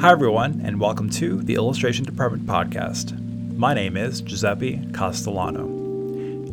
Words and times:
Hi, 0.00 0.12
everyone, 0.12 0.60
and 0.64 0.78
welcome 0.78 1.10
to 1.10 1.42
the 1.42 1.56
Illustration 1.56 2.04
Department 2.04 2.46
podcast. 2.46 3.18
My 3.56 3.74
name 3.74 3.96
is 3.96 4.20
Giuseppe 4.20 4.80
Castellano. 4.92 5.64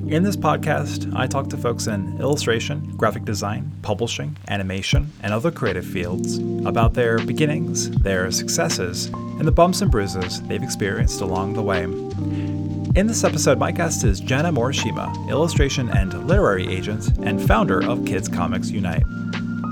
In 0.07 0.23
this 0.23 0.35
podcast, 0.35 1.15
I 1.15 1.27
talk 1.27 1.51
to 1.51 1.57
folks 1.57 1.85
in 1.85 2.19
illustration, 2.19 2.97
graphic 2.97 3.23
design, 3.23 3.71
publishing, 3.83 4.35
animation, 4.47 5.11
and 5.21 5.31
other 5.31 5.51
creative 5.51 5.85
fields 5.85 6.39
about 6.65 6.95
their 6.95 7.19
beginnings, 7.19 7.91
their 7.91 8.31
successes, 8.31 9.11
and 9.13 9.47
the 9.47 9.51
bumps 9.51 9.83
and 9.83 9.91
bruises 9.91 10.41
they've 10.47 10.63
experienced 10.63 11.21
along 11.21 11.53
the 11.53 11.61
way. 11.61 11.83
In 11.83 13.05
this 13.05 13.23
episode, 13.23 13.59
my 13.59 13.71
guest 13.71 14.03
is 14.03 14.21
Janna 14.21 14.55
Morishima, 14.55 15.29
illustration 15.29 15.89
and 15.89 16.27
literary 16.27 16.67
agent 16.67 17.15
and 17.19 17.39
founder 17.39 17.85
of 17.87 18.05
Kids 18.05 18.27
Comics 18.27 18.71
Unite. 18.71 19.03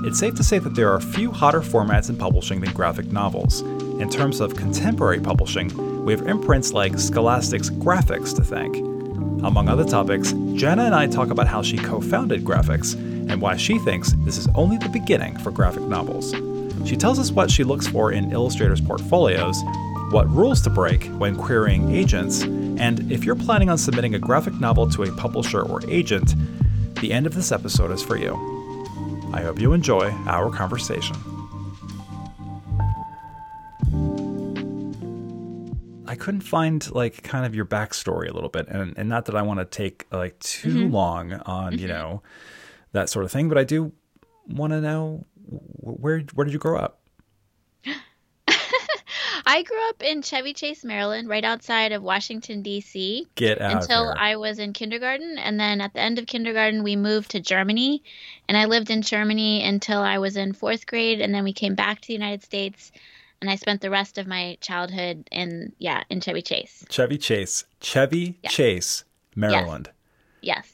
It's 0.06 0.18
safe 0.18 0.34
to 0.34 0.44
say 0.44 0.58
that 0.58 0.74
there 0.74 0.92
are 0.92 1.00
few 1.00 1.32
hotter 1.32 1.62
formats 1.62 2.10
in 2.10 2.16
publishing 2.18 2.60
than 2.60 2.74
graphic 2.74 3.10
novels. 3.10 3.62
In 3.62 4.10
terms 4.10 4.38
of 4.38 4.54
contemporary 4.54 5.18
publishing, 5.18 6.04
we 6.04 6.12
have 6.12 6.26
imprints 6.26 6.74
like 6.74 6.98
Scholastic's 6.98 7.70
Graphix 7.70 8.36
to 8.36 8.44
thank. 8.44 8.76
Among 9.42 9.66
other 9.66 9.82
topics, 9.82 10.32
Janna 10.32 10.84
and 10.84 10.94
I 10.94 11.06
talk 11.06 11.30
about 11.30 11.48
how 11.48 11.62
she 11.62 11.78
co 11.78 12.02
founded 12.02 12.44
Graphix 12.44 12.92
and 13.30 13.40
why 13.40 13.56
she 13.56 13.78
thinks 13.78 14.12
this 14.26 14.36
is 14.36 14.46
only 14.54 14.76
the 14.76 14.90
beginning 14.90 15.38
for 15.38 15.50
graphic 15.50 15.84
novels. 15.84 16.34
She 16.86 16.98
tells 16.98 17.18
us 17.18 17.32
what 17.32 17.50
she 17.50 17.64
looks 17.64 17.86
for 17.86 18.12
in 18.12 18.30
illustrators' 18.30 18.82
portfolios, 18.82 19.58
what 20.10 20.28
rules 20.28 20.60
to 20.62 20.70
break 20.70 21.06
when 21.16 21.34
querying 21.34 21.94
agents, 21.94 22.42
and 22.42 23.10
if 23.10 23.24
you're 23.24 23.34
planning 23.34 23.70
on 23.70 23.78
submitting 23.78 24.14
a 24.14 24.18
graphic 24.18 24.52
novel 24.60 24.86
to 24.90 25.04
a 25.04 25.12
publisher 25.12 25.62
or 25.62 25.80
agent, 25.88 26.34
the 27.00 27.10
end 27.10 27.26
of 27.26 27.32
this 27.32 27.50
episode 27.50 27.90
is 27.90 28.02
for 28.02 28.18
you. 28.18 28.53
I 29.34 29.42
hope 29.42 29.60
you 29.60 29.72
enjoy 29.72 30.12
our 30.28 30.48
conversation. 30.48 31.16
I 36.06 36.14
couldn't 36.14 36.42
find 36.42 36.88
like 36.92 37.24
kind 37.24 37.44
of 37.44 37.52
your 37.52 37.64
backstory 37.64 38.30
a 38.30 38.32
little 38.32 38.48
bit, 38.48 38.68
and, 38.68 38.96
and 38.96 39.08
not 39.08 39.24
that 39.24 39.34
I 39.34 39.42
want 39.42 39.58
to 39.58 39.64
take 39.64 40.06
like 40.12 40.38
too 40.38 40.68
mm-hmm. 40.68 40.94
long 40.94 41.32
on 41.32 41.72
mm-hmm. 41.72 41.80
you 41.80 41.88
know 41.88 42.22
that 42.92 43.10
sort 43.10 43.24
of 43.24 43.32
thing, 43.32 43.48
but 43.48 43.58
I 43.58 43.64
do 43.64 43.90
want 44.46 44.72
to 44.72 44.80
know 44.80 45.26
where 45.48 46.20
where 46.34 46.44
did 46.44 46.52
you 46.52 46.60
grow 46.60 46.78
up? 46.78 47.00
I 49.46 49.62
grew 49.62 49.88
up 49.88 50.02
in 50.02 50.22
Chevy 50.22 50.54
Chase, 50.54 50.84
Maryland, 50.84 51.28
right 51.28 51.44
outside 51.44 51.92
of 51.92 52.02
Washington 52.02 52.62
D.C. 52.62 53.26
Get 53.34 53.60
out 53.60 53.82
until 53.82 54.14
I 54.16 54.36
was 54.36 54.58
in 54.58 54.72
kindergarten, 54.72 55.38
and 55.38 55.60
then 55.60 55.80
at 55.80 55.92
the 55.92 56.00
end 56.00 56.18
of 56.18 56.26
kindergarten, 56.26 56.82
we 56.82 56.96
moved 56.96 57.30
to 57.32 57.40
Germany, 57.40 58.02
and 58.48 58.56
I 58.56 58.64
lived 58.64 58.90
in 58.90 59.02
Germany 59.02 59.64
until 59.64 60.00
I 60.00 60.18
was 60.18 60.36
in 60.36 60.52
fourth 60.52 60.86
grade, 60.86 61.20
and 61.20 61.34
then 61.34 61.44
we 61.44 61.52
came 61.52 61.74
back 61.74 62.00
to 62.00 62.06
the 62.06 62.14
United 62.14 62.42
States, 62.42 62.90
and 63.40 63.50
I 63.50 63.56
spent 63.56 63.82
the 63.82 63.90
rest 63.90 64.16
of 64.16 64.26
my 64.26 64.56
childhood 64.60 65.28
in 65.30 65.72
yeah 65.78 66.04
in 66.08 66.20
Chevy 66.20 66.42
Chase. 66.42 66.84
Chevy 66.88 67.18
Chase, 67.18 67.64
Chevy. 67.80 68.38
Chase, 68.48 69.04
Maryland. 69.36 69.90
Yes. 70.40 70.56
yes. 70.56 70.70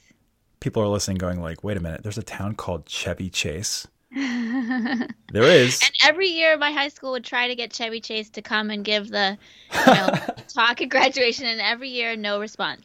People 0.61 0.83
are 0.83 0.89
listening, 0.89 1.17
going 1.17 1.41
like, 1.41 1.65
"Wait 1.65 1.77
a 1.77 1.81
minute, 1.81 2.03
there's 2.03 2.19
a 2.19 2.23
town 2.23 2.55
called 2.55 2.89
Chevy 2.89 3.31
Chase." 3.31 3.89
there 4.13 5.45
is. 5.45 5.81
And 5.85 5.93
every 6.05 6.29
year, 6.29 6.57
my 6.57 6.73
high 6.73 6.89
school 6.89 7.13
would 7.13 7.25
try 7.25 7.47
to 7.47 7.55
get 7.55 7.73
Chevy 7.73 8.01
Chase 8.01 8.29
to 8.31 8.43
come 8.43 8.71
and 8.71 8.85
give 8.85 9.09
the 9.09 9.39
you 9.73 9.95
know, 9.95 10.11
talk 10.49 10.81
at 10.81 10.89
graduation, 10.89 11.47
and 11.47 11.61
every 11.61 11.91
year, 11.91 12.17
no 12.17 12.41
response. 12.41 12.83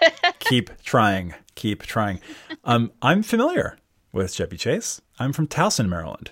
Keep 0.38 0.82
trying. 0.82 1.34
Keep 1.54 1.82
trying. 1.82 2.20
Um, 2.64 2.92
I'm 3.02 3.22
familiar 3.22 3.78
with 4.12 4.32
Chevy 4.32 4.56
Chase. 4.56 5.02
I'm 5.18 5.34
from 5.34 5.48
Towson, 5.48 5.88
Maryland. 5.88 6.30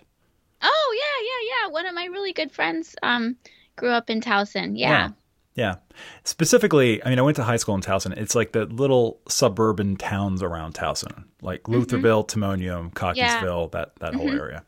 Oh 0.62 0.95
yeah, 0.97 1.27
yeah, 1.27 1.67
yeah. 1.67 1.73
One 1.73 1.86
of 1.86 1.95
my 1.95 2.06
really 2.06 2.33
good 2.33 2.53
friends 2.53 2.97
um, 3.03 3.36
grew 3.77 3.91
up 3.91 4.08
in 4.08 4.23
Towson. 4.23 4.78
Yeah. 4.78 4.89
yeah. 4.91 5.11
Yeah. 5.56 5.76
Specifically, 6.22 7.02
I 7.02 7.08
mean, 7.08 7.18
I 7.18 7.22
went 7.22 7.36
to 7.36 7.42
high 7.42 7.56
school 7.56 7.74
in 7.74 7.80
Towson. 7.80 8.16
It's 8.16 8.34
like 8.34 8.52
the 8.52 8.66
little 8.66 9.20
suburban 9.26 9.96
towns 9.96 10.42
around 10.42 10.74
Towson, 10.74 11.24
like 11.40 11.62
mm-hmm. 11.62 11.80
Lutherville, 11.80 12.28
Timonium, 12.28 12.92
Cockeysville, 12.92 13.64
yeah. 13.64 13.68
that, 13.72 13.96
that 13.96 14.12
mm-hmm. 14.12 14.18
whole 14.18 14.30
area. 14.30 14.62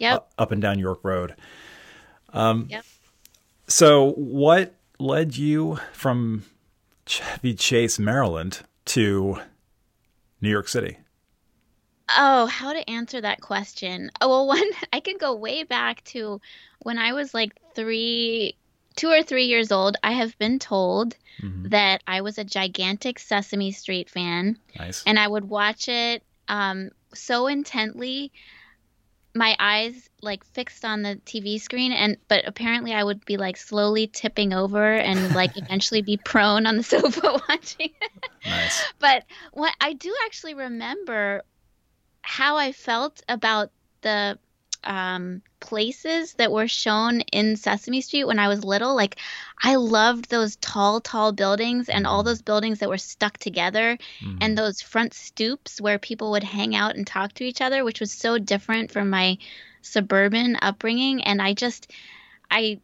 Yep. 0.00 0.14
Up, 0.14 0.32
up, 0.38 0.50
and 0.50 0.62
down 0.62 0.78
York 0.78 1.00
Road. 1.02 1.36
Um, 2.30 2.66
yep. 2.70 2.84
So, 3.68 4.12
what 4.12 4.74
led 4.98 5.36
you 5.36 5.78
from 5.92 6.44
Chevy 7.06 7.54
Chase, 7.54 7.98
Maryland 7.98 8.60
to 8.86 9.38
New 10.40 10.50
York 10.50 10.66
City? 10.66 10.98
Oh, 12.16 12.46
how 12.46 12.72
to 12.72 12.90
answer 12.90 13.20
that 13.20 13.42
question? 13.42 14.10
Oh, 14.20 14.28
well, 14.28 14.46
one, 14.48 14.70
I 14.92 15.00
can 15.00 15.18
go 15.18 15.34
way 15.34 15.62
back 15.62 16.02
to 16.04 16.40
when 16.80 16.98
I 16.98 17.12
was 17.12 17.34
like 17.34 17.52
three 17.74 18.56
two 18.96 19.10
or 19.10 19.22
three 19.22 19.44
years 19.44 19.72
old, 19.72 19.96
I 20.02 20.12
have 20.12 20.36
been 20.38 20.58
told 20.58 21.16
mm-hmm. 21.40 21.68
that 21.68 22.02
I 22.06 22.20
was 22.20 22.38
a 22.38 22.44
gigantic 22.44 23.18
Sesame 23.18 23.72
Street 23.72 24.10
fan. 24.10 24.58
Nice. 24.78 25.02
And 25.06 25.18
I 25.18 25.26
would 25.26 25.48
watch 25.48 25.88
it 25.88 26.22
um, 26.48 26.90
so 27.14 27.46
intently, 27.46 28.32
my 29.34 29.56
eyes 29.58 30.10
like 30.20 30.44
fixed 30.44 30.84
on 30.84 31.02
the 31.02 31.20
TV 31.24 31.60
screen, 31.60 31.92
and 31.92 32.16
but 32.28 32.46
apparently 32.46 32.92
I 32.92 33.02
would 33.02 33.24
be 33.24 33.36
like 33.36 33.56
slowly 33.56 34.06
tipping 34.06 34.52
over 34.52 34.94
and 34.94 35.34
like 35.34 35.56
eventually 35.56 36.02
be 36.02 36.18
prone 36.18 36.66
on 36.66 36.76
the 36.76 36.82
sofa 36.94 37.40
watching. 37.48 37.92
nice. 38.44 38.92
But 38.98 39.24
what 39.52 39.74
I 39.80 39.94
do 39.94 40.14
actually 40.26 40.54
remember 40.54 41.42
how 42.20 42.56
I 42.56 42.72
felt 42.72 43.22
about 43.28 43.70
the 44.02 44.38
um, 44.84 45.42
places 45.60 46.34
that 46.34 46.52
were 46.52 46.68
shown 46.68 47.20
in 47.32 47.56
Sesame 47.56 48.00
Street 48.00 48.24
when 48.24 48.38
I 48.38 48.48
was 48.48 48.64
little. 48.64 48.94
Like, 48.94 49.16
I 49.62 49.76
loved 49.76 50.28
those 50.28 50.56
tall, 50.56 51.00
tall 51.00 51.32
buildings 51.32 51.88
and 51.88 52.06
all 52.06 52.20
mm-hmm. 52.20 52.28
those 52.28 52.42
buildings 52.42 52.80
that 52.80 52.88
were 52.88 52.98
stuck 52.98 53.38
together 53.38 53.98
mm-hmm. 54.20 54.38
and 54.40 54.56
those 54.56 54.80
front 54.80 55.14
stoops 55.14 55.80
where 55.80 55.98
people 55.98 56.32
would 56.32 56.44
hang 56.44 56.74
out 56.74 56.96
and 56.96 57.06
talk 57.06 57.32
to 57.34 57.44
each 57.44 57.60
other, 57.60 57.84
which 57.84 58.00
was 58.00 58.12
so 58.12 58.38
different 58.38 58.90
from 58.90 59.10
my 59.10 59.38
suburban 59.82 60.56
upbringing. 60.60 61.22
And 61.22 61.40
I 61.40 61.54
just, 61.54 61.90
I 62.50 62.80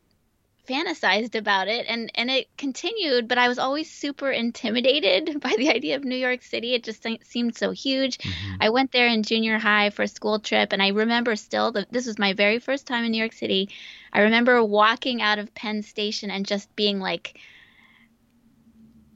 fantasized 0.68 1.34
about 1.34 1.68
it 1.68 1.86
and 1.88 2.10
and 2.14 2.30
it 2.30 2.46
continued 2.56 3.26
but 3.26 3.38
i 3.38 3.48
was 3.48 3.58
always 3.58 3.90
super 3.90 4.30
intimidated 4.30 5.40
by 5.46 5.54
the 5.56 5.70
idea 5.70 5.96
of 5.96 6.04
new 6.04 6.16
york 6.16 6.42
city 6.42 6.74
it 6.74 6.84
just 6.84 7.06
seemed 7.24 7.56
so 7.56 7.70
huge 7.70 8.18
mm-hmm. 8.18 8.56
i 8.60 8.68
went 8.68 8.92
there 8.92 9.08
in 9.08 9.22
junior 9.22 9.58
high 9.58 9.90
for 9.90 10.02
a 10.02 10.08
school 10.08 10.38
trip 10.38 10.72
and 10.72 10.82
i 10.82 10.88
remember 10.88 11.34
still 11.36 11.72
that 11.72 11.90
this 11.92 12.06
was 12.06 12.18
my 12.18 12.32
very 12.32 12.58
first 12.58 12.86
time 12.86 13.04
in 13.04 13.12
new 13.12 13.18
york 13.18 13.32
city 13.32 13.68
i 14.12 14.20
remember 14.20 14.62
walking 14.62 15.22
out 15.22 15.38
of 15.38 15.54
penn 15.54 15.82
station 15.82 16.30
and 16.30 16.46
just 16.46 16.74
being 16.76 17.00
like 17.00 17.38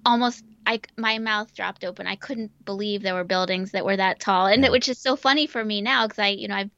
almost 0.06 0.44
I, 0.64 0.80
my 0.96 1.18
mouth 1.18 1.52
dropped 1.54 1.84
open. 1.84 2.06
I 2.06 2.14
couldn't 2.14 2.52
believe 2.64 3.02
there 3.02 3.14
were 3.14 3.24
buildings 3.24 3.72
that 3.72 3.84
were 3.84 3.96
that 3.96 4.20
tall, 4.20 4.46
and 4.46 4.62
yeah. 4.62 4.70
which 4.70 4.88
is 4.88 4.96
so 4.96 5.16
funny 5.16 5.48
for 5.48 5.64
me 5.64 5.82
now 5.82 6.06
because 6.06 6.20
I, 6.20 6.28
you 6.28 6.46
know, 6.46 6.54
I've 6.54 6.70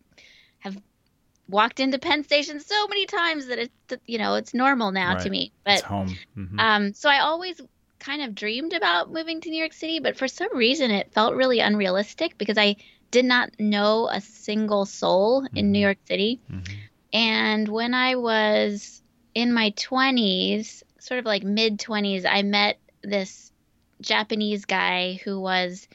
walked 1.49 1.81
into 1.81 1.99
Penn 1.99 2.25
Station 2.25 2.61
so 2.61 2.87
many 2.89 3.07
times 3.07 3.47
that 3.47 3.59
it's 3.59 4.03
you 4.07 4.19
know 4.19 4.35
it's 4.35 4.55
normal 4.55 4.93
now 4.93 5.15
right. 5.15 5.23
to 5.23 5.31
me. 5.31 5.53
But 5.65 5.75
it's 5.75 5.83
home. 5.83 6.17
Mm-hmm. 6.37 6.59
Um, 6.59 6.95
so 6.95 7.09
I 7.09 7.21
always 7.21 7.61
kind 7.99 8.23
of 8.23 8.35
dreamed 8.35 8.73
about 8.73 9.11
moving 9.11 9.41
to 9.41 9.51
New 9.51 9.59
York 9.59 9.73
City, 9.73 10.01
but 10.01 10.17
for 10.17 10.29
some 10.29 10.55
reason 10.57 10.91
it 10.91 11.13
felt 11.13 11.35
really 11.35 11.61
unrealistic 11.61 12.37
because 12.39 12.59
I 12.59 12.77
did 13.11 13.25
not 13.25 13.51
know 13.59 14.09
a 14.09 14.21
single 14.21 14.85
soul 14.85 15.43
mm-hmm. 15.43 15.57
in 15.57 15.73
New 15.73 15.79
mm-hmm. 15.79 15.83
York 15.85 15.99
City. 16.07 16.41
Mm-hmm. 16.51 16.75
And 17.13 17.69
when 17.69 17.95
I 17.95 18.17
was 18.17 19.03
in 19.35 19.53
my 19.53 19.71
20s, 19.71 20.83
sort 20.99 21.21
of 21.21 21.25
like 21.25 21.45
mid 21.45 21.79
20s, 21.79 22.27
I 22.29 22.43
met 22.43 22.79
this 23.03 23.53
Japanese 24.01 24.65
guy 24.65 25.21
who 25.25 25.41
was 25.41 25.89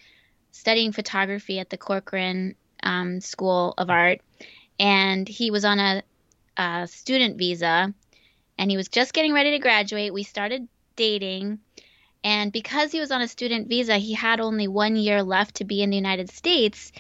studying 0.52 0.92
photography 0.92 1.60
at 1.60 1.70
the 1.70 1.78
Corcoran 1.78 2.56
um, 2.82 3.22
School 3.22 3.74
of 3.78 3.90
Art 3.90 4.22
and 4.80 5.28
he 5.28 5.52
was 5.52 5.66
on 5.66 5.80
a, 5.80 6.04
a 6.58 6.88
student 6.88 7.38
visa 7.38 7.94
and 8.58 8.72
he 8.72 8.78
was 8.78 8.88
just 8.88 9.14
getting 9.14 9.34
ready 9.34 9.52
to 9.52 9.60
graduate. 9.60 10.14
We 10.14 10.24
started 10.24 10.68
dating. 10.96 11.60
And 12.24 12.52
because 12.52 12.92
he 12.92 13.00
was 13.00 13.12
on 13.12 13.22
a 13.22 13.28
student 13.28 13.70
visa, 13.70 13.98
he 13.98 14.14
had 14.14 14.40
only 14.40 14.68
one 14.68 14.96
year 14.96 15.24
left 15.24 15.56
to 15.56 15.64
be 15.64 15.82
in 15.82 15.90
the 15.90 15.96
United 15.96 16.30
States. 16.30 16.92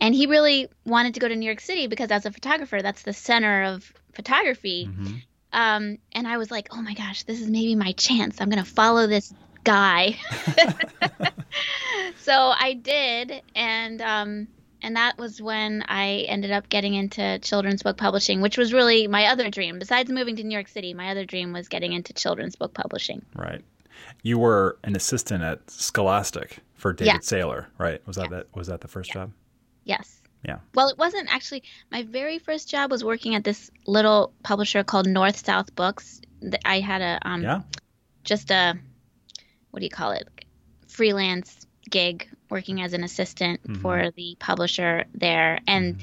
And 0.00 0.14
he 0.14 0.26
really 0.26 0.68
wanted 0.84 1.14
to 1.14 1.20
go 1.20 1.28
to 1.28 1.36
New 1.36 1.44
York 1.44 1.60
City 1.60 1.86
because, 1.86 2.10
as 2.10 2.24
a 2.24 2.32
photographer, 2.32 2.80
that's 2.80 3.02
the 3.02 3.12
center 3.12 3.64
of 3.64 3.92
photography. 4.14 4.88
Mm-hmm. 4.90 5.14
Um, 5.52 5.98
and 6.12 6.26
I 6.26 6.38
was 6.38 6.50
like, 6.50 6.68
oh 6.72 6.80
my 6.80 6.94
gosh, 6.94 7.24
this 7.24 7.40
is 7.40 7.48
maybe 7.48 7.74
my 7.74 7.92
chance. 7.92 8.40
I'm 8.40 8.48
going 8.48 8.64
to 8.64 8.70
follow 8.70 9.06
this 9.06 9.32
guy. 9.64 10.16
so 12.20 12.32
I 12.32 12.72
did. 12.72 13.42
And 13.54 14.00
um, 14.00 14.48
and 14.82 14.96
that 14.96 15.18
was 15.18 15.40
when 15.40 15.84
I 15.88 16.26
ended 16.28 16.50
up 16.50 16.68
getting 16.68 16.94
into 16.94 17.38
children's 17.40 17.82
book 17.82 17.96
publishing, 17.96 18.40
which 18.40 18.58
was 18.58 18.72
really 18.72 19.06
my 19.06 19.26
other 19.26 19.50
dream. 19.50 19.78
Besides 19.78 20.10
moving 20.10 20.36
to 20.36 20.44
New 20.44 20.52
York 20.52 20.68
City, 20.68 20.94
my 20.94 21.10
other 21.10 21.24
dream 21.24 21.52
was 21.52 21.68
getting 21.68 21.92
into 21.92 22.12
children's 22.12 22.56
book 22.56 22.74
publishing. 22.74 23.24
Right. 23.34 23.62
You 24.22 24.38
were 24.38 24.78
an 24.84 24.96
assistant 24.96 25.42
at 25.42 25.70
Scholastic 25.70 26.58
for 26.74 26.92
David 26.92 27.14
yeah. 27.14 27.18
Saylor, 27.18 27.66
right? 27.78 28.04
Was 28.06 28.16
that, 28.16 28.30
yeah. 28.30 28.38
that 28.38 28.56
was 28.56 28.66
that 28.66 28.80
the 28.80 28.88
first 28.88 29.10
yeah. 29.10 29.14
job? 29.14 29.32
Yes. 29.84 30.20
Yeah. 30.44 30.58
Well, 30.74 30.88
it 30.88 30.98
wasn't 30.98 31.32
actually. 31.32 31.62
My 31.90 32.02
very 32.02 32.38
first 32.38 32.68
job 32.68 32.90
was 32.90 33.04
working 33.04 33.34
at 33.36 33.44
this 33.44 33.70
little 33.86 34.32
publisher 34.42 34.82
called 34.82 35.06
North 35.06 35.44
South 35.44 35.74
Books. 35.76 36.20
I 36.64 36.80
had 36.80 37.00
a 37.00 37.18
um, 37.22 37.42
Yeah. 37.42 37.60
just 38.24 38.50
a 38.50 38.76
what 39.70 39.80
do 39.80 39.86
you 39.86 39.90
call 39.90 40.10
it 40.10 40.28
freelance 40.88 41.66
gig 41.88 42.28
working 42.52 42.80
as 42.80 42.92
an 42.92 43.02
assistant 43.02 43.60
Mhm. 43.66 43.80
for 43.82 44.10
the 44.14 44.36
publisher 44.38 45.06
there. 45.14 45.58
And 45.66 46.00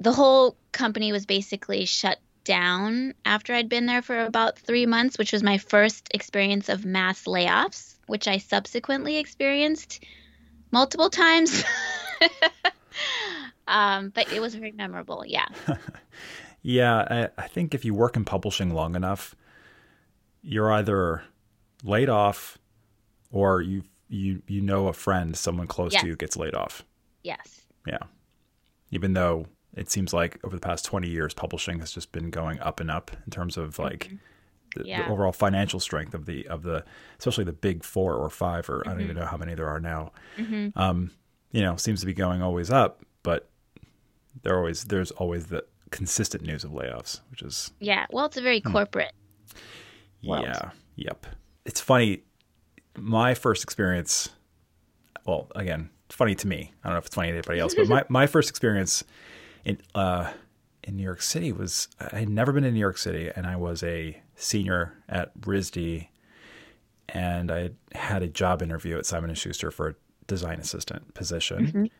the 0.00 0.12
whole 0.12 0.56
company 0.72 1.12
was 1.12 1.24
basically 1.24 1.86
shut 1.86 2.18
down 2.44 3.14
after 3.24 3.54
I'd 3.54 3.68
been 3.68 3.86
there 3.86 4.02
for 4.02 4.18
about 4.24 4.58
3 4.58 4.86
months 4.86 5.18
which 5.18 5.30
was 5.32 5.42
my 5.42 5.58
first 5.58 6.08
experience 6.12 6.68
of 6.68 6.84
mass 6.84 7.24
layoffs 7.24 7.94
which 8.06 8.26
I 8.26 8.38
subsequently 8.38 9.18
experienced 9.18 10.02
multiple 10.72 11.10
times. 11.10 11.64
Um, 13.68 14.10
but 14.10 14.32
it 14.32 14.40
was 14.40 14.54
very 14.56 14.72
memorable 14.72 15.22
yeah. 15.26 15.46
Yeah, 16.62 17.28
I, 17.38 17.42
I 17.44 17.46
think 17.48 17.72
if 17.74 17.84
you 17.86 17.94
work 17.94 18.16
in 18.16 18.24
publishing 18.26 18.74
long 18.74 18.94
enough, 18.94 19.34
you're 20.42 20.70
either 20.72 21.22
laid 21.82 22.10
off 22.10 22.58
or 23.30 23.62
you 23.62 23.84
you 24.10 24.42
you 24.48 24.60
know 24.60 24.88
a 24.88 24.92
friend, 24.92 25.36
someone 25.36 25.66
close 25.66 25.92
Yes. 25.94 26.02
to 26.02 26.08
you 26.08 26.16
gets 26.16 26.36
laid 26.36 26.54
off. 26.54 26.84
yes 27.22 27.62
Yeah. 27.86 27.98
Even 28.90 29.12
though 29.14 29.46
it 29.76 29.88
seems 29.90 30.12
like 30.12 30.38
over 30.44 30.54
the 30.56 30.60
past 30.60 30.84
20 30.84 31.08
years 31.08 31.32
publishing 31.32 31.78
has 31.78 31.92
just 31.92 32.10
been 32.12 32.28
going 32.30 32.58
up 32.60 32.80
and 32.80 32.90
up 32.90 33.12
in 33.24 33.30
terms 33.30 33.56
of 33.56 33.78
like 33.78 34.10
the, 34.74 34.84
Yeah. 34.86 35.06
the 35.06 35.12
overall 35.12 35.32
financial 35.32 35.78
strength 35.80 36.12
of 36.12 36.26
the 36.26 36.46
of 36.48 36.62
the 36.64 36.84
especially 37.18 37.44
the 37.44 37.52
big 37.52 37.84
4 37.84 38.14
or 38.16 38.28
5 38.28 38.68
or 38.68 38.82
I 38.86 38.90
don't 38.92 39.00
even 39.02 39.16
know 39.16 39.26
how 39.26 39.36
many 39.36 39.54
there 39.54 39.68
are 39.68 39.80
now. 39.80 40.12
hmm 40.36 40.68
Um, 40.76 41.12
you 41.52 41.62
know, 41.62 41.76
seems 41.76 42.00
to 42.00 42.06
be 42.06 42.14
going 42.14 42.42
always 42.42 42.70
up, 42.70 43.04
but 43.22 43.48
there 44.42 44.56
always 44.56 44.84
there's 44.84 45.10
always 45.12 45.46
the 45.46 45.64
consistent 45.90 46.42
news 46.44 46.62
of 46.64 46.70
layoffs, 46.72 47.20
which 47.30 47.42
is 47.42 47.72
yeah 47.80 48.06
well 48.10 48.26
it's 48.26 48.36
a 48.36 48.42
very 48.42 48.60
Hmm. 48.60 48.72
corporate 48.72 49.12
world. 50.24 50.44
Yeah. 50.44 50.70
Yep. 50.96 51.26
It's 51.64 51.80
funny. 51.80 52.22
My 52.96 53.34
first 53.34 53.62
experience, 53.64 54.30
well, 55.26 55.48
again, 55.54 55.90
funny 56.08 56.34
to 56.36 56.46
me. 56.46 56.72
I 56.82 56.88
don't 56.88 56.94
know 56.94 56.98
if 56.98 57.06
it's 57.06 57.14
funny 57.14 57.28
to 57.28 57.34
anybody 57.34 57.60
else, 57.60 57.74
but 57.74 57.88
my, 57.88 58.04
my 58.08 58.26
first 58.26 58.50
experience 58.50 59.04
in 59.64 59.78
uh, 59.94 60.30
in 60.84 60.96
New 60.96 61.02
York 61.02 61.22
City 61.22 61.52
was 61.52 61.88
I 62.00 62.20
had 62.20 62.28
never 62.28 62.52
been 62.52 62.64
in 62.64 62.74
New 62.74 62.80
York 62.80 62.98
City, 62.98 63.30
and 63.34 63.46
I 63.46 63.56
was 63.56 63.82
a 63.82 64.20
senior 64.34 64.94
at 65.08 65.38
RISD, 65.40 66.08
and 67.10 67.50
I 67.50 67.70
had 67.94 68.22
a 68.22 68.28
job 68.28 68.62
interview 68.62 68.98
at 68.98 69.06
Simon 69.06 69.30
and 69.30 69.38
Schuster 69.38 69.70
for 69.70 69.88
a 69.88 69.94
design 70.26 70.58
assistant 70.58 71.14
position, 71.14 71.90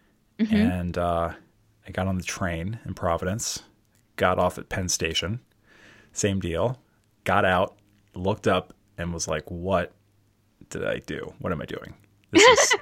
and 0.51 0.97
uh, 0.99 1.33
I 1.87 1.91
got 1.93 2.07
on 2.09 2.17
the 2.17 2.25
train 2.25 2.81
in 2.87 2.95
Providence, 2.95 3.63
got 4.17 4.39
off 4.39 4.57
at 4.59 4.69
Penn 4.71 4.89
Station, 4.89 5.41
same 6.13 6.41
deal, 6.41 6.81
got 7.25 7.45
out, 7.45 7.77
looked 8.15 8.47
up, 8.49 8.73
and 8.97 9.13
was 9.13 9.29
like, 9.29 9.51
"What 9.51 9.93
did 10.71 10.85
I 10.87 10.99
do? 11.01 11.33
What 11.41 11.53
am 11.53 11.61
I 11.61 11.67
doing? 11.67 11.95
This 12.31 12.43
is 12.43 12.75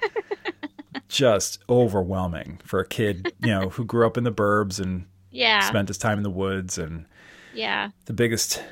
just 1.08 1.62
overwhelming 1.69 2.61
for 2.64 2.81
a 2.81 2.87
kid, 2.87 3.32
you 3.43 3.49
know, 3.50 3.70
who 3.70 3.85
grew 3.85 4.06
up 4.06 4.17
in 4.17 4.25
the 4.25 4.32
burbs 4.32 4.81
and 4.81 5.06
yeah 5.31 5.61
spent 5.69 5.88
his 5.88 5.99
time 5.99 6.17
in 6.19 6.23
the 6.25 6.31
woods 6.31 6.79
and 6.79 7.05
yeah 7.52 7.90
the 8.06 8.14
biggest 8.14 8.62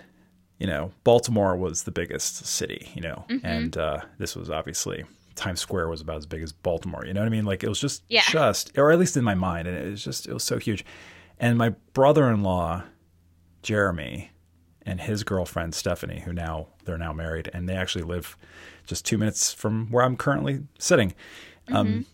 you 0.59 0.67
know 0.67 0.91
baltimore 1.05 1.55
was 1.55 1.83
the 1.83 1.91
biggest 1.91 2.47
city 2.47 2.89
you 2.95 3.03
know 3.03 3.27
and 3.43 3.77
uh, 3.77 3.99
this 4.17 4.35
was 4.35 4.49
obviously 4.51 5.05
times 5.35 5.61
square 5.61 5.87
was 5.87 6.01
about 6.01 6.17
as 6.17 6.25
big 6.25 6.43
as 6.43 6.53
baltimore 6.53 7.05
you 7.05 7.13
know 7.13 7.21
what 7.21 7.27
i 7.27 7.31
mean 7.31 7.45
like 7.45 7.63
it 7.63 7.69
was 7.69 7.79
just 7.79 8.03
Yeah. 8.09 8.23
just 8.31 8.73
or 8.79 8.91
at 8.91 8.99
least 8.99 9.19
in 9.19 9.23
my 9.23 9.35
mind 9.35 9.69
and 9.69 9.77
it 9.77 9.91
was 9.91 10.03
just 10.03 10.27
it 10.27 10.33
was 10.33 10.45
so 10.45 10.59
huge 10.59 10.83
and 11.39 11.59
my 11.59 11.75
brother-in-law 11.93 12.83
jeremy 13.63 14.31
and 14.87 15.01
his 15.01 15.25
girlfriend 15.25 15.75
stephanie 15.75 16.21
who 16.25 16.33
now 16.33 16.69
they're 16.85 16.97
now 16.97 17.13
married 17.13 17.51
and 17.53 17.69
they 17.69 17.75
actually 17.77 18.05
live 18.05 18.37
just 18.87 19.05
two 19.05 19.19
minutes 19.19 19.53
from 19.53 19.91
where 19.91 20.05
i'm 20.05 20.17
currently 20.17 20.61
sitting 20.79 21.13
um, 21.73 22.07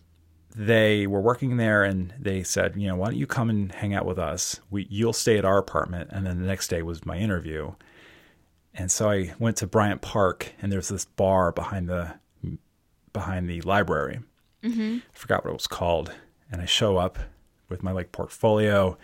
they 0.55 1.07
were 1.07 1.21
working 1.21 1.57
there 1.57 1.83
and 1.83 2.13
they 2.19 2.43
said, 2.43 2.75
you 2.75 2.87
know, 2.87 2.95
why 2.95 3.07
don't 3.07 3.17
you 3.17 3.25
come 3.27 3.49
and 3.49 3.71
hang 3.71 3.93
out 3.93 4.05
with 4.05 4.19
us? 4.19 4.59
We 4.69 4.87
you'll 4.89 5.13
stay 5.13 5.37
at 5.37 5.45
our 5.45 5.57
apartment. 5.57 6.09
And 6.11 6.25
then 6.25 6.39
the 6.39 6.47
next 6.47 6.67
day 6.67 6.81
was 6.83 7.05
my 7.05 7.17
interview. 7.17 7.73
And 8.73 8.91
so 8.91 9.09
I 9.09 9.33
went 9.39 9.57
to 9.57 9.67
Bryant 9.67 10.01
Park 10.01 10.53
and 10.61 10.71
there's 10.71 10.89
this 10.89 11.05
bar 11.05 11.51
behind 11.51 11.87
the 11.89 12.15
behind 13.13 13.49
the 13.49 13.61
library. 13.61 14.19
hmm 14.63 14.97
I 14.97 15.17
forgot 15.17 15.43
what 15.43 15.51
it 15.51 15.53
was 15.53 15.67
called. 15.67 16.11
And 16.51 16.61
I 16.61 16.65
show 16.65 16.97
up 16.97 17.17
with 17.69 17.81
my 17.83 17.91
like 17.91 18.11
portfolio, 18.11 18.97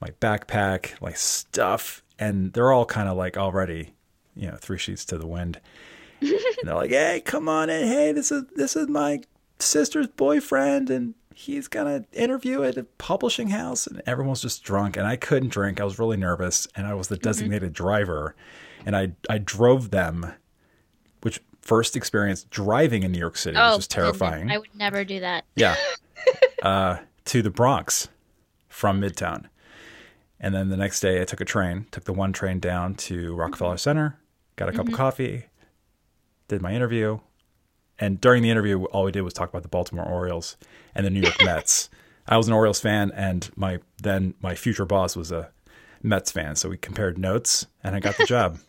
my 0.00 0.10
backpack, 0.20 1.00
like 1.00 1.16
stuff, 1.16 2.02
and 2.18 2.52
they're 2.52 2.72
all 2.72 2.84
kind 2.84 3.08
of 3.08 3.16
like 3.16 3.36
already, 3.36 3.94
you 4.34 4.48
know, 4.48 4.56
three 4.56 4.78
sheets 4.78 5.04
to 5.06 5.18
the 5.18 5.26
wind. 5.26 5.60
and 6.20 6.32
they're 6.62 6.74
like, 6.74 6.90
"Hey, 6.90 7.22
come 7.24 7.48
on 7.48 7.68
in. 7.68 7.86
Hey, 7.86 8.12
this 8.12 8.32
is 8.32 8.44
this 8.54 8.76
is 8.76 8.88
my 8.88 9.20
sister's 9.58 10.06
boyfriend, 10.06 10.90
and 10.90 11.14
he's 11.34 11.68
gonna 11.68 12.04
interview 12.12 12.62
at 12.62 12.76
a 12.76 12.84
publishing 12.84 13.48
house." 13.48 13.86
And 13.86 14.02
everyone's 14.06 14.42
just 14.42 14.64
drunk, 14.64 14.96
and 14.96 15.06
I 15.06 15.16
couldn't 15.16 15.50
drink. 15.50 15.80
I 15.80 15.84
was 15.84 15.98
really 15.98 16.16
nervous, 16.16 16.66
and 16.74 16.86
I 16.86 16.94
was 16.94 17.08
the 17.08 17.18
designated 17.18 17.72
driver, 17.72 18.34
and 18.86 18.96
I 18.96 19.12
I 19.28 19.38
drove 19.38 19.90
them, 19.90 20.32
which 21.20 21.40
first 21.60 21.96
experience 21.96 22.44
driving 22.44 23.02
in 23.02 23.12
New 23.12 23.18
York 23.18 23.36
City 23.36 23.56
was 23.58 23.76
just 23.76 23.90
goodness, 23.90 24.18
terrifying. 24.18 24.50
I 24.50 24.58
would 24.58 24.74
never 24.74 25.04
do 25.04 25.20
that. 25.20 25.44
Yeah. 25.56 25.74
uh, 26.62 26.98
to 27.26 27.42
the 27.42 27.50
Bronx 27.50 28.08
from 28.68 29.00
Midtown. 29.00 29.46
And 30.38 30.54
then 30.54 30.68
the 30.68 30.76
next 30.76 31.00
day 31.00 31.20
I 31.20 31.24
took 31.24 31.40
a 31.40 31.44
train, 31.44 31.86
took 31.90 32.04
the 32.04 32.12
one 32.12 32.32
train 32.32 32.60
down 32.60 32.94
to 32.94 33.34
Rockefeller 33.34 33.72
mm-hmm. 33.72 33.78
Center, 33.78 34.18
got 34.56 34.68
a 34.68 34.72
cup 34.72 34.82
of 34.82 34.86
mm-hmm. 34.88 34.96
coffee, 34.96 35.44
did 36.48 36.62
my 36.62 36.72
interview. 36.72 37.20
And 37.98 38.20
during 38.20 38.42
the 38.42 38.50
interview, 38.50 38.84
all 38.84 39.04
we 39.04 39.12
did 39.12 39.22
was 39.22 39.32
talk 39.32 39.48
about 39.48 39.62
the 39.62 39.68
Baltimore 39.68 40.04
Orioles 40.04 40.56
and 40.94 41.06
the 41.06 41.10
New 41.10 41.20
York 41.20 41.36
Mets. 41.44 41.88
I 42.28 42.36
was 42.36 42.48
an 42.48 42.52
Orioles 42.52 42.80
fan, 42.80 43.12
and 43.12 43.48
my 43.56 43.78
then 44.02 44.34
my 44.42 44.54
future 44.54 44.84
boss 44.84 45.16
was 45.16 45.30
a 45.32 45.50
Mets 46.02 46.30
fan. 46.30 46.56
So 46.56 46.68
we 46.68 46.76
compared 46.76 47.18
notes, 47.18 47.66
and 47.82 47.94
I 47.94 48.00
got 48.00 48.16
the 48.16 48.26
job. 48.26 48.58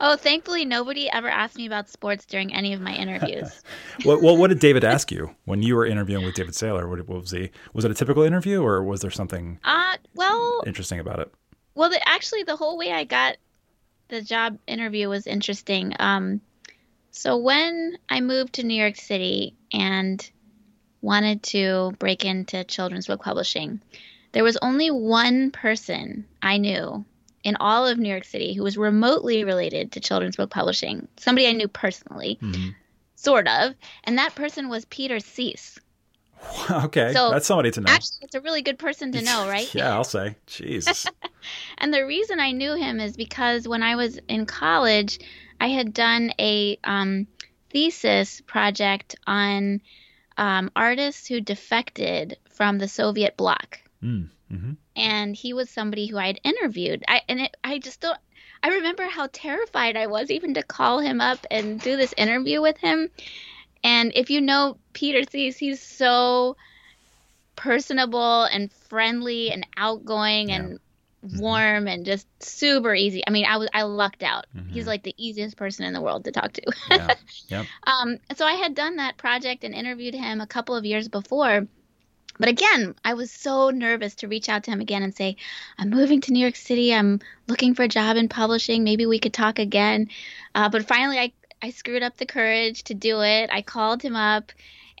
Oh, 0.00 0.16
thankfully, 0.16 0.64
nobody 0.64 1.08
ever 1.10 1.28
asked 1.28 1.56
me 1.56 1.66
about 1.66 1.88
sports 1.88 2.26
during 2.26 2.52
any 2.52 2.72
of 2.72 2.80
my 2.80 2.92
interviews. 2.94 3.62
what, 4.02 4.20
what, 4.20 4.36
what 4.36 4.48
did 4.48 4.58
David 4.58 4.82
ask 4.82 5.12
you 5.12 5.34
when 5.44 5.62
you 5.62 5.76
were 5.76 5.86
interviewing 5.86 6.24
with 6.24 6.34
David 6.34 6.54
Saylor? 6.54 6.88
What, 6.88 7.06
what 7.06 7.20
was 7.20 7.30
he? 7.30 7.50
Was 7.72 7.84
it 7.84 7.90
a 7.90 7.94
typical 7.94 8.24
interview, 8.24 8.62
or 8.62 8.82
was 8.82 9.00
there 9.00 9.10
something 9.10 9.60
uh, 9.62 9.96
well, 10.14 10.64
interesting 10.66 10.98
about 10.98 11.20
it? 11.20 11.32
well, 11.74 11.90
the, 11.90 12.08
actually, 12.08 12.42
the 12.42 12.56
whole 12.56 12.76
way 12.76 12.92
I 12.92 13.04
got 13.04 13.36
the 14.08 14.22
job 14.22 14.58
interview 14.66 15.08
was 15.08 15.26
interesting. 15.26 15.94
Um, 15.98 16.40
so 17.10 17.36
when 17.36 17.98
I 18.08 18.20
moved 18.20 18.54
to 18.54 18.62
New 18.62 18.74
York 18.74 18.96
City 18.96 19.54
and 19.72 20.30
wanted 21.00 21.42
to 21.44 21.92
break 21.98 22.24
into 22.24 22.64
children's 22.64 23.06
book 23.06 23.22
publishing, 23.22 23.80
there 24.32 24.44
was 24.44 24.58
only 24.62 24.90
one 24.90 25.50
person 25.50 26.26
I 26.42 26.58
knew 26.58 27.04
in 27.44 27.56
all 27.56 27.86
of 27.86 27.98
New 27.98 28.08
York 28.08 28.24
City 28.24 28.54
who 28.54 28.62
was 28.62 28.76
remotely 28.76 29.44
related 29.44 29.92
to 29.92 30.00
children's 30.00 30.36
book 30.36 30.50
publishing. 30.50 31.08
Somebody 31.18 31.46
I 31.48 31.52
knew 31.52 31.68
personally, 31.68 32.38
Mhm. 32.40 32.74
sort 33.16 33.48
of, 33.48 33.74
and 34.04 34.18
that 34.18 34.34
person 34.34 34.68
was 34.68 34.84
Peter 34.86 35.16
Sís. 35.16 35.78
Okay, 36.70 37.12
So, 37.12 37.30
that's 37.30 37.46
somebody 37.46 37.70
to 37.72 37.80
know. 37.80 37.90
Actually, 37.92 38.18
it's 38.22 38.34
a 38.34 38.40
really 38.40 38.62
good 38.62 38.78
person 38.78 39.12
to 39.12 39.22
know, 39.22 39.48
right? 39.48 39.72
yeah, 39.74 39.92
I'll 39.94 40.04
say. 40.04 40.36
Jeez. 40.46 41.06
And 41.78 41.92
the 41.92 42.06
reason 42.06 42.38
I 42.38 42.52
knew 42.52 42.76
him 42.76 43.00
is 43.00 43.16
because 43.16 43.66
when 43.66 43.82
I 43.82 43.96
was 43.96 44.16
in 44.28 44.46
college, 44.46 45.18
I 45.60 45.68
had 45.68 45.92
done 45.92 46.32
a 46.38 46.78
um, 46.84 47.26
thesis 47.70 48.40
project 48.42 49.16
on 49.26 49.80
um, 50.36 50.70
artists 50.76 51.26
who 51.26 51.40
defected 51.40 52.38
from 52.50 52.78
the 52.78 52.86
Soviet 52.86 53.36
bloc. 53.36 53.80
mm, 54.02 54.28
hmm 54.52 54.72
And 54.96 55.34
he 55.36 55.54
was 55.54 55.70
somebody 55.70 56.06
who 56.06 56.18
I 56.18 56.26
had 56.28 56.40
interviewed. 56.44 57.04
I, 57.08 57.22
and 57.28 57.40
it, 57.40 57.56
I 57.64 57.78
just 57.78 58.00
don't, 58.00 58.18
I 58.62 58.68
remember 58.68 59.04
how 59.04 59.28
terrified 59.32 59.96
I 59.96 60.06
was 60.06 60.30
even 60.30 60.54
to 60.54 60.62
call 60.62 61.00
him 61.00 61.20
up 61.20 61.46
and 61.50 61.80
do 61.80 61.96
this 61.96 62.14
interview 62.18 62.60
with 62.62 62.78
him. 62.78 63.10
And 63.84 64.12
if 64.14 64.30
you 64.30 64.40
know 64.40 64.78
Peter 64.92 65.22
Sís, 65.22 65.56
he's 65.58 65.82
so 65.82 66.56
personable 67.56 68.44
and 68.44 68.72
friendly 68.88 69.50
and 69.50 69.66
outgoing 69.76 70.48
Yeah. 70.50 70.56
and 70.56 70.78
warm 71.40 71.86
and 71.88 72.04
just 72.04 72.26
super 72.42 72.94
easy. 72.94 73.22
I 73.26 73.30
mean, 73.30 73.46
I 73.46 73.56
was 73.56 73.68
I 73.72 73.82
lucked 73.82 74.22
out. 74.22 74.46
Mhm. 74.56 74.70
He's 74.70 74.86
like 74.86 75.02
the 75.04 75.14
easiest 75.16 75.56
person 75.56 75.84
in 75.84 75.92
the 75.92 76.00
world 76.00 76.24
to 76.24 76.32
talk 76.32 76.52
to. 76.54 76.62
Yeah. 76.90 77.14
Yep. 77.48 77.66
Um, 77.86 78.18
so 78.36 78.46
I 78.46 78.54
had 78.54 78.74
done 78.74 78.96
that 78.96 79.18
project 79.18 79.64
and 79.64 79.74
interviewed 79.74 80.14
him 80.14 80.40
a 80.40 80.46
couple 80.46 80.74
of 80.76 80.84
years 80.86 81.08
before. 81.08 81.66
But 82.38 82.48
again, 82.48 82.94
I 83.04 83.14
was 83.14 83.30
so 83.30 83.70
nervous 83.70 84.16
to 84.16 84.28
reach 84.28 84.48
out 84.48 84.64
to 84.64 84.70
him 84.70 84.80
again 84.80 85.02
and 85.02 85.14
say, 85.14 85.36
I'm 85.78 85.90
moving 85.90 86.20
to 86.22 86.32
New 86.32 86.40
York 86.40 86.56
City. 86.56 86.92
I'm 86.94 87.20
looking 87.48 87.74
for 87.74 87.84
a 87.84 87.88
job 87.88 88.16
in 88.16 88.28
publishing. 88.28 88.84
Maybe 88.84 89.06
we 89.06 89.18
could 89.20 89.34
talk 89.34 89.58
again. 89.58 90.08
Uh, 90.54 90.68
but 90.68 90.86
finally, 90.86 91.18
I, 91.18 91.32
I 91.62 91.70
screwed 91.70 92.02
up 92.02 92.16
the 92.16 92.26
courage 92.26 92.84
to 92.84 92.94
do 92.94 93.20
it. 93.22 93.50
I 93.52 93.62
called 93.62 94.02
him 94.02 94.16
up 94.16 94.52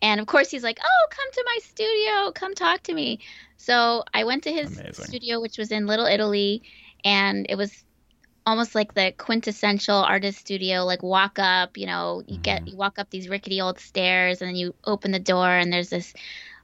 And 0.02 0.20
of 0.20 0.26
course, 0.26 0.50
he's 0.50 0.64
like, 0.64 0.78
"Oh, 0.82 1.06
come 1.10 1.32
to 1.32 1.44
my 1.46 1.58
studio, 1.62 2.32
come 2.32 2.54
talk 2.54 2.82
to 2.84 2.94
me." 2.94 3.20
So 3.56 4.04
I 4.12 4.24
went 4.24 4.44
to 4.44 4.52
his 4.52 4.78
Amazing. 4.78 5.04
studio, 5.06 5.40
which 5.40 5.58
was 5.58 5.70
in 5.70 5.86
Little 5.86 6.06
Italy, 6.06 6.62
and 7.04 7.46
it 7.48 7.56
was 7.56 7.84
almost 8.46 8.74
like 8.74 8.94
the 8.94 9.12
quintessential 9.16 9.96
artist 9.96 10.38
studio. 10.40 10.84
Like 10.84 11.02
walk 11.02 11.38
up, 11.38 11.76
you 11.78 11.86
know, 11.86 12.22
you 12.26 12.38
get 12.38 12.66
you 12.66 12.76
walk 12.76 12.98
up 12.98 13.10
these 13.10 13.28
rickety 13.28 13.60
old 13.60 13.78
stairs, 13.78 14.40
and 14.42 14.48
then 14.48 14.56
you 14.56 14.74
open 14.84 15.12
the 15.12 15.20
door, 15.20 15.48
and 15.48 15.72
there's 15.72 15.90
this 15.90 16.12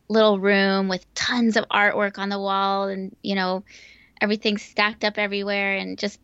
little 0.09 0.38
room 0.38 0.88
with 0.88 1.05
tons 1.15 1.57
of 1.57 1.69
artwork 1.69 2.19
on 2.19 2.29
the 2.29 2.38
wall, 2.38 2.88
and 2.88 3.15
you 3.23 3.35
know, 3.35 3.65
everything 4.21 4.59
stacked 4.59 5.05
up 5.05 5.19
everywhere, 5.19 5.77
and 5.77 5.99
just 5.99 6.19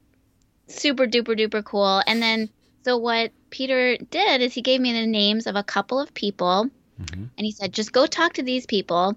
super 0.69 1.07
duper 1.07 1.39
duper 1.39 1.65
cool. 1.65 2.03
And 2.07 2.23
then 2.23 2.49
so 2.85 2.97
what 2.97 3.33
Peter 3.51 3.97
did 3.97 4.41
is 4.41 4.53
he 4.53 4.63
gave 4.63 4.81
me 4.81 4.93
the 4.93 5.07
names 5.07 5.47
of 5.47 5.57
a 5.57 5.63
couple 5.63 6.01
of 6.01 6.15
people, 6.15 6.71
Mhm. 7.01 7.31
and 7.37 7.45
he 7.45 7.53
said, 7.53 7.73
just 7.73 7.93
go 7.93 8.07
talk 8.07 8.35
to 8.35 8.43
these 8.43 8.67
people. 8.67 9.17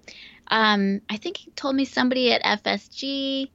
Um, 0.49 1.01
I 1.09 1.17
think 1.17 1.37
he 1.37 1.51
told 1.51 1.75
me 1.75 1.85
somebody 1.85 2.31
at 2.31 2.41
FSG, 2.43 3.51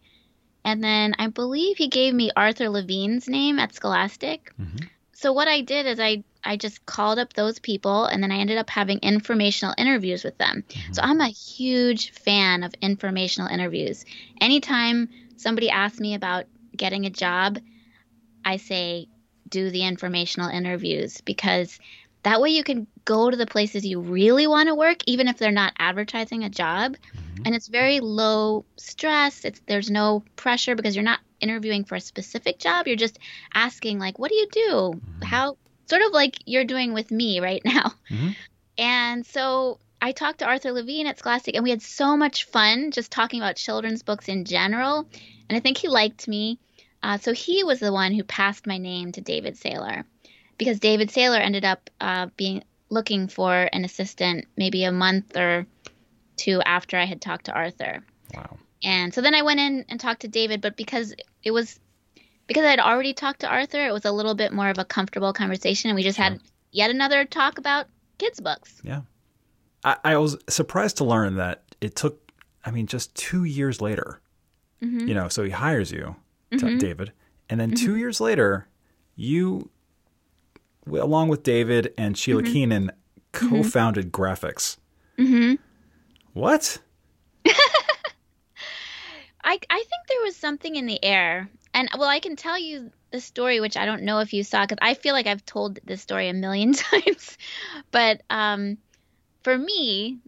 and 0.64 0.83
then 0.83 1.14
I 1.19 1.28
believe 1.28 1.76
he 1.76 1.88
gave 1.88 2.14
me 2.14 2.31
Arthur 2.37 2.69
Levine's 2.69 3.28
name 3.28 3.59
at 3.59 3.75
Scholastic. 3.75 4.52
Mhm. 4.61 4.88
So 5.12 5.33
what 5.33 5.49
I 5.49 5.61
did 5.62 5.87
is 5.87 5.99
I 6.00 6.25
I 6.44 6.56
just 6.56 6.84
called 6.87 7.18
up 7.18 7.32
those 7.32 7.58
people, 7.58 8.06
and 8.06 8.22
then 8.22 8.32
I 8.32 8.38
ended 8.38 8.58
up 8.58 8.70
having 8.70 8.99
informational 8.99 9.75
interviews 9.78 10.25
with 10.25 10.38
them. 10.38 10.64
So 10.92 11.02
mm-hmm. 11.02 11.11
I'm 11.11 11.20
a 11.20 11.28
huge 11.28 12.12
fan 12.12 12.62
of 12.62 12.75
informational 12.80 13.49
interviews. 13.49 14.04
Anytime 14.40 15.08
somebody 15.37 15.70
asks 15.70 16.00
me 16.00 16.14
about 16.14 16.46
getting 16.76 17.06
a 17.06 17.11
job, 17.11 17.58
I 18.44 18.56
say 18.56 19.08
do 19.49 19.70
the 19.70 19.84
informational 19.84 20.49
interviews 20.49 21.20
because 21.20 21.78
that 22.22 22.40
way 22.40 22.50
you 22.50 22.64
can 22.64 22.87
go 23.04 23.30
to 23.30 23.37
the 23.37 23.46
places 23.46 23.84
you 23.84 24.00
really 24.00 24.46
want 24.46 24.68
to 24.68 24.75
work 24.75 24.99
even 25.06 25.28
if 25.28 25.38
they're 25.38 25.50
not 25.50 25.75
advertising 25.78 26.44
a 26.44 26.50
job. 26.50 26.94
Mm-hmm. 26.94 27.42
And 27.44 27.54
it's 27.54 27.68
very 27.68 28.00
low 28.00 28.64
stress. 28.76 29.44
It's 29.44 29.61
there's 29.66 29.90
no 29.90 30.22
pressure 30.37 30.75
because 30.75 30.96
you're 30.96 31.04
not 31.04 31.20
interviewing 31.40 31.84
for 31.84 31.96
a 31.96 32.00
specific 32.00 32.58
job. 32.58 32.87
You're 32.87 32.96
just 32.96 33.18
asking 33.52 33.99
like 33.99 34.18
what 34.18 34.30
do 34.30 34.37
you 34.37 34.49
do? 34.50 34.70
Mm-hmm. 34.70 35.22
How 35.22 35.56
sort 35.86 36.02
of 36.02 36.12
like 36.12 36.36
you're 36.46 36.64
doing 36.64 36.92
with 36.94 37.10
me 37.10 37.40
right 37.48 37.62
now 37.64 37.92
Mhm. 38.10 38.34
and 38.78 39.26
so 39.26 39.78
I 40.04 40.10
talked 40.10 40.40
to 40.40 40.46
Arthur 40.46 40.72
Levine 40.72 41.06
at 41.06 41.20
Scholastic, 41.20 41.54
and 41.54 41.62
we 41.62 41.70
had 41.70 41.80
so 41.80 42.16
much 42.16 42.46
fun 42.46 42.90
just 42.90 43.12
talking 43.12 43.40
about 43.40 43.54
children's 43.54 44.02
books 44.02 44.28
in 44.28 44.44
general. 44.44 45.06
And 45.48 45.56
I 45.56 45.60
think 45.60 45.76
he 45.78 45.86
liked 45.86 46.26
me. 46.26 46.58
Uh, 47.04 47.18
so 47.18 47.32
he 47.32 47.62
was 47.62 47.78
the 47.78 47.92
one 47.92 48.12
who 48.12 48.24
passed 48.24 48.66
my 48.66 48.78
name 48.78 49.12
to 49.12 49.20
David 49.20 49.54
Saylor 49.54 50.02
because 50.58 50.80
David 50.80 51.10
Saylor 51.10 51.38
ended 51.38 51.64
up 51.64 51.88
uh, 52.00 52.26
being 52.36 52.64
looking 52.90 53.28
for 53.28 53.68
an 53.72 53.84
assistant 53.84 54.46
maybe 54.56 54.82
a 54.82 54.90
month 54.90 55.36
or 55.36 55.66
two 56.36 56.60
after 56.66 56.98
I 56.98 57.04
had 57.04 57.20
talked 57.20 57.44
to 57.46 57.52
Arthur. 57.52 58.04
Wow. 58.34 58.56
And 58.82 59.14
so 59.14 59.20
then 59.20 59.36
I 59.36 59.42
went 59.42 59.60
in 59.60 59.84
and 59.88 60.00
talked 60.00 60.22
to 60.22 60.28
David, 60.28 60.60
but 60.60 60.76
because 60.76 61.14
it 61.44 61.52
was 61.52 61.78
because 62.52 62.64
I'd 62.64 62.78
already 62.80 63.12
talked 63.14 63.40
to 63.40 63.49
Arthur, 63.49 63.87
it 63.87 63.92
was 63.92 64.04
a 64.04 64.12
little 64.12 64.35
bit 64.35 64.52
more 64.52 64.68
of 64.68 64.78
a 64.78 64.85
comfortable 64.85 65.32
conversation, 65.32 65.88
and 65.90 65.97
we 65.97 66.02
just 66.02 66.18
had 66.18 66.40
yet 66.71 66.90
another 66.90 67.25
talk 67.25 67.59
about 67.59 67.87
kids' 68.18 68.40
books. 68.40 68.80
Yeah. 68.85 69.02
I, 69.85 69.97
I 70.04 70.16
was 70.16 70.37
surprised 70.49 70.97
to 70.99 71.04
learn 71.04 71.37
that 71.37 71.62
it 71.80 71.97
took, 71.97 72.30
I 72.64 72.71
mean, 72.71 72.87
just 72.87 73.14
two 73.14 73.44
years 73.44 73.80
later, 73.80 74.21
Mhm. 74.82 75.09
you 75.09 75.14
know, 75.14 75.28
so 75.28 75.42
he 75.44 75.50
hires 75.50 75.90
you, 75.92 76.16
Mhm. 76.52 76.78
David. 76.78 77.12
And 77.49 77.59
then 77.61 77.73
two 77.75 77.97
years 77.97 78.21
later, 78.21 78.68
you, 79.16 79.71
along 80.87 81.28
with 81.28 81.42
David 81.42 81.92
and 81.99 82.16
Sheila 82.16 82.42
Keenan, 82.42 82.90
co 83.32 83.62
founded 83.62 84.11
Graphix. 84.12 84.76
Mm-hmm. 85.18 85.54
What? 86.32 86.78
I 89.44 89.59
I 89.71 89.76
think 89.78 90.06
there 90.09 90.23
was 90.25 90.37
something 90.37 90.76
in 90.76 90.87
the 90.87 91.02
air, 91.04 91.49
and 91.74 91.88
well, 91.98 92.08
I 92.08 92.20
can 92.20 92.36
tell 92.36 92.58
you 92.58 92.90
the 93.10 93.20
story, 93.20 93.60
which 93.60 93.76
I 93.76 93.86
don't 93.86 94.02
know 94.02 94.18
if 94.20 94.32
you 94.32 94.42
saw, 94.44 94.62
because 94.62 94.78
I 94.80 94.94
feel 94.94 95.14
like 95.14 95.26
I've 95.26 95.44
told 95.44 95.78
this 95.84 96.02
story 96.02 96.28
a 96.28 96.32
million 96.34 96.72
times. 96.72 97.36
But 97.90 98.22
um, 98.30 98.78
for 99.44 99.56
me, 99.56 100.18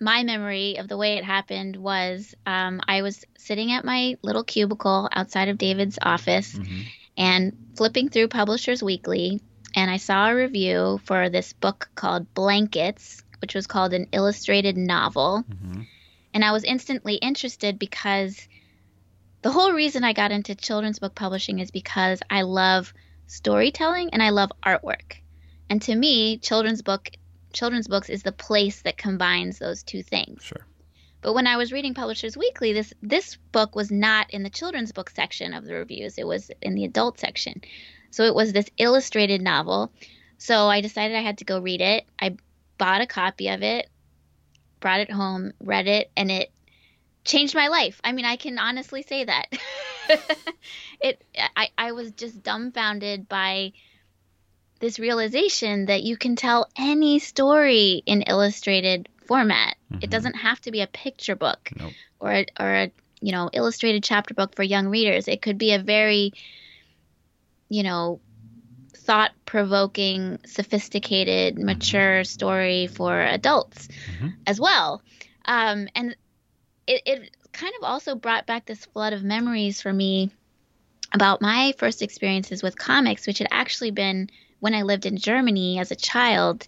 my 0.00 0.22
memory 0.22 0.76
of 0.78 0.88
the 0.88 0.96
way 0.96 1.18
it 1.18 1.24
happened 1.24 1.76
was 1.76 2.34
um, 2.46 2.80
I 2.86 3.02
was 3.02 3.24
sitting 3.36 3.72
at 3.72 3.84
my 3.84 4.16
little 4.22 4.44
cubicle 4.44 5.08
outside 5.12 5.48
of 5.48 5.58
David's 5.58 5.98
office 6.00 6.54
Mhm. 6.58 6.84
and 7.16 7.56
flipping 7.76 8.08
through 8.08 8.28
Publishers 8.28 8.82
Weekly, 8.82 9.40
and 9.76 9.90
I 9.90 9.98
saw 9.98 10.28
a 10.28 10.34
review 10.36 11.00
for 11.04 11.28
this 11.28 11.52
book 11.52 11.90
called 11.94 12.32
Blankets, 12.34 13.22
which 13.42 13.54
was 13.54 13.66
called 13.66 13.92
an 13.92 14.08
illustrated 14.12 14.76
novel. 14.76 15.44
Mhm. 15.48 15.86
And 16.32 16.44
I 16.44 16.52
was 16.52 16.64
instantly 16.64 17.14
interested 17.16 17.78
because 17.78 18.48
the 19.42 19.50
whole 19.50 19.72
reason 19.72 20.04
I 20.04 20.12
got 20.12 20.32
into 20.32 20.54
children's 20.54 20.98
book 20.98 21.14
publishing 21.14 21.58
is 21.58 21.70
because 21.70 22.20
I 22.28 22.42
love 22.42 22.92
storytelling 23.26 24.10
and 24.12 24.22
I 24.22 24.30
love 24.30 24.52
artwork. 24.64 25.16
And 25.68 25.80
to 25.82 25.94
me, 25.94 26.38
children's 26.38 26.82
book 26.82 27.10
children's 27.52 27.88
books 27.88 28.08
is 28.08 28.22
the 28.22 28.32
place 28.32 28.82
that 28.82 28.96
combines 28.96 29.58
those 29.58 29.82
two 29.82 30.02
things. 30.02 30.44
Sure. 30.44 30.66
But 31.22 31.34
when 31.34 31.46
I 31.46 31.56
was 31.56 31.72
reading 31.72 31.94
Publishers 31.94 32.36
Weekly, 32.36 32.72
this 32.72 32.92
this 33.02 33.36
book 33.52 33.74
was 33.74 33.90
not 33.90 34.30
in 34.30 34.42
the 34.42 34.50
children's 34.50 34.92
book 34.92 35.10
section 35.10 35.52
of 35.54 35.64
the 35.64 35.74
reviews. 35.74 36.18
It 36.18 36.26
was 36.26 36.50
in 36.62 36.74
the 36.74 36.84
adult 36.84 37.18
section. 37.18 37.62
So 38.10 38.24
it 38.24 38.34
was 38.34 38.52
this 38.52 38.70
illustrated 38.78 39.40
novel. 39.40 39.92
So 40.38 40.66
I 40.66 40.80
decided 40.80 41.16
I 41.16 41.22
had 41.22 41.38
to 41.38 41.44
go 41.44 41.60
read 41.60 41.80
it. 41.80 42.06
I 42.20 42.36
bought 42.78 43.02
a 43.02 43.06
copy 43.06 43.48
of 43.48 43.62
it, 43.62 43.88
brought 44.80 45.00
it 45.00 45.10
home, 45.10 45.52
read 45.60 45.86
it, 45.86 46.10
and 46.16 46.30
it 46.30 46.50
changed 47.24 47.54
my 47.54 47.68
life. 47.68 48.00
I 48.04 48.12
mean, 48.12 48.24
I 48.24 48.36
can 48.36 48.58
honestly 48.58 49.02
say 49.02 49.24
that. 49.24 49.46
it 51.00 51.22
I, 51.56 51.68
I 51.76 51.92
was 51.92 52.12
just 52.12 52.42
dumbfounded 52.42 53.28
by 53.28 53.72
this 54.80 54.98
realization 54.98 55.86
that 55.86 56.02
you 56.02 56.16
can 56.16 56.36
tell 56.36 56.66
any 56.76 57.18
story 57.18 58.02
in 58.06 58.22
illustrated 58.22 59.08
format. 59.26 59.76
Mhm. 59.92 60.02
It 60.04 60.10
doesn't 60.10 60.34
have 60.36 60.60
to 60.62 60.70
be 60.70 60.80
a 60.80 60.86
picture 60.86 61.36
book 61.36 61.70
Nope. 61.78 61.92
or 62.18 62.32
a, 62.32 62.46
or 62.58 62.74
a 62.74 62.92
you 63.20 63.32
know 63.32 63.50
illustrated 63.52 64.02
chapter 64.02 64.34
book 64.34 64.56
for 64.56 64.62
young 64.62 64.88
readers. 64.88 65.28
It 65.28 65.42
could 65.42 65.58
be 65.58 65.72
a 65.72 65.78
very 65.78 66.32
you 67.68 67.82
know 67.82 68.20
thought 68.96 69.32
provoking, 69.46 70.38
sophisticated, 70.46 71.58
mature 71.58 72.24
story 72.24 72.86
for 72.86 73.20
adults 73.20 73.88
Mhm. 73.88 74.34
as 74.46 74.60
well. 74.60 75.02
Um, 75.44 75.88
and 75.94 76.16
it, 76.90 77.02
it 77.06 77.36
kind 77.52 77.72
of 77.78 77.84
also 77.84 78.16
brought 78.16 78.46
back 78.46 78.66
this 78.66 78.84
flood 78.84 79.12
of 79.12 79.22
memories 79.22 79.80
for 79.80 79.92
me 79.92 80.30
about 81.12 81.40
my 81.40 81.72
first 81.78 82.02
experiences 82.02 82.62
with 82.62 82.78
comics, 82.78 83.26
which 83.26 83.38
had 83.38 83.48
actually 83.50 83.92
been 83.92 84.28
when 84.58 84.74
I 84.74 84.82
lived 84.82 85.06
in 85.06 85.16
Germany 85.16 85.78
as 85.78 85.90
a 85.90 85.96
child. 85.96 86.66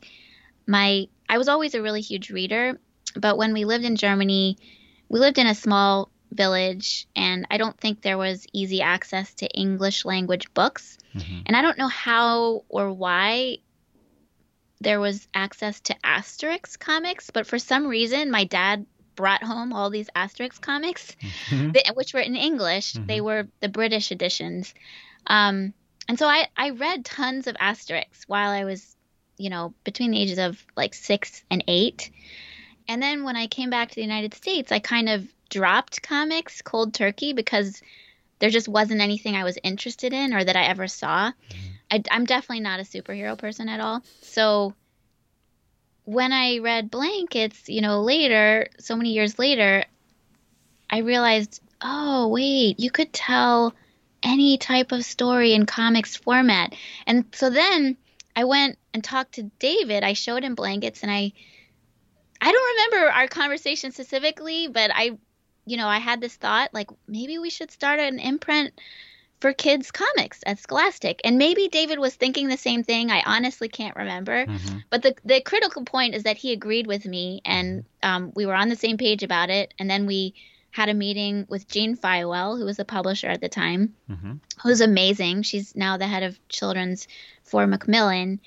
My 0.66 1.08
I 1.28 1.38
was 1.38 1.48
always 1.48 1.74
a 1.74 1.82
really 1.82 2.02
huge 2.02 2.30
reader, 2.30 2.78
but 3.16 3.36
when 3.36 3.52
we 3.52 3.64
lived 3.64 3.84
in 3.84 3.96
Germany, 3.96 4.58
we 5.08 5.18
lived 5.18 5.38
in 5.38 5.46
a 5.46 5.54
small 5.54 6.10
village 6.30 7.08
and 7.16 7.46
I 7.50 7.58
don't 7.58 7.78
think 7.78 8.00
there 8.00 8.16
was 8.16 8.46
easy 8.52 8.80
access 8.80 9.34
to 9.34 9.48
English 9.48 10.04
language 10.04 10.52
books. 10.54 10.98
Mhm. 11.14 11.42
And 11.46 11.56
I 11.56 11.62
don't 11.62 11.78
know 11.78 11.88
how 11.88 12.64
or 12.68 12.92
why 12.92 13.58
there 14.80 15.00
was 15.00 15.28
access 15.34 15.80
to 15.80 15.96
Asterix 16.04 16.78
comics, 16.78 17.30
but 17.30 17.46
for 17.46 17.58
some 17.58 17.86
reason 17.86 18.30
my 18.30 18.44
dad 18.44 18.86
brought 19.22 19.44
home 19.44 19.72
all 19.72 19.88
these 19.88 20.10
Asterix 20.16 20.60
comics, 20.60 21.16
Mhm. 21.48 21.74
th- 21.74 21.86
which 21.94 22.12
were 22.12 22.18
in 22.18 22.34
English. 22.34 22.94
They 23.06 23.20
were 23.20 23.46
the 23.60 23.68
British 23.68 24.10
editions. 24.10 24.74
Um, 25.28 25.74
and 26.08 26.18
so 26.18 26.26
I, 26.26 26.48
I 26.56 26.70
read 26.70 27.04
tons 27.04 27.46
of 27.46 27.54
Asterix 27.54 28.24
while 28.26 28.50
I 28.50 28.64
was, 28.64 28.96
you 29.38 29.48
know, 29.48 29.74
between 29.84 30.10
the 30.10 30.20
ages 30.20 30.38
of 30.38 30.66
like 30.76 30.92
six 30.94 31.44
and 31.52 31.62
eight. 31.68 32.10
And 32.88 33.00
then 33.00 33.22
when 33.22 33.36
I 33.36 33.46
came 33.46 33.70
back 33.70 33.90
to 33.90 33.94
the 33.94 34.02
United 34.12 34.34
States, 34.34 34.72
I 34.72 34.80
kind 34.80 35.08
of 35.08 35.24
dropped 35.50 36.02
comics 36.02 36.60
cold 36.60 36.92
turkey 36.92 37.32
because 37.32 37.80
there 38.40 38.50
just 38.50 38.66
wasn't 38.68 39.02
anything 39.02 39.36
I 39.36 39.44
was 39.44 39.56
interested 39.62 40.12
in 40.12 40.34
or 40.34 40.42
that 40.42 40.56
I 40.56 40.64
ever 40.64 40.88
saw. 40.88 41.30
I, 41.92 42.02
I'm 42.10 42.24
definitely 42.24 42.64
not 42.64 42.80
a 42.80 42.82
superhero 42.82 43.38
person 43.38 43.68
at 43.68 43.78
all. 43.78 44.02
So 44.22 44.74
when 46.04 46.32
I 46.32 46.58
read 46.58 46.90
Blankets, 46.90 47.68
you 47.68 47.80
know, 47.80 48.02
later, 48.02 48.68
so 48.78 48.96
many 48.96 49.12
years 49.12 49.38
later, 49.38 49.84
I 50.90 50.98
realized, 50.98 51.60
oh, 51.80 52.28
wait, 52.28 52.80
you 52.80 52.90
could 52.90 53.12
tell 53.12 53.74
any 54.22 54.58
type 54.58 54.92
of 54.92 55.04
story 55.04 55.52
in 55.52 55.66
comics 55.66 56.16
format. 56.16 56.74
And 57.06 57.24
so 57.32 57.50
then 57.50 57.96
I 58.36 58.44
went 58.44 58.78
and 58.94 59.02
talked 59.02 59.34
to 59.34 59.50
David. 59.58 60.04
I 60.04 60.12
showed 60.12 60.44
him 60.44 60.54
Blankets 60.54 61.02
and 61.02 61.10
I 61.10 61.32
I 62.40 62.50
don't 62.50 62.90
remember 62.92 63.12
our 63.12 63.28
conversation 63.28 63.92
specifically, 63.92 64.68
but 64.68 64.90
I 64.92 65.18
you 65.64 65.76
know, 65.76 65.86
I 65.86 65.98
had 65.98 66.20
this 66.20 66.34
thought 66.34 66.74
like 66.74 66.90
maybe 67.06 67.38
we 67.38 67.50
should 67.50 67.70
start 67.70 68.00
an 68.00 68.18
imprint 68.18 68.74
for 69.42 69.52
kids 69.52 69.90
comics 69.90 70.40
at 70.46 70.60
Scholastic. 70.60 71.20
And 71.24 71.36
maybe 71.36 71.66
David 71.66 71.98
was 71.98 72.14
thinking 72.14 72.46
the 72.46 72.56
same 72.56 72.84
thing. 72.84 73.10
I 73.10 73.24
honestly 73.26 73.68
can't 73.68 73.96
remember. 73.96 74.46
Mm-hmm. 74.46 74.78
But 74.88 75.02
the 75.02 75.16
the 75.24 75.40
critical 75.40 75.84
point 75.84 76.14
is 76.14 76.22
that 76.22 76.36
he 76.36 76.52
agreed 76.52 76.86
with 76.86 77.04
me, 77.04 77.42
and 77.44 77.84
um, 78.04 78.30
we 78.36 78.46
were 78.46 78.54
on 78.54 78.68
the 78.68 78.76
same 78.76 78.98
page 78.98 79.24
about 79.24 79.50
it. 79.50 79.74
And 79.80 79.90
then 79.90 80.06
we 80.06 80.34
had 80.70 80.88
a 80.88 80.94
meeting 80.94 81.44
with 81.48 81.66
Jean 81.66 81.96
Feiwel, 81.96 82.56
who 82.56 82.64
was 82.64 82.76
the 82.76 82.84
publisher 82.84 83.26
at 83.26 83.40
the 83.40 83.48
time, 83.48 83.94
Mm-hmm. 84.08 84.34
who's 84.62 84.80
amazing. 84.80 85.42
She's 85.42 85.74
now 85.74 85.96
the 85.96 86.06
head 86.06 86.22
of 86.22 86.38
children's 86.48 87.08
for 87.42 87.66
Macmillan, 87.66 88.40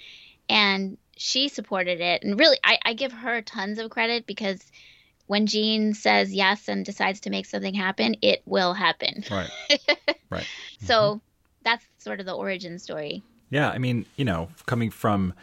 and 0.48 0.98
she 1.18 1.50
supported 1.50 2.00
it. 2.00 2.24
And 2.24 2.40
really, 2.40 2.58
I, 2.64 2.80
I 2.84 2.94
give 2.94 3.12
her 3.12 3.42
tons 3.42 3.80
of 3.80 3.90
credit 3.90 4.26
because 4.26 4.66
when 5.28 5.48
Jean 5.48 5.94
says 5.94 6.34
yes 6.34 6.68
and 6.68 6.86
decides 6.86 7.20
to 7.22 7.30
make 7.30 7.46
something 7.46 7.74
happen, 7.74 8.16
it 8.22 8.42
will 8.46 8.74
happen. 8.74 9.24
Right. 9.30 9.50
right. 10.30 10.48
So 10.82 10.94
mm-hmm. 10.94 11.18
that's 11.64 11.86
sort 11.98 12.20
of 12.20 12.26
the 12.26 12.34
origin 12.34 12.80
story. 12.80 13.24
Yeah, 13.50 13.70
I 13.70 13.78
mean, 13.78 14.06
you 14.16 14.26
know, 14.26 14.50
coming 14.66 14.90
from 14.90 15.34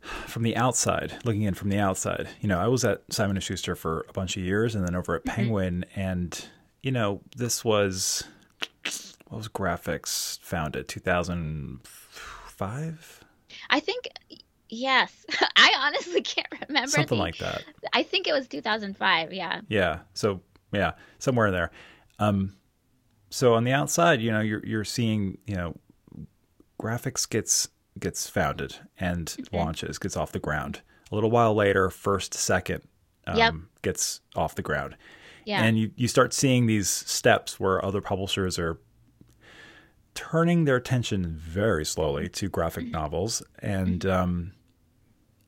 from 0.00 0.44
the 0.44 0.56
outside, 0.56 1.12
looking 1.24 1.42
in 1.42 1.52
from 1.52 1.68
the 1.68 1.78
outside, 1.78 2.28
you 2.40 2.48
know, 2.48 2.58
I 2.58 2.68
was 2.68 2.84
at 2.86 3.02
Simon 3.10 3.36
and 3.36 3.44
Schuster 3.44 3.76
for 3.76 4.06
a 4.08 4.12
bunch 4.12 4.36
of 4.36 4.42
years, 4.42 4.74
and 4.74 4.86
then 4.86 4.94
over 4.94 5.14
at 5.14 5.24
mm-hmm. 5.24 5.34
Penguin, 5.34 5.84
and 5.94 6.46
you 6.82 6.90
know, 6.90 7.20
this 7.36 7.64
was 7.64 8.24
what 9.28 9.38
was 9.38 9.48
Graphix 9.48 10.38
founded 10.40 10.88
two 10.88 11.00
thousand 11.00 11.80
five, 11.84 13.20
I 13.68 13.80
think, 13.80 14.08
yes. 14.70 15.24
I 15.56 15.72
honestly 15.78 16.22
can't 16.34 16.46
remember. 16.68 16.88
something 16.90 17.18
the- 17.18 17.22
like 17.22 17.38
that. 17.38 17.64
I 17.92 18.02
think 18.02 18.26
it 18.26 18.32
was 18.32 18.46
2005. 18.48 19.32
Yeah. 19.32 19.60
Yeah. 19.68 20.00
So 20.14 20.40
yeah, 20.72 20.92
somewhere 21.18 21.48
in 21.48 21.52
there. 21.52 21.70
Um, 22.18 22.54
so 23.30 23.54
on 23.54 23.64
the 23.64 23.72
outside, 23.72 24.20
you 24.20 24.30
know, 24.30 24.40
you're 24.40 24.64
you're 24.64 24.84
seeing, 24.84 25.38
you 25.46 25.54
know, 25.56 25.76
Graphix 26.80 27.28
gets 27.28 27.68
gets 27.98 28.28
founded 28.28 28.76
and 28.98 29.26
Mm-hmm. 29.26 29.56
launches, 29.56 29.98
gets 29.98 30.16
off 30.16 30.32
the 30.32 30.38
ground. 30.38 30.80
A 31.10 31.14
little 31.14 31.30
while 31.30 31.54
later, 31.54 31.90
first 31.90 32.34
second 32.34 32.82
um, 33.26 33.36
Yep. 33.36 33.54
gets 33.82 34.20
off 34.36 34.54
the 34.54 34.62
ground, 34.62 34.96
Yeah. 35.44 35.62
and 35.62 35.76
you 35.78 35.90
you 35.96 36.06
start 36.08 36.32
seeing 36.32 36.66
these 36.66 36.88
steps 36.88 37.58
where 37.60 37.84
other 37.84 38.00
publishers 38.00 38.58
are 38.58 38.78
turning 40.14 40.64
their 40.64 40.76
attention 40.76 41.36
very 41.38 41.84
slowly 41.84 42.28
to 42.28 42.48
graphic 42.48 42.84
Mm-hmm. 42.84 42.92
novels 42.92 43.42
and 43.60 44.04
um, 44.06 44.52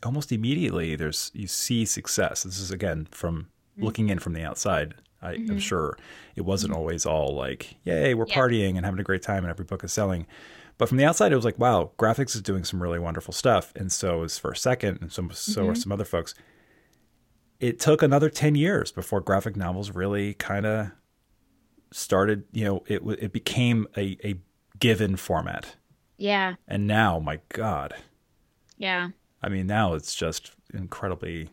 almost 0.05 0.33
immediately 0.33 0.97
there's 0.97 1.31
you 1.35 1.47
see 1.47 1.85
success 1.85 2.43
this 2.43 2.59
is 2.59 2.71
again 2.71 3.07
from 3.11 3.49
Mm-hmm. 3.73 3.85
looking 3.87 4.09
in 4.11 4.19
from 4.19 4.35
the 4.35 4.43
outside 4.43 4.93
I, 5.23 5.33
i'm 5.33 5.59
sure 5.59 5.97
it 6.37 6.43
wasn't 6.43 6.75
always 6.75 7.07
all 7.07 7.35
like 7.35 7.77
yay 7.85 8.13
we're 8.13 8.27
Yeah. 8.29 8.37
partying 8.37 8.77
and 8.77 8.85
having 8.85 9.01
a 9.01 9.03
great 9.05 9.23
time 9.23 9.45
and 9.45 9.49
every 9.51 9.65
book 9.65 9.83
is 9.83 9.93
selling 9.95 10.27
but 10.77 10.91
from 10.91 10.99
the 10.99 11.07
outside 11.07 11.33
it 11.33 11.37
was 11.37 11.45
like 11.47 11.59
wow 11.59 11.91
Graphix 11.99 12.35
is 12.35 12.43
doing 12.43 12.65
some 12.65 12.83
really 12.83 12.99
wonderful 12.99 13.33
stuff 13.33 13.73
and 13.75 13.91
so 13.91 14.25
is 14.25 14.37
first 14.39 14.63
second 14.63 14.99
and 15.01 15.11
so, 15.11 15.27
so 15.31 15.63
Mm-hmm. 15.63 15.71
are 15.71 15.75
some 15.75 15.91
other 15.93 16.05
folks 16.05 16.35
it 17.61 17.81
took 17.81 18.03
another 18.03 18.29
10 18.29 18.57
years 18.57 18.93
before 18.93 19.23
graphic 19.23 19.57
novels 19.57 19.91
really 19.93 20.35
kind 20.35 20.67
of 20.67 20.91
started 21.93 22.45
you 22.53 22.65
know 22.67 22.83
it 22.87 23.01
it 23.21 23.33
became 23.33 23.87
a, 23.97 24.19
a 24.25 24.35
given 24.79 25.17
format 25.17 25.77
yeah. 26.19 26.55
and 26.69 26.87
now 26.87 27.19
my 27.19 27.39
god 27.51 27.95
Yeah. 28.77 29.09
I 29.43 29.49
mean 29.49 29.67
now 29.67 29.95
it's 29.95 30.15
just 30.15 30.53
incredibly 30.75 31.51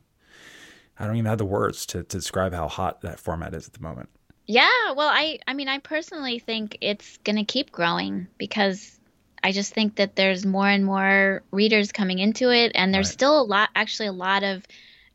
i 0.98 1.06
don't 1.06 1.16
even 1.16 1.26
have 1.26 1.38
the 1.38 1.46
words 1.46 1.86
to, 1.86 2.04
to 2.04 2.18
describe 2.18 2.54
how 2.54 2.68
hot 2.68 3.02
that 3.02 3.20
format 3.20 3.54
is 3.54 3.68
at 3.68 3.74
the 3.74 3.82
moment 3.82 4.10
Yeah, 4.46 4.94
well, 4.96 5.10
I 5.10 5.40
I 5.48 5.54
mean, 5.54 5.68
I 5.68 5.80
personally 5.80 6.40
think 6.40 6.78
it's 6.82 7.18
going 7.20 7.36
to 7.36 7.44
keep 7.44 7.72
growing 7.72 8.28
because 8.38 9.00
I 9.44 9.52
just 9.52 9.74
think 9.74 9.96
that 9.98 10.16
there's 10.16 10.46
more 10.46 10.68
and 10.68 10.86
more 10.86 11.44
readers 11.52 11.92
coming 11.92 12.20
into 12.20 12.52
it 12.52 12.72
and 12.76 12.94
there's 12.94 13.08
Right. 13.08 13.14
still 13.14 13.42
a 13.42 13.44
lot 13.44 13.70
actually 13.76 14.08
a 14.08 14.12
lot 14.12 14.44
of 14.44 14.66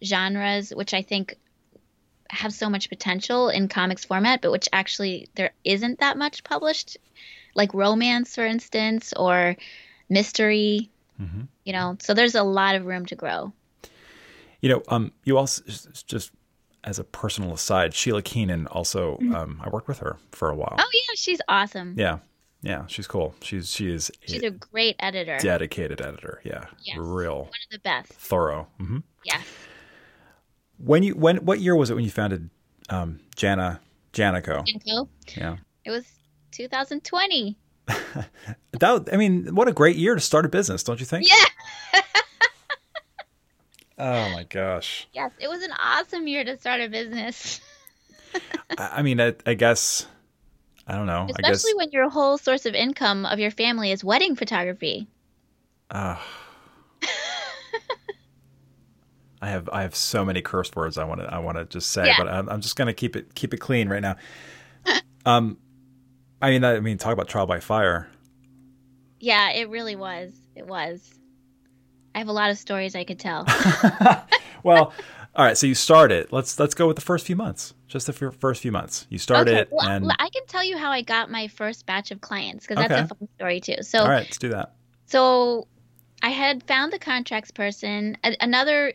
genres 0.02 0.71
which 0.71 0.95
I 0.95 1.02
think 1.02 1.37
have 2.31 2.52
so 2.52 2.71
much 2.71 2.88
potential 2.88 3.49
in 3.50 3.69
comics 3.69 4.04
format 4.04 4.40
but 4.43 4.52
which 4.52 4.69
actually 4.73 5.28
there 5.37 5.52
isn't 5.64 6.00
that 6.00 6.16
much 6.19 6.45
published 6.45 6.97
like 7.54 7.75
romance 7.75 8.35
for 8.35 8.47
instance 8.47 9.12
or 9.16 9.57
mystery, 10.09 10.90
Mhm. 11.20 11.48
you 11.64 11.72
know. 11.72 11.96
So 12.00 12.14
there's 12.14 12.34
a 12.34 12.42
lot 12.42 12.74
of 12.74 12.84
room 12.86 13.06
to 13.06 13.14
grow. 13.16 13.52
you 14.60 14.68
know 14.70 14.82
um 14.88 15.12
you 15.24 15.36
also 15.36 15.62
just- 16.06 16.32
as 16.84 16.98
a 16.98 17.04
personal 17.04 17.52
aside 17.54 17.94
sheila 17.94 18.20
keenan 18.22 18.66
also 18.68 19.16
um 19.34 19.60
i 19.64 19.68
worked 19.70 19.88
with 19.88 19.98
her 20.00 20.16
for 20.32 20.48
a 20.50 20.54
while 20.54 20.74
Oh 20.78 20.90
yeah, 20.92 21.14
she's 21.16 21.40
awesome. 21.48 21.94
yeah 21.98 22.18
yeah 22.62 22.86
she's 22.86 23.06
cool 23.06 23.34
she's 23.42 23.70
she 23.70 23.90
is 23.90 24.10
She's 24.26 24.42
a 24.42 24.46
a 24.48 24.50
great 24.50 24.96
editor. 24.98 25.36
dedicated 25.38 26.00
editor 26.00 26.40
yeah 26.44 26.64
Yes. 26.82 26.96
real 26.98 27.38
One 27.40 27.62
of 27.66 27.70
the 27.72 27.78
best. 27.78 28.12
thorough 28.12 28.66
Mm-hmm. 28.80 28.98
Yes. 29.24 29.44
when 30.78 31.02
you 31.02 31.14
when 31.14 31.36
what 31.44 31.60
year 31.60 31.76
was 31.76 31.90
it 31.90 31.94
when 31.94 32.04
you 32.04 32.10
founded 32.10 32.48
um 32.90 33.20
jana 33.36 33.80
janico 34.12 34.64
Jinko. 34.64 35.08
yeah 35.36 35.56
It 35.84 35.90
was 35.90 36.04
2020. 36.52 37.56
That 38.80 39.08
I 39.12 39.16
mean, 39.16 39.54
what 39.54 39.68
a 39.68 39.73
great 39.73 39.97
year 39.97 40.14
to 40.14 40.20
start 40.20 40.44
a 40.44 40.49
business, 40.49 40.82
don't 40.82 40.99
you 41.00 41.06
think? 41.06 41.28
Yeah. 41.28 42.00
Oh 43.97 44.28
my 44.30 44.42
gosh. 44.42 45.06
Yes, 45.12 45.30
it 45.38 45.47
was 45.49 45.62
an 45.62 45.70
awesome 45.80 46.26
year 46.26 46.42
to 46.44 46.58
start 46.58 46.80
a 46.80 46.88
business, 46.88 47.60
I, 48.78 49.02
mean, 49.02 49.20
I, 49.20 49.34
I 49.47 49.54
guess 49.54 50.08
I 50.88 50.97
don't 50.97 51.06
know. 51.06 51.23
I 51.23 51.42
guess 51.42 51.58
especially 51.58 51.75
when 51.76 51.90
your 51.92 52.10
whole 52.10 52.36
source 52.36 52.66
of 52.66 52.75
income 52.75 53.25
of 53.25 53.38
your 53.38 53.52
family 53.52 53.92
is 53.92 54.02
wedding 54.02 54.34
photography. 54.34 55.06
uh, 55.92 56.16
I 59.40 59.49
have 59.50 59.68
I 59.73 59.82
have 59.82 59.94
so 59.94 60.25
many 60.25 60.40
curse 60.42 60.75
words 60.75 60.97
I 60.99 61.04
want 61.04 61.20
to 61.20 61.26
I 61.32 61.38
want 61.38 61.58
to 61.58 61.64
just 61.66 61.90
say, 61.92 62.06
Yeah. 62.06 62.14
but 62.18 62.28
I'm, 62.28 62.49
I'm 62.49 62.60
just 62.62 62.76
gonna 62.76 62.94
keep 62.94 63.14
it 63.14 63.34
keep 63.34 63.52
it 63.54 63.58
clean 63.58 63.88
right 63.88 64.02
now. 64.02 64.16
um, 65.26 65.58
I 66.45 66.50
mean, 66.50 66.63
I 66.63 66.78
mean, 66.80 66.99
talk 66.99 67.13
about 67.15 67.26
trial 67.28 67.47
by 67.47 67.61
fire. 67.61 68.07
Yeah, 69.19 69.50
it 69.52 69.71
really 69.71 69.97
was. 69.97 70.35
It 70.54 70.67
was. 70.67 71.11
I 72.15 72.19
have 72.19 72.28
a 72.28 72.33
lot 72.33 72.50
of 72.50 72.59
stories 72.59 72.95
I 72.95 73.04
could 73.04 73.19
tell. 73.19 73.47
well, 74.63 74.93
all 75.35 75.45
right. 75.45 75.57
So 75.57 75.67
you 75.67 75.75
started. 75.75 76.30
Let's 76.33 76.59
let's 76.59 76.75
go 76.75 76.87
with 76.87 76.97
the 76.97 77.02
first 77.02 77.26
few 77.26 77.35
months. 77.35 77.73
Just 77.89 78.07
the 78.07 78.13
fir- 78.13 78.30
first 78.30 78.61
few 78.61 78.73
months. 78.73 79.07
You 79.09 79.19
started, 79.19 79.54
okay, 79.54 79.69
well, 79.73 79.89
and 79.89 80.13
I 80.19 80.28
can 80.28 80.45
tell 80.47 80.63
you 80.63 80.76
how 80.76 80.91
I 80.91 81.00
got 81.00 81.30
my 81.30 81.49
first 81.49 81.87
batch 81.87 82.11
of 82.11 82.21
clients 82.21 82.67
because 82.67 82.76
that's 82.76 82.93
Okay. 82.93 83.02
a 83.02 83.07
fun 83.07 83.28
story 83.37 83.61
too. 83.61 83.76
So, 83.83 84.00
all 84.00 84.09
right, 84.09 84.25
let's 84.25 84.39
do 84.39 84.50
that. 84.50 84.75
so 85.07 85.67
I 86.23 86.28
had 86.28 86.63
found 86.65 86.93
the 86.93 86.99
contracts 86.99 87.52
person. 87.52 88.19
A- 88.23 88.37
another 88.41 88.93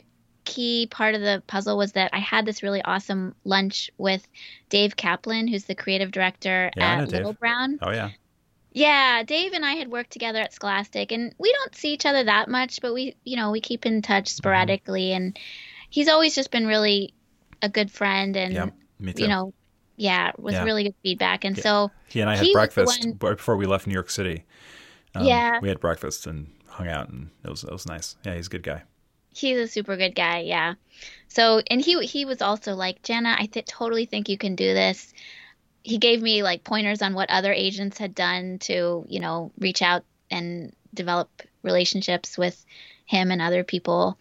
key 0.50 0.88
part 0.90 1.16
of 1.16 1.22
the 1.22 1.42
puzzle 1.48 1.78
was 1.78 1.92
that 1.94 2.10
I 2.14 2.20
had 2.20 2.46
this 2.46 2.62
really 2.64 2.82
awesome 2.82 3.36
lunch 3.44 3.90
with 3.98 4.28
Dave 4.70 4.96
Caplan, 4.96 5.50
who's 5.50 5.66
the 5.66 5.76
creative 5.76 6.12
director 6.12 6.72
Yeah, 6.76 7.02
at. 7.02 7.10
Little 7.10 7.34
Brown. 7.34 7.80
Oh 7.82 7.92
yeah. 7.92 8.10
Yeah, 8.72 9.24
Dave 9.24 9.54
and 9.54 9.66
I 9.66 9.74
had 9.74 9.90
worked 9.90 10.12
together 10.12 10.40
at 10.40 10.54
Scholastic, 10.54 11.12
and 11.12 11.34
we 11.40 11.52
don't 11.52 11.74
see 11.76 11.92
each 11.94 12.06
other 12.06 12.24
that 12.24 12.48
much, 12.50 12.82
but 12.82 12.94
we, 12.94 13.16
you 13.24 13.36
know, 13.36 13.50
we 13.52 13.62
keep 13.62 13.86
in 13.86 14.02
touch 14.02 14.26
Mm-hmm. 14.26 14.38
sporadically, 14.38 15.12
and 15.14 15.38
he's 15.90 16.08
always 16.08 16.36
just 16.36 16.52
been 16.52 16.68
really 16.68 17.14
a 17.62 17.70
good 17.70 17.90
friend, 17.92 18.36
and 18.38 18.54
Yeah. 18.54 18.70
You 19.16 19.28
know, 19.28 19.54
yeah, 19.96 20.32
with 20.38 20.54
Yeah. 20.54 20.64
really 20.66 20.84
good 20.84 20.96
feedback, 21.04 21.46
and 21.46 21.58
so 21.58 21.90
He 22.10 22.22
and 22.22 22.30
I 22.30 22.36
had 22.36 22.44
He 22.46 22.50
was 22.50 22.54
the 22.54 22.60
breakfast 22.60 23.06
one- 23.06 23.14
before 23.36 23.56
we 23.56 23.66
left 23.66 23.88
New 23.88 23.94
York 23.94 24.10
City. 24.10 24.44
Um, 25.16 25.26
Yeah. 25.26 25.60
we 25.62 25.70
had 25.70 25.80
breakfast 25.80 26.28
and 26.28 26.54
hung 26.68 26.88
out, 26.88 27.10
and 27.10 27.32
it 27.44 27.50
was 27.50 27.64
it 27.64 27.72
was 27.72 27.86
nice. 27.88 28.18
Yeah, 28.24 28.36
he's 28.36 28.48
a 28.48 28.50
good 28.52 28.64
guy. 28.64 28.84
He's 29.40 29.58
a 29.58 29.68
super 29.68 29.96
good 29.96 30.16
guy, 30.16 30.40
yeah. 30.40 30.74
So, 31.30 31.62
and 31.70 31.80
he 31.80 32.06
he 32.06 32.26
was 32.26 32.42
also 32.42 32.76
like, 32.76 33.02
Janna, 33.04 33.36
I 33.38 33.46
th- 33.46 33.66
totally 33.66 34.06
think 34.06 34.30
you 34.30 34.38
can 34.38 34.56
do 34.56 34.74
this. 34.74 35.14
He 35.84 35.98
gave 35.98 36.22
me 36.22 36.44
like 36.44 36.64
pointers 36.64 37.02
on 37.02 37.14
what 37.14 37.30
other 37.30 37.54
agents 37.54 37.98
had 37.98 38.14
done 38.14 38.60
to, 38.60 39.06
you 39.08 39.20
know, 39.20 39.52
reach 39.58 39.82
out 39.82 40.04
and 40.30 40.76
develop 40.94 41.30
relationships 41.64 42.38
with 42.38 42.66
him 43.06 43.32
and 43.32 43.42
other 43.42 43.64
people 43.64 44.18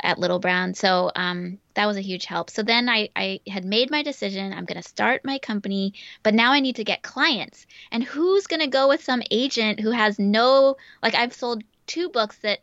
at 0.00 0.18
Little 0.18 0.38
Brown. 0.38 0.74
So 0.74 1.10
um, 1.14 1.58
that 1.74 1.86
was 1.86 1.96
a 1.96 2.02
huge 2.02 2.26
help. 2.26 2.50
So 2.50 2.62
then 2.62 2.88
I, 2.88 3.08
I 3.16 3.40
had 3.48 3.64
made 3.64 3.90
my 3.90 4.02
decision. 4.02 4.52
I'm 4.52 4.64
going 4.64 4.82
to 4.82 4.88
start 4.88 5.24
my 5.24 5.38
company, 5.38 5.94
but 6.22 6.34
now 6.34 6.52
I 6.52 6.60
need 6.60 6.76
to 6.76 6.84
get 6.84 7.02
clients. 7.02 7.66
And 7.90 8.04
who's 8.04 8.46
going 8.46 8.60
to 8.60 8.66
go 8.66 8.88
with 8.88 9.02
some 9.02 9.22
agent 9.30 9.80
who 9.80 9.90
has 9.90 10.18
no, 10.18 10.76
like, 11.02 11.14
I've 11.14 11.32
sold 11.32 11.62
two 11.86 12.08
books 12.10 12.36
that 12.38 12.58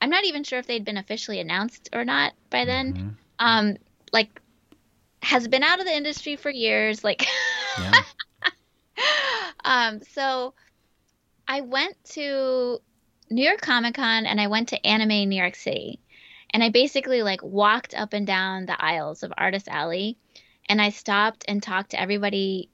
I'm 0.00 0.10
not 0.10 0.24
even 0.24 0.44
sure 0.44 0.58
if 0.58 0.66
they'd 0.66 0.84
been 0.84 0.96
officially 0.96 1.40
announced 1.40 1.88
or 1.92 2.04
not 2.04 2.34
by 2.50 2.64
then. 2.64 2.94
Mhm. 2.94 3.16
Um, 3.38 3.76
like, 4.12 4.40
has 5.22 5.48
been 5.48 5.62
out 5.62 5.80
of 5.80 5.86
the 5.86 5.94
industry 5.94 6.36
for 6.36 6.50
years. 6.50 7.02
Like, 7.02 7.26
Yeah. 7.78 7.92
um, 9.64 10.00
so 10.02 10.54
I 11.46 11.62
went 11.62 11.96
to 12.12 12.80
New 13.30 13.44
York 13.44 13.60
Comic 13.60 13.94
Con 13.94 14.26
and 14.26 14.40
I 14.40 14.46
went 14.46 14.68
to 14.68 14.86
Anime 14.86 15.28
New 15.28 15.38
York 15.40 15.56
City. 15.56 16.00
And 16.50 16.62
I 16.62 16.70
basically 16.70 17.22
like 17.22 17.42
walked 17.42 17.94
up 17.94 18.12
and 18.14 18.26
down 18.26 18.66
the 18.66 18.82
aisles 18.82 19.22
of 19.22 19.32
Artist 19.36 19.68
Alley 19.68 20.16
and 20.68 20.80
I 20.80 20.90
stopped 20.90 21.44
and 21.48 21.62
talked 21.62 21.90
to 21.90 22.00
everybody 22.00 22.70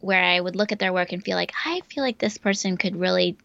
where 0.00 0.22
I 0.22 0.40
would 0.40 0.56
look 0.56 0.72
at 0.72 0.78
their 0.78 0.92
work 0.92 1.12
and 1.12 1.22
feel 1.24 1.36
like 1.36 1.52
I 1.64 1.80
feel 1.88 2.04
like 2.04 2.18
this 2.18 2.36
person 2.38 2.76
could 2.76 2.96
really 2.96 3.38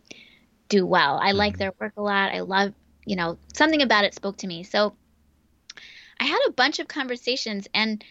do 0.68 0.86
well. 0.86 1.20
I 1.22 1.32
like 1.32 1.58
their 1.58 1.74
work 1.80 1.94
a 1.98 2.02
lot. 2.02 2.34
I 2.34 2.42
love, 2.42 2.74
you 3.10 3.16
know, 3.16 3.40
something 3.56 3.82
about 3.82 4.06
it 4.06 4.14
spoke 4.14 4.38
to 4.38 4.46
me. 4.46 4.62
So 4.62 4.94
I 6.20 6.26
had 6.26 6.40
a 6.48 6.52
bunch 6.52 6.78
of 6.78 6.88
conversations 6.88 7.68
and 7.74 8.04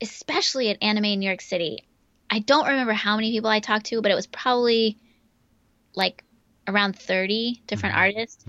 especially 0.00 0.70
at 0.70 0.82
Anime 0.82 1.04
in 1.04 1.18
New 1.18 1.26
York 1.26 1.42
City. 1.42 1.84
I 2.30 2.38
don't 2.38 2.66
remember 2.66 2.94
how 2.94 3.16
many 3.16 3.32
people 3.32 3.50
I 3.50 3.60
talked 3.60 3.86
to, 3.86 4.00
but 4.00 4.10
it 4.10 4.14
was 4.14 4.26
probably 4.26 4.96
like 5.94 6.24
around 6.66 6.98
30 6.98 7.62
different 7.66 7.96
artists. 7.96 8.46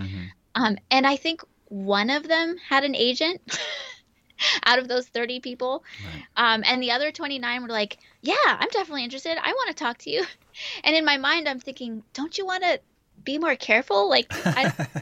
Um, 0.56 0.78
and 0.90 1.06
I 1.06 1.18
think 1.18 1.42
one 1.66 2.10
of 2.10 2.26
them 2.26 2.56
had 2.70 2.86
an 2.86 2.96
agent 2.96 3.42
out 4.66 4.80
of 4.80 4.88
those 4.88 5.08
30 5.08 5.42
people. 5.42 5.84
Um, 6.38 6.64
and 6.66 6.82
the 6.82 6.92
other 6.92 7.12
29 7.12 7.64
were 7.64 7.68
like, 7.68 7.98
yeah, 8.22 8.36
I'm 8.48 8.70
definitely 8.70 9.04
interested. 9.04 9.38
I 9.38 9.52
want 9.52 9.76
to 9.76 9.84
talk 9.84 9.98
to 10.00 10.10
you. 10.10 10.24
And 10.84 10.96
in 10.96 11.06
my 11.06 11.16
mind, 11.16 11.48
I'm 11.48 11.62
thinking, 11.62 12.04
don't 12.14 12.38
you 12.38 12.46
want 12.46 12.64
to 12.64 12.82
be 13.24 13.38
more 13.38 13.56
careful? 13.56 14.10
Like, 14.10 14.28
I, 14.46 14.72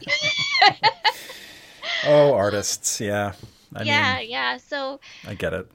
Oh, 2.06 2.32
artists. 2.32 3.00
Yeah. 3.00 3.32
I 3.74 3.82
yeah, 3.82 4.18
mean, 4.18 4.30
yeah. 4.30 4.56
So, 4.56 5.00
I 5.26 5.34
get 5.34 5.52
it. 5.52 5.70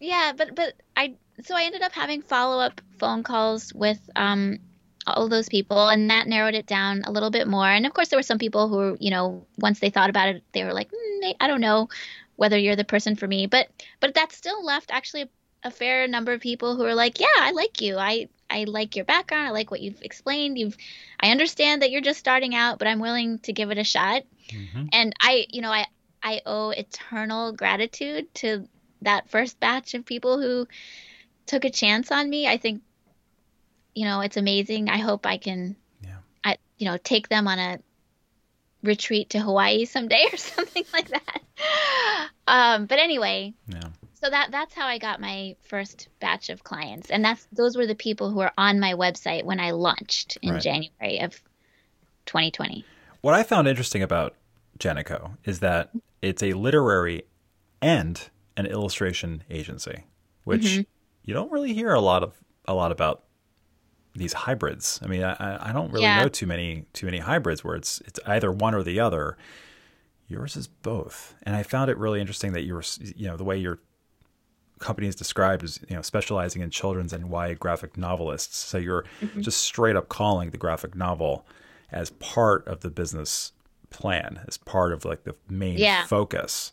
yeah, 0.00 0.32
but, 0.36 0.54
but 0.54 0.74
I, 0.96 1.14
so 1.44 1.54
I 1.56 1.62
ended 1.62 1.82
up 1.82 1.92
having 1.92 2.22
follow 2.22 2.60
up 2.60 2.80
phone 2.98 3.22
calls 3.22 3.72
with, 3.72 3.98
um, 4.16 4.58
all 5.06 5.28
those 5.28 5.48
people 5.48 5.88
and 5.88 6.10
that 6.10 6.28
narrowed 6.28 6.54
it 6.54 6.66
down 6.66 7.02
a 7.04 7.10
little 7.10 7.30
bit 7.30 7.48
more 7.48 7.66
and 7.66 7.86
of 7.86 7.94
course 7.94 8.08
there 8.08 8.18
were 8.18 8.22
some 8.22 8.38
people 8.38 8.68
who 8.68 8.76
were 8.76 8.96
you 9.00 9.10
know 9.10 9.44
once 9.58 9.80
they 9.80 9.88
thought 9.90 10.10
about 10.10 10.28
it 10.28 10.42
they 10.52 10.62
were 10.62 10.74
like 10.74 10.90
mm, 10.90 11.34
i 11.40 11.46
don't 11.48 11.62
know 11.62 11.88
whether 12.36 12.58
you're 12.58 12.76
the 12.76 12.84
person 12.84 13.16
for 13.16 13.26
me 13.26 13.46
but 13.46 13.68
but 13.98 14.14
that 14.14 14.30
still 14.30 14.62
left 14.64 14.90
actually 14.92 15.22
a, 15.22 15.28
a 15.64 15.70
fair 15.70 16.06
number 16.06 16.32
of 16.32 16.40
people 16.40 16.76
who 16.76 16.82
were 16.82 16.94
like 16.94 17.18
yeah 17.18 17.26
i 17.40 17.50
like 17.50 17.80
you 17.80 17.96
i 17.96 18.28
i 18.50 18.64
like 18.64 18.96
your 18.96 19.04
background 19.04 19.46
i 19.46 19.50
like 19.50 19.70
what 19.70 19.80
you've 19.80 20.02
explained 20.02 20.58
you've 20.58 20.76
i 21.20 21.30
understand 21.30 21.82
that 21.82 21.90
you're 21.90 22.00
just 22.00 22.18
starting 22.18 22.54
out 22.54 22.78
but 22.78 22.88
i'm 22.88 23.00
willing 23.00 23.38
to 23.38 23.52
give 23.52 23.70
it 23.70 23.78
a 23.78 23.84
shot 23.84 24.22
Mhm. 24.52 24.88
and 24.92 25.12
i 25.22 25.46
you 25.50 25.62
know 25.62 25.70
i 25.70 25.86
i 26.22 26.40
owe 26.44 26.70
eternal 26.70 27.52
gratitude 27.52 28.32
to 28.34 28.68
that 29.02 29.30
first 29.30 29.58
batch 29.60 29.94
of 29.94 30.04
people 30.04 30.40
who 30.40 30.66
took 31.46 31.64
a 31.64 31.70
chance 31.70 32.10
on 32.12 32.28
me 32.28 32.46
i 32.46 32.56
think 32.58 32.82
you 33.94 34.04
know 34.04 34.20
it's 34.20 34.36
amazing 34.36 34.88
i 34.88 34.98
hope 34.98 35.26
i 35.26 35.36
can 35.38 35.76
Yeah. 36.02 36.18
i 36.44 36.58
you 36.78 36.86
know 36.86 36.96
take 36.96 37.28
them 37.28 37.48
on 37.48 37.58
a 37.58 37.78
retreat 38.82 39.30
to 39.30 39.38
hawaii 39.40 39.84
someday 39.84 40.24
or 40.32 40.36
something 40.36 40.84
like 40.92 41.08
that 41.08 42.28
um 42.46 42.86
but 42.86 42.98
anyway 42.98 43.52
Yeah. 43.68 43.88
So 44.22 44.28
that 44.30 44.50
that's 44.50 44.74
how 44.74 44.86
i 44.86 44.98
got 44.98 45.20
my 45.20 45.54
first 45.62 46.08
batch 46.20 46.48
of 46.50 46.62
clients 46.64 47.10
and 47.10 47.24
that's 47.24 47.46
those 47.52 47.76
were 47.76 47.86
the 47.86 47.94
people 47.94 48.30
who 48.30 48.38
were 48.38 48.52
on 48.58 48.78
my 48.80 48.92
website 48.94 49.44
when 49.44 49.60
i 49.60 49.70
launched 49.70 50.36
in 50.42 50.54
Right. 50.54 50.62
january 50.62 51.20
of 51.20 51.40
2020 52.26 52.84
What 53.22 53.34
I 53.34 53.42
found 53.42 53.66
interesting 53.68 54.02
about 54.02 54.34
Genico 54.78 55.36
is 55.44 55.60
that 55.60 55.90
it's 56.22 56.42
a 56.42 56.52
literary 56.54 57.24
and 57.82 58.30
an 58.56 58.66
illustration 58.66 59.42
agency, 59.50 60.04
which 60.44 60.62
Mm-hmm. 60.62 60.80
you 61.24 61.34
don't 61.34 61.50
really 61.52 61.74
hear 61.74 61.92
a 61.92 62.00
lot 62.00 62.22
of 62.22 62.34
a 62.66 62.74
lot 62.74 62.92
about 62.92 63.24
these 64.14 64.32
hybrids. 64.32 65.00
I 65.02 65.06
mean, 65.06 65.22
I, 65.22 65.70
I- 65.70 65.72
don't 65.72 65.90
really 65.92 66.04
Yeah. 66.06 66.22
know 66.22 66.28
too 66.28 66.46
many 66.46 66.84
too 66.92 67.06
many 67.06 67.18
hybrids 67.18 67.62
where 67.64 67.74
it's 67.76 68.00
it's 68.06 68.20
either 68.26 68.50
one 68.52 68.74
or 68.74 68.82
the 68.82 69.00
other. 69.00 69.36
Yours 70.28 70.56
is 70.56 70.68
both, 70.68 71.34
and 71.42 71.56
I 71.56 71.62
found 71.64 71.90
it 71.90 71.98
really 71.98 72.20
interesting 72.20 72.52
that 72.52 72.62
you 72.62 72.74
were 72.74 72.84
you 73.16 73.26
know 73.28 73.36
the 73.36 73.44
way 73.44 73.58
your 73.58 73.80
company 74.80 75.06
is 75.06 75.14
described 75.14 75.62
as 75.62 75.78
you 75.88 75.94
know 75.96 76.02
specializing 76.02 76.62
in 76.62 76.70
children's 76.70 77.12
and 77.12 77.30
YA 77.30 77.54
graphic 77.54 77.96
novelists. 77.96 78.56
So 78.56 78.76
you're 78.78 79.04
Mm-hmm. 79.22 79.40
just 79.40 79.58
straight 79.62 79.94
up 79.96 80.08
calling 80.08 80.50
the 80.50 80.58
graphic 80.58 80.94
novel 80.96 81.46
as 81.92 82.10
part 82.10 82.66
of 82.66 82.80
the 82.80 82.90
business 82.90 83.52
plan, 83.90 84.40
as 84.48 84.56
part 84.56 84.92
of 84.92 85.04
like 85.04 85.24
the 85.24 85.36
main 85.48 85.78
Yeah. 85.78 86.04
focus. 86.06 86.72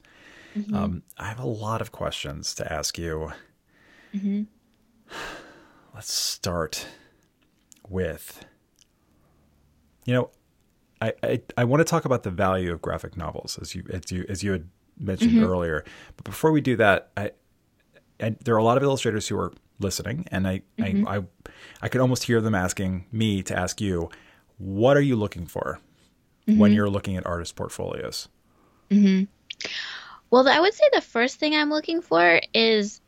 Um, 0.74 1.04
I 1.20 1.26
have 1.28 1.40
a 1.40 1.46
lot 1.48 1.82
of 1.82 1.92
questions 1.92 2.56
to 2.56 2.74
ask 2.74 2.98
you. 2.98 3.32
Let's 5.94 6.12
start 6.14 6.88
with, 7.88 8.46
you 10.06 10.14
know, 10.14 10.30
I, 11.02 11.14
I, 11.24 11.42
I 11.58 11.64
want 11.64 11.82
to 11.82 11.86
talk 11.86 12.06
about 12.06 12.24
the 12.24 12.32
value 12.32 12.72
of 12.72 12.82
graphic 12.82 13.16
novels 13.18 13.58
as 13.62 13.76
you 13.76 13.86
as 13.92 14.12
you 14.12 14.26
as 14.30 14.44
you 14.44 14.52
had 14.52 14.70
mentioned 15.00 15.40
earlier. 15.40 15.84
But 16.16 16.26
before 16.26 16.52
we 16.52 16.62
do 16.62 16.76
that, 16.78 17.12
I 17.16 17.32
and 18.20 18.38
there 18.44 18.56
are 18.56 18.60
a 18.60 18.64
lot 18.64 18.78
of 18.78 18.84
illustrators 18.84 19.28
who 19.28 19.38
are 19.38 19.54
listening, 19.80 20.26
and 20.32 20.48
I, 20.48 20.62
I, 20.80 20.82
mm-hmm. 20.82 21.08
I 21.08 21.24
I 21.82 21.90
could 21.90 22.02
almost 22.02 22.24
hear 22.24 22.42
them 22.42 22.56
asking 22.56 23.06
me 23.12 23.44
to 23.44 23.58
ask 23.58 23.80
you, 23.80 24.10
what 24.58 24.98
are 24.98 25.02
you 25.02 25.16
looking 25.16 25.46
for 25.46 25.80
when 26.46 26.58
mm-hmm. 26.58 26.74
you're 26.74 26.90
looking 26.90 27.18
at 27.18 27.26
artist 27.26 27.56
portfolios? 27.56 28.28
Mm-hmm. 28.90 29.26
Well, 30.30 30.48
I 30.48 30.60
would 30.60 30.74
say 30.74 30.86
the 30.94 31.02
first 31.02 31.40
thing 31.40 31.56
I'm 31.56 31.70
looking 31.70 32.02
for 32.02 32.42
is 32.54 33.02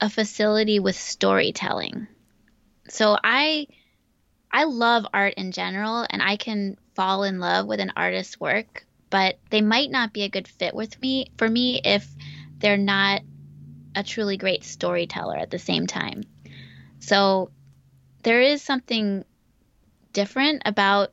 a 0.00 0.08
facility 0.08 0.80
with 0.80 0.96
storytelling. 0.96 2.06
So 2.88 3.16
I 3.22 3.66
I 4.50 4.64
love 4.64 5.06
art 5.12 5.34
in 5.34 5.52
general 5.52 6.06
and 6.08 6.22
I 6.22 6.36
can 6.36 6.76
fall 6.94 7.22
in 7.22 7.38
love 7.38 7.66
with 7.66 7.80
an 7.80 7.92
artist's 7.96 8.40
work, 8.40 8.84
but 9.10 9.38
they 9.50 9.60
might 9.60 9.90
not 9.90 10.12
be 10.12 10.22
a 10.22 10.28
good 10.28 10.48
fit 10.48 10.74
with 10.74 11.00
me 11.00 11.30
for 11.36 11.48
me 11.48 11.80
if 11.84 12.08
they're 12.58 12.76
not 12.76 13.22
a 13.94 14.02
truly 14.02 14.36
great 14.36 14.64
storyteller 14.64 15.36
at 15.36 15.50
the 15.50 15.58
same 15.58 15.86
time. 15.86 16.22
So 17.00 17.50
there 18.22 18.40
is 18.40 18.62
something 18.62 19.24
different 20.12 20.62
about 20.64 21.12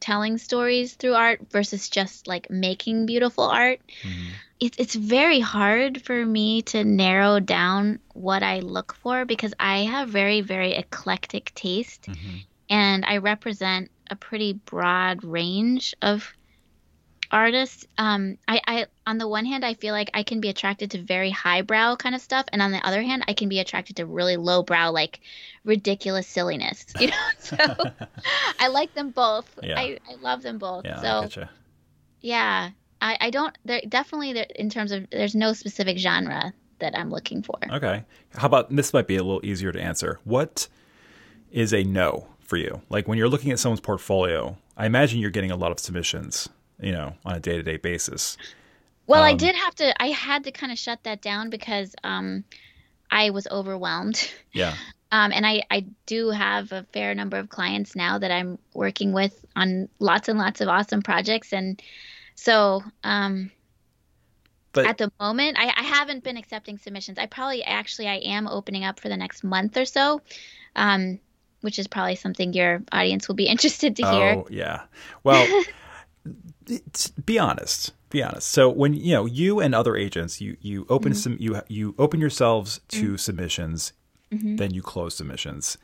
telling 0.00 0.36
stories 0.36 0.94
through 0.94 1.14
art 1.14 1.40
versus 1.50 1.88
just 1.88 2.26
like 2.26 2.50
making 2.50 3.06
beautiful 3.06 3.44
art. 3.44 3.80
Mm-hmm. 4.02 4.28
It's 4.60 4.78
it's 4.78 4.94
very 4.94 5.40
hard 5.40 6.02
for 6.02 6.24
me 6.24 6.62
to 6.62 6.84
narrow 6.84 7.40
down 7.40 8.00
what 8.12 8.42
I 8.42 8.60
look 8.60 8.94
for 8.94 9.24
because 9.24 9.54
I 9.58 9.78
have 9.84 10.08
very 10.08 10.42
very 10.42 10.74
eclectic 10.74 11.52
taste 11.54 12.02
mm-hmm. 12.02 12.36
and 12.70 13.04
I 13.04 13.16
represent 13.16 13.90
a 14.10 14.16
pretty 14.16 14.52
broad 14.52 15.24
range 15.24 15.94
of 16.02 16.32
artists. 17.34 17.84
Um, 17.98 18.38
I, 18.48 18.60
I 18.66 18.86
on 19.06 19.18
the 19.18 19.28
one 19.28 19.44
hand 19.44 19.64
I 19.64 19.74
feel 19.74 19.92
like 19.92 20.08
I 20.14 20.22
can 20.22 20.40
be 20.40 20.48
attracted 20.48 20.92
to 20.92 21.02
very 21.02 21.30
highbrow 21.30 21.96
kind 21.96 22.14
of 22.14 22.20
stuff, 22.20 22.46
and 22.52 22.62
on 22.62 22.70
the 22.70 22.86
other 22.86 23.02
hand 23.02 23.24
I 23.28 23.34
can 23.34 23.48
be 23.48 23.58
attracted 23.58 23.96
to 23.96 24.06
really 24.06 24.36
lowbrow 24.36 24.90
like 24.92 25.20
ridiculous 25.64 26.26
silliness. 26.26 26.86
You 27.00 27.08
know, 27.08 27.16
so 27.38 27.56
I 28.60 28.68
like 28.68 28.94
them 28.94 29.10
both. 29.10 29.50
Yeah. 29.62 29.78
I, 29.78 29.98
I 30.08 30.14
love 30.22 30.42
them 30.42 30.58
both. 30.58 30.84
Yeah, 30.86 31.00
so 31.02 31.08
I 31.08 31.24
getcha. 31.26 31.48
yeah, 32.20 32.70
I, 33.02 33.18
I 33.20 33.30
don't. 33.30 33.56
There 33.64 33.82
definitely 33.88 34.32
there, 34.32 34.46
in 34.54 34.70
terms 34.70 34.92
of 34.92 35.10
there's 35.10 35.34
no 35.34 35.52
specific 35.52 35.98
genre 35.98 36.54
that 36.78 36.96
I'm 36.96 37.10
looking 37.10 37.42
for. 37.42 37.58
Okay. 37.70 38.04
How 38.36 38.46
about 38.46 38.74
this 38.74 38.92
might 38.92 39.06
be 39.06 39.16
a 39.16 39.22
little 39.22 39.44
easier 39.44 39.72
to 39.72 39.80
answer. 39.80 40.20
What 40.24 40.68
is 41.50 41.72
a 41.74 41.82
no 41.82 42.28
for 42.40 42.56
you? 42.56 42.80
Like 42.90 43.08
when 43.08 43.18
you're 43.18 43.28
looking 43.28 43.50
at 43.52 43.58
someone's 43.58 43.80
portfolio, 43.80 44.56
I 44.76 44.86
imagine 44.86 45.20
you're 45.20 45.30
getting 45.30 45.50
a 45.50 45.56
lot 45.56 45.72
of 45.72 45.78
submissions, 45.78 46.48
you 46.80 46.92
know, 46.92 47.14
on 47.24 47.36
a 47.36 47.40
day-to-day 47.40 47.78
basis. 47.78 48.36
Well, 49.06 49.22
I 49.22 49.32
Um, 49.32 49.36
did 49.36 49.54
have 49.54 49.74
to. 49.76 50.02
I 50.02 50.08
had 50.08 50.44
to 50.44 50.52
kind 50.52 50.72
of 50.72 50.78
shut 50.78 51.02
that 51.04 51.20
down 51.20 51.50
because 51.50 51.94
um, 52.04 52.44
I 53.10 53.30
was 53.30 53.46
overwhelmed. 53.50 54.30
Yeah. 54.52 54.74
Um, 55.12 55.30
and 55.32 55.46
I, 55.46 55.62
I 55.70 55.84
do 56.06 56.30
have 56.30 56.72
a 56.72 56.84
fair 56.92 57.14
number 57.14 57.36
of 57.36 57.48
clients 57.48 57.94
now 57.94 58.18
that 58.18 58.32
I'm 58.32 58.58
working 58.72 59.12
with 59.12 59.44
on 59.54 59.88
lots 60.00 60.28
and 60.28 60.38
lots 60.38 60.60
of 60.60 60.66
awesome 60.68 61.02
projects. 61.02 61.52
And 61.52 61.80
so 62.34 62.82
um, 63.04 63.52
But 64.72 64.86
at 64.86 64.98
the 64.98 65.12
moment, 65.20 65.56
I, 65.58 65.72
I 65.76 65.82
haven't 65.82 66.24
been 66.24 66.36
accepting 66.36 66.78
submissions. 66.78 67.18
I 67.18 67.26
probably 67.26 67.62
actually 67.62 68.08
I 68.08 68.16
am 68.16 68.48
opening 68.48 68.84
up 68.84 68.98
for 68.98 69.08
the 69.08 69.16
next 69.16 69.44
month 69.44 69.76
or 69.76 69.84
so, 69.84 70.20
um, 70.74 71.20
which 71.60 71.78
is 71.78 71.86
probably 71.86 72.16
something 72.16 72.52
your 72.52 72.82
audience 72.90 73.28
will 73.28 73.36
be 73.36 73.46
interested 73.54 73.94
to 73.96 74.02
hear. 74.10 74.34
Oh, 74.38 74.48
yeah. 74.50 74.82
Well, 75.22 75.46
be 77.26 77.38
honest. 77.38 77.92
Be 78.10 78.22
honest. 78.22 78.48
So 78.48 78.68
when 78.70 78.94
you 78.94 79.12
know 79.12 79.26
you 79.26 79.60
and 79.60 79.74
other 79.74 79.96
agents, 79.96 80.40
you 80.40 80.56
you 80.60 80.86
open 80.88 81.12
Mm-hmm. 81.12 81.18
some 81.20 81.36
you 81.40 81.60
you 81.68 81.94
open 81.98 82.20
yourselves 82.20 82.80
to 82.88 83.16
submissions, 83.16 83.92
then 84.30 84.72
you 84.72 84.82
close 84.82 85.14
submissions 85.16 85.78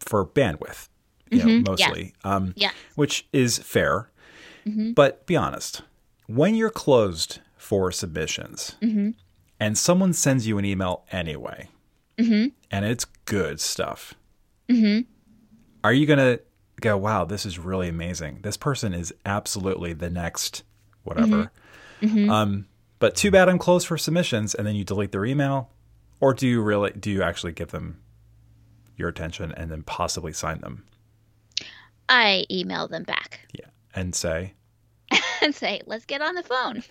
for 0.00 0.26
bandwidth, 0.26 0.88
you 1.30 1.38
know, 1.38 1.44
Mm-hmm. 1.46 1.70
Mostly. 1.70 2.14
Um, 2.24 2.52
Yeah. 2.56 2.70
which 2.96 3.26
is 3.32 3.58
fair. 3.58 4.10
Mm-hmm. 4.66 4.92
But 4.92 5.26
be 5.26 5.36
honest, 5.36 5.82
when 6.26 6.54
you're 6.54 6.70
closed 6.70 7.40
for 7.56 7.90
submissions 7.92 8.76
Mm-hmm. 8.82 9.10
and 9.60 9.76
someone 9.78 10.12
sends 10.12 10.46
you 10.46 10.58
an 10.58 10.64
email 10.64 11.04
anyway, 11.12 11.68
Mm-hmm. 12.18 12.48
and 12.70 12.84
it's 12.84 13.06
good 13.24 13.58
stuff, 13.60 14.14
are 15.82 15.92
you 15.92 16.06
going 16.06 16.18
to 16.18 16.40
go, 16.84 16.96
wow, 16.96 17.24
this 17.24 17.44
is 17.44 17.58
really 17.58 17.88
amazing? 17.88 18.40
This 18.42 18.56
person 18.56 18.94
is 18.94 19.12
absolutely 19.26 19.92
the 19.92 20.10
next 20.10 20.62
whatever. 21.02 21.50
Mm-hmm. 22.00 22.30
Um, 22.30 22.66
but 22.98 23.16
too 23.16 23.30
bad 23.30 23.48
I'm 23.48 23.58
closed 23.58 23.86
for 23.86 23.98
submissions, 23.98 24.54
and 24.54 24.66
then 24.66 24.76
you 24.76 24.84
delete 24.84 25.12
their 25.12 25.24
email, 25.24 25.70
or 26.20 26.34
do 26.34 26.46
you 26.46 26.62
really? 26.62 26.92
Do 26.92 27.10
you 27.10 27.22
actually 27.22 27.52
give 27.52 27.70
them 27.70 28.00
your 28.96 29.08
attention 29.08 29.52
and 29.52 29.70
then 29.70 29.82
possibly 29.82 30.32
sign 30.32 30.60
them? 30.60 30.84
I 32.08 32.44
email 32.50 32.86
them 32.86 33.02
back 33.04 33.40
Yeah. 33.52 33.66
And 33.94 34.14
say, 34.14 34.54
and 35.42 35.54
say, 35.54 35.80
let's 35.86 36.04
get 36.04 36.20
on 36.20 36.34
the 36.34 36.42
phone. 36.42 36.82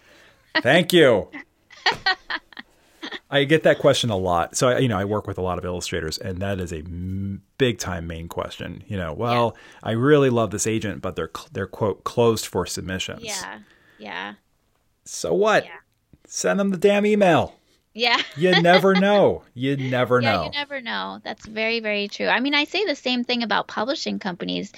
Thank 0.61 0.93
you. 0.93 1.29
I 3.33 3.45
get 3.45 3.63
that 3.63 3.79
question 3.79 4.11
a 4.11 4.15
lot. 4.15 4.55
So 4.55 4.69
I, 4.69 4.77
you 4.77 4.87
know, 4.87 4.97
I 4.97 5.05
work 5.05 5.25
with 5.25 5.39
a 5.39 5.41
lot 5.41 5.57
of 5.57 5.65
illustrators, 5.65 6.19
and 6.19 6.37
that 6.37 6.59
is 6.59 6.71
a 6.71 6.77
m- 6.77 7.41
big 7.57 7.79
time 7.79 8.05
main 8.05 8.27
question. 8.27 8.83
You 8.87 8.97
know, 8.97 9.11
well, 9.11 9.57
I 9.81 9.91
really 9.91 10.29
love 10.29 10.51
this 10.51 10.67
agent, 10.67 11.01
but 11.01 11.15
they're 11.15 11.31
cl- 11.35 11.49
they're 11.51 11.67
quote 11.67 12.03
closed 12.03 12.45
for 12.45 12.67
submissions. 12.67 13.23
Yeah. 13.23 13.59
Yeah. 13.97 14.33
So 15.05 15.33
what? 15.33 15.65
Yeah. 15.65 15.71
Send 16.27 16.59
them 16.59 16.69
the 16.69 16.77
damn 16.77 17.07
email. 17.07 17.55
Yeah. 17.95 18.21
You 18.37 18.61
never 18.61 18.93
know. 18.99 19.43
You 19.55 19.77
never 19.77 20.21
yeah, 20.21 20.31
know. 20.31 20.43
you 20.45 20.51
never 20.51 20.79
know. 20.81 21.19
That's 21.23 21.45
very, 21.45 21.79
very 21.79 22.07
true. 22.07 22.27
I 22.27 22.39
mean, 22.39 22.53
I 22.53 22.65
say 22.65 22.85
the 22.85 22.95
same 22.95 23.23
thing 23.23 23.41
about 23.41 23.67
publishing 23.67 24.19
companies. 24.19 24.71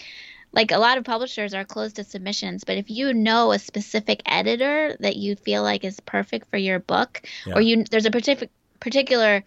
Like 0.56 0.72
a 0.72 0.78
lot 0.78 0.98
of 0.98 1.04
publishers 1.04 1.54
are 1.54 1.66
closed 1.66 1.98
to 1.98 2.04
submissions, 2.04 2.64
but 2.64 2.78
if 2.78 2.90
you 2.90 3.14
know 3.14 3.52
a 3.52 3.60
specific 3.60 4.22
editor 4.26 4.96
that 5.02 5.18
you 5.18 5.36
feel 5.36 5.62
like 5.64 5.84
is 5.84 6.00
perfect 6.00 6.50
for 6.50 6.58
your 6.58 6.80
book, 6.80 7.22
Yeah. 7.46 7.56
or 7.56 7.62
you 7.62 7.84
there's 7.84 8.06
a 8.06 8.12
particular 8.12 8.50
particular 8.80 9.44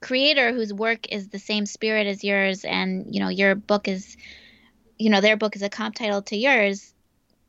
creator 0.00 0.52
whose 0.52 0.72
work 0.72 1.10
is 1.12 1.28
the 1.28 1.38
same 1.38 1.64
spirit 1.66 2.06
as 2.06 2.22
yours, 2.22 2.64
and 2.64 3.06
you 3.14 3.20
know 3.20 3.28
your 3.28 3.54
book 3.54 3.88
is, 3.88 4.16
you 4.98 5.10
know, 5.10 5.20
their 5.20 5.36
book 5.36 5.56
is 5.56 5.62
a 5.62 5.68
comp 5.68 5.94
title 5.94 6.22
to 6.22 6.36
yours, 6.36 6.92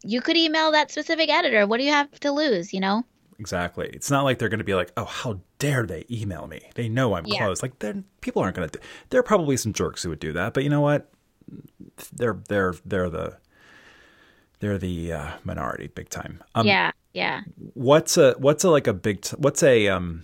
you 0.03 0.21
could 0.21 0.37
email 0.37 0.71
that 0.71 0.91
specific 0.91 1.29
editor. 1.29 1.67
What 1.67 1.77
do 1.79 1.83
you 1.83 1.91
have 1.91 2.11
to 2.21 2.31
lose? 2.31 2.73
You 2.73 2.79
know? 2.79 3.05
Exactly. 3.39 3.89
It's 3.91 4.11
not 4.11 4.23
like 4.23 4.37
they're 4.39 4.49
going 4.49 4.59
to 4.59 4.63
be 4.63 4.75
like, 4.75 4.91
"Oh, 4.95 5.05
how 5.05 5.39
dare 5.59 5.85
they 5.85 6.05
email 6.09 6.47
me?" 6.47 6.61
They 6.75 6.87
know 6.87 7.15
I'm 7.15 7.25
Yeah. 7.25 7.39
closed. 7.45 7.63
Like, 7.63 7.73
people 8.21 8.41
aren't 8.41 8.55
going 8.55 8.69
to. 8.69 8.77
do 8.79 8.85
There 9.09 9.19
are 9.19 9.23
probably 9.23 9.57
some 9.57 9.73
jerks 9.73 10.03
who 10.03 10.09
would 10.09 10.19
do 10.19 10.31
that, 10.33 10.53
but 10.53 10.63
you 10.63 10.69
know 10.69 10.81
what? 10.81 11.09
They're 12.11 12.39
they're 12.47 12.75
they're 12.85 13.09
the 13.09 13.37
they're 14.59 14.77
the 14.77 15.11
uh, 15.11 15.31
minority, 15.43 15.87
big 15.87 16.09
time. 16.09 16.41
Um, 16.55 16.65
yeah. 16.65 16.91
Yeah. 17.13 17.41
What's 17.73 18.17
a 18.17 18.33
what's 18.37 18.63
a 18.63 18.69
like 18.69 18.87
a 18.87 18.93
big 18.93 19.21
t- 19.21 19.35
what's 19.37 19.61
a 19.61 19.87
um 19.89 20.23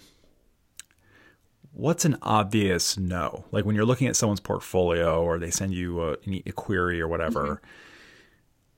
what's 1.73 2.05
an 2.05 2.17
obvious 2.21 2.97
no? 2.97 3.45
Like 3.51 3.65
when 3.65 3.75
you're 3.75 3.85
looking 3.85 4.07
at 4.07 4.15
someone's 4.15 4.39
portfolio 4.39 5.21
or 5.21 5.39
they 5.39 5.51
send 5.51 5.73
you 5.73 6.01
a, 6.03 6.17
a 6.45 6.51
query 6.51 7.01
or 7.01 7.07
whatever. 7.07 7.61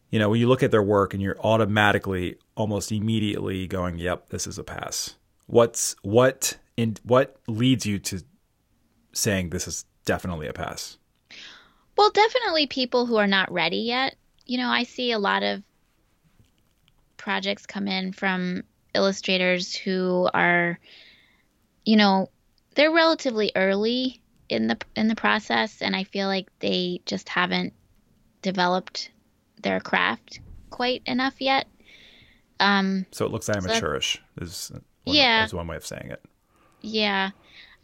You 0.09 0.19
know, 0.19 0.29
when 0.29 0.39
you 0.41 0.47
look 0.49 0.61
at 0.61 0.71
their 0.71 0.83
work 0.83 1.13
and 1.13 1.23
you're 1.23 1.39
automatically 1.39 2.37
almost 2.55 2.91
immediately 2.91 3.65
going, 3.65 3.97
"Yep, 3.97 4.29
this 4.29 4.45
is 4.45 4.57
a 4.57 4.63
pass." 4.63 5.15
What's 5.47 5.95
what 6.01 6.57
in 6.75 6.97
what 7.03 7.37
leads 7.47 7.85
you 7.85 7.97
to 7.99 8.21
saying 9.13 9.51
this 9.51 9.67
is 9.67 9.85
definitely 10.05 10.47
a 10.47 10.53
pass? 10.53 10.97
Well, 12.01 12.09
definitely 12.09 12.65
people 12.65 13.05
who 13.05 13.17
are 13.17 13.27
not 13.27 13.51
ready 13.51 13.77
yet. 13.77 14.15
You 14.47 14.57
know, 14.57 14.69
I 14.69 14.85
see 14.85 15.11
a 15.11 15.19
lot 15.19 15.43
of 15.43 15.61
projects 17.15 17.67
come 17.67 17.87
in 17.87 18.11
from 18.11 18.63
illustrators 18.95 19.75
who 19.75 20.27
are, 20.33 20.79
you 21.85 21.97
know, 21.97 22.31
they're 22.73 22.89
relatively 22.91 23.51
early 23.55 24.19
in 24.49 24.65
the 24.65 24.79
in 24.95 25.09
the 25.09 25.15
process, 25.15 25.83
and 25.83 25.95
I 25.95 26.05
feel 26.05 26.27
like 26.27 26.47
they 26.57 27.01
just 27.05 27.29
haven't 27.29 27.73
developed 28.41 29.11
their 29.61 29.79
craft 29.79 30.39
quite 30.71 31.03
enough 31.05 31.35
yet. 31.39 31.67
Um, 32.59 33.05
So 33.11 33.27
it 33.27 33.31
looks 33.31 33.47
amateurish. 33.47 34.19
Is 34.41 34.71
one, 35.03 35.15
Yeah. 35.15 35.45
is 35.45 35.53
one 35.53 35.67
way 35.67 35.75
of 35.75 35.85
saying 35.85 36.09
it. 36.09 36.25
Yeah. 36.81 37.29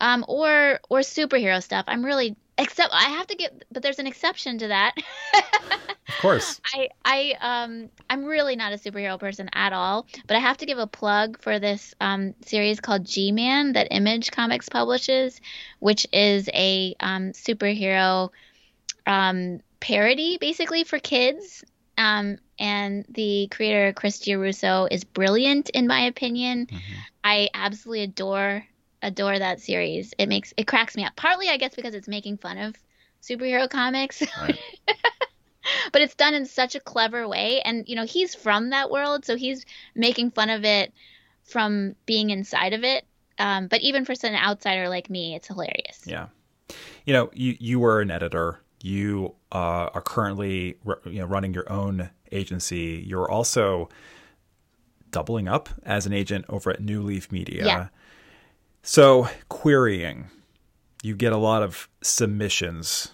Um, 0.02 0.26
or 0.28 0.80
or 0.90 1.02
superhero 1.02 1.62
stuff. 1.62 1.86
I'm 1.88 2.04
really 2.04 2.36
except 2.58 2.94
I 2.94 3.10
have 3.10 3.28
to 3.28 3.36
get 3.36 3.66
but 3.72 3.84
there's 3.84 4.00
an 4.00 4.08
exception 4.08 4.58
to 4.60 4.68
that. 4.68 4.96
Of 6.08 6.16
course. 6.22 6.62
I 6.74 6.90
I 7.06 7.34
um 7.42 7.90
I'm 8.10 8.26
really 8.26 8.56
not 8.56 8.74
a 8.74 8.78
superhero 8.78 9.20
person 9.20 9.50
at 9.54 9.74
all, 9.74 10.08
but 10.26 10.38
I 10.38 10.40
have 10.40 10.58
to 10.58 10.66
give 10.66 10.78
a 10.78 10.88
plug 10.88 11.42
for 11.42 11.60
this 11.60 11.94
um 12.02 12.34
series 12.46 12.80
called 12.80 13.06
G-Man 13.06 13.74
that 13.74 13.88
Image 13.92 14.32
Comics 14.32 14.70
publishes, 14.70 15.40
which 15.80 16.08
is 16.12 16.50
a 16.54 16.96
um 17.00 17.32
superhero 17.32 18.30
um 19.06 19.60
parody 19.80 20.38
basically 20.40 20.84
for 20.84 21.00
kids. 21.00 21.64
Um 21.98 22.38
and 22.60 23.06
the 23.10 23.48
creator 23.52 23.94
Chris 23.94 24.20
Giarrusso 24.20 24.88
is 24.90 25.04
brilliant 25.04 25.70
in 25.70 25.88
my 25.88 26.02
opinion. 26.02 26.68
I 27.24 27.50
absolutely 27.54 28.04
adore 28.04 28.66
adore 29.02 29.38
that 29.38 29.60
series. 29.60 30.14
It 30.18 30.28
makes 30.28 30.54
it 30.58 30.68
cracks 30.68 30.96
me 30.96 31.04
up. 31.04 31.16
Partly 31.16 31.50
I 31.50 31.58
guess 31.58 31.76
because 31.76 31.94
it's 31.94 32.08
making 32.08 32.38
fun 32.38 32.58
of 32.58 32.76
superhero 33.22 33.70
comics. 33.70 34.22
Right. 34.42 34.60
but 35.92 36.02
it's 36.02 36.16
done 36.16 36.34
in 36.34 36.46
such 36.46 36.76
a 36.76 36.80
clever 36.80 37.28
way 37.28 37.62
and 37.62 37.88
you 37.90 37.96
know 37.96 38.06
he's 38.06 38.34
from 38.34 38.70
that 38.70 38.90
world 38.90 39.26
so 39.26 39.36
he's 39.36 39.66
making 39.96 40.32
fun 40.32 40.50
of 40.50 40.64
it 40.64 40.94
from 41.44 41.94
being 42.06 42.30
inside 42.30 42.72
of 42.72 42.86
it 42.86 43.06
um, 43.38 43.68
but 43.68 43.82
even 43.82 44.06
for 44.06 44.14
an 44.24 44.34
outsider 44.34 44.88
like 44.88 45.10
me 45.10 45.36
it's 45.36 45.48
hilarious 45.48 46.04
Yeah. 46.06 46.28
You 47.06 47.14
know, 47.14 47.30
you 47.34 47.56
you 47.60 47.80
were 47.80 48.02
an 48.02 48.12
editor. 48.12 48.62
You 48.82 49.36
uh, 49.52 49.90
are 49.94 50.02
currently 50.02 50.78
you 51.06 51.20
know 51.20 51.26
running 51.26 51.54
your 51.54 51.72
own 51.72 52.10
agency. 52.32 53.04
You're 53.08 53.30
also 53.30 53.90
doubling 55.12 55.48
up 55.48 55.70
as 55.84 56.06
an 56.06 56.14
agent 56.14 56.46
over 56.50 56.70
at 56.72 56.82
New 56.82 57.02
Leaf 57.02 57.32
Media. 57.32 57.66
Yeah. 57.66 57.88
So 58.88 59.28
querying, 59.50 60.30
you 61.04 61.14
get 61.14 61.34
a 61.34 61.38
lot 61.38 61.62
of 61.62 61.90
submissions. 62.02 63.12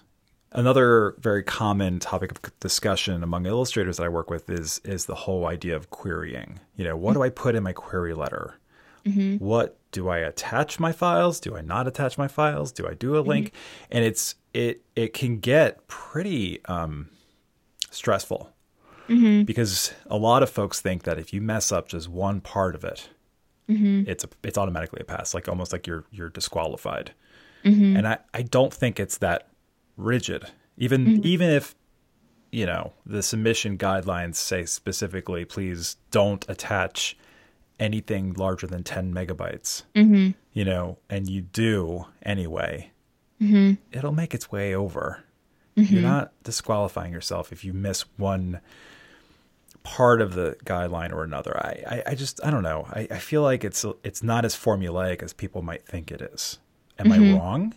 Another 0.52 1.16
very 1.18 1.42
common 1.42 1.98
topic 1.98 2.32
of 2.32 2.60
discussion 2.60 3.24
among 3.24 3.48
illustrators 3.48 3.98
that 3.98 4.04
I 4.04 4.10
work 4.10 4.30
with 4.30 4.52
is 4.52 4.80
is 4.86 5.08
the 5.08 5.16
whole 5.16 5.48
idea 5.48 5.76
of 5.76 5.90
querying. 5.90 6.60
You 6.76 6.84
know, 6.84 6.96
what 6.96 7.14
do 7.14 7.24
I 7.24 7.30
put 7.30 7.56
in 7.56 7.64
my 7.64 7.74
query 7.74 8.14
letter? 8.14 8.54
Mm-hmm. 9.04 9.44
What 9.44 9.80
do 9.92 10.10
I 10.10 10.20
attach 10.20 10.80
my 10.80 10.92
files? 10.92 11.40
Do 11.40 11.58
I 11.58 11.62
not 11.62 11.88
attach 11.88 12.20
my 12.20 12.28
files? 12.28 12.72
Do 12.72 12.88
I 12.88 12.94
do 12.94 13.18
a 13.18 13.22
link? 13.22 13.48
Mm-hmm. 13.48 13.98
And 13.98 14.06
it's 14.06 14.36
it 14.54 14.84
it 14.96 15.16
can 15.16 15.40
get 15.40 15.88
pretty 15.88 16.64
um, 16.66 17.10
stressful 17.90 18.54
mm-hmm. 19.10 19.42
because 19.42 19.92
a 20.06 20.18
lot 20.18 20.44
of 20.44 20.52
folks 20.52 20.82
think 20.82 21.02
that 21.02 21.18
if 21.18 21.34
you 21.34 21.42
mess 21.42 21.72
up 21.72 21.88
just 21.88 22.10
one 22.10 22.42
part 22.42 22.76
of 22.76 22.84
it, 22.84 23.10
Mm-hmm. 23.70 24.10
it's 24.10 24.26
a, 24.26 24.30
it's 24.44 24.58
automatically 24.58 25.00
a 25.02 25.06
pass, 25.06 25.34
like 25.34 25.48
almost 25.48 25.72
like 25.72 25.88
you're 25.88 26.04
you're 26.12 26.30
disqualified. 26.30 27.14
Mm-hmm. 27.64 27.98
And 27.98 28.08
I, 28.08 28.18
I 28.34 28.42
don't 28.42 28.74
think 28.74 29.00
it's 29.00 29.18
that 29.20 29.48
rigid. 29.96 30.46
Even 30.78 31.06
mm-hmm. 31.06 31.22
even 31.24 31.50
if 31.50 31.76
you 32.52 32.66
know 32.66 32.94
the 33.06 33.24
submission 33.24 33.78
guidelines 33.78 34.36
say 34.36 34.66
specifically, 34.66 35.46
please 35.46 35.98
don't 36.12 36.46
attach 36.50 37.18
anything 37.80 38.34
larger 38.34 38.68
than 38.68 38.84
10 38.84 39.14
megabytes. 39.14 39.84
You 40.54 40.66
know, 40.66 40.98
and 41.10 41.30
you 41.30 41.42
do 41.42 42.06
anyway, 42.22 42.92
it'll 43.92 44.12
make 44.12 44.34
its 44.34 44.52
way 44.52 44.76
over. 44.76 45.24
You're 45.76 46.02
not 46.04 46.32
disqualifying 46.44 47.12
yourself 47.12 47.52
if 47.52 47.64
you 47.66 47.74
miss 47.74 48.02
one 48.18 48.62
part 49.84 50.22
of 50.22 50.34
the 50.34 50.56
guideline 50.66 51.12
or 51.12 51.24
another. 51.24 51.56
I, 51.58 51.84
I, 51.88 52.04
I 52.08 52.16
just 52.16 52.44
I 52.44 52.50
don't 52.50 52.64
know. 52.64 52.88
I, 52.90 53.08
I 53.12 53.20
feel 53.20 53.42
like 53.42 53.64
it's 53.64 53.86
it's 54.04 54.24
not 54.24 54.46
as 54.46 54.56
formulaic 54.56 55.22
as 55.22 55.34
people 55.34 55.62
might 55.62 55.86
think 55.86 56.12
it 56.12 56.22
is. 56.22 56.60
Am 57.00 57.12
I 57.12 57.18
mm-hmm. 57.18 57.38
wrong? 57.38 57.74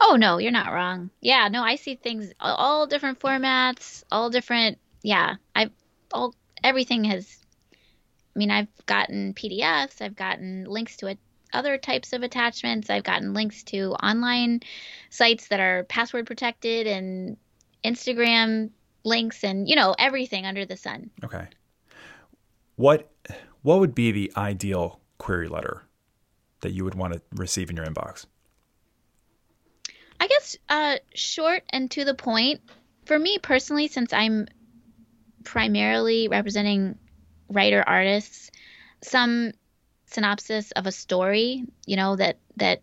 oh 0.00 0.16
no 0.16 0.38
you're 0.38 0.50
not 0.50 0.72
wrong 0.72 1.10
yeah 1.20 1.48
no 1.48 1.62
i 1.62 1.76
see 1.76 1.94
things 1.94 2.32
all- 2.40 2.56
all 2.56 2.86
different 2.86 3.18
formats 3.18 4.04
all 4.10 4.30
different 4.30 4.78
yeah 5.02 5.36
i've 5.54 5.70
all 6.12 6.34
everything 6.62 7.04
has 7.04 7.38
i 7.72 8.38
mean 8.38 8.50
i've 8.50 8.68
gotten 8.86 9.34
pdfs 9.34 10.00
i've 10.00 10.16
gotten 10.16 10.64
links 10.64 10.96
to 10.96 11.06
it 11.06 11.18
other 11.52 11.76
types 11.76 12.12
of 12.12 12.22
attachments 12.22 12.90
i've 12.90 13.04
gotten 13.04 13.34
links 13.34 13.62
to 13.62 13.92
online 13.94 14.60
sites 15.10 15.48
that 15.48 15.60
are 15.60 15.84
password 15.84 16.26
protected 16.26 16.86
and 16.86 17.36
instagram 17.84 18.70
links 19.04 19.42
and 19.44 19.68
you 19.68 19.76
know 19.76 19.94
everything 19.98 20.46
under 20.46 20.64
the 20.64 20.76
sun 20.76 21.10
Okay. 21.24 21.46
What 22.76 23.10
what 23.62 23.78
would 23.80 23.94
be 23.94 24.10
the 24.12 24.32
ideal 24.36 25.00
query 25.18 25.48
letter 25.48 25.82
that 26.60 26.72
you 26.72 26.84
would 26.84 26.94
want 26.94 27.14
to 27.14 27.22
receive 27.32 27.70
in 27.70 27.76
your 27.76 27.86
inbox? 27.86 28.26
I 30.18 30.26
guess 30.26 30.56
uh, 30.68 30.96
short 31.14 31.64
and 31.70 31.90
to 31.92 32.04
the 32.04 32.14
point. 32.14 32.60
For 33.06 33.18
me 33.18 33.38
personally, 33.38 33.88
since 33.88 34.12
I'm 34.12 34.46
primarily 35.44 36.28
representing 36.28 36.98
writer 37.48 37.82
artists, 37.84 38.50
some 39.02 39.52
synopsis 40.06 40.70
of 40.72 40.86
a 40.86 40.92
story, 40.92 41.64
you 41.86 41.96
know, 41.96 42.16
that 42.16 42.38
that 42.56 42.82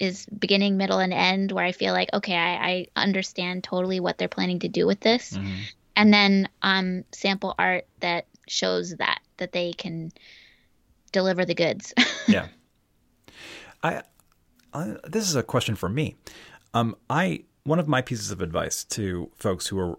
is 0.00 0.26
beginning, 0.26 0.76
middle, 0.76 0.98
and 0.98 1.12
end, 1.12 1.52
where 1.52 1.64
I 1.64 1.72
feel 1.72 1.92
like, 1.92 2.08
okay, 2.12 2.34
I, 2.34 2.70
I 2.70 2.86
understand 2.96 3.62
totally 3.62 4.00
what 4.00 4.18
they're 4.18 4.28
planning 4.28 4.58
to 4.60 4.68
do 4.68 4.86
with 4.86 5.00
this, 5.00 5.38
and 5.94 6.12
then 6.12 6.48
um, 6.62 7.04
sample 7.12 7.54
art 7.58 7.86
that 8.00 8.26
shows 8.48 8.96
that 8.96 9.20
that 9.36 9.52
they 9.52 9.72
can 9.72 10.10
deliver 11.12 11.44
the 11.44 11.54
goods. 11.54 11.94
yeah. 12.28 12.48
I, 13.82 14.02
I 14.72 14.96
this 15.04 15.28
is 15.28 15.36
a 15.36 15.42
question 15.42 15.74
for 15.74 15.88
me. 15.88 16.16
Um, 16.74 16.96
I 17.08 17.44
one 17.64 17.78
of 17.78 17.88
my 17.88 18.02
pieces 18.02 18.30
of 18.30 18.40
advice 18.40 18.84
to 18.84 19.30
folks 19.36 19.66
who 19.66 19.78
are, 19.78 19.98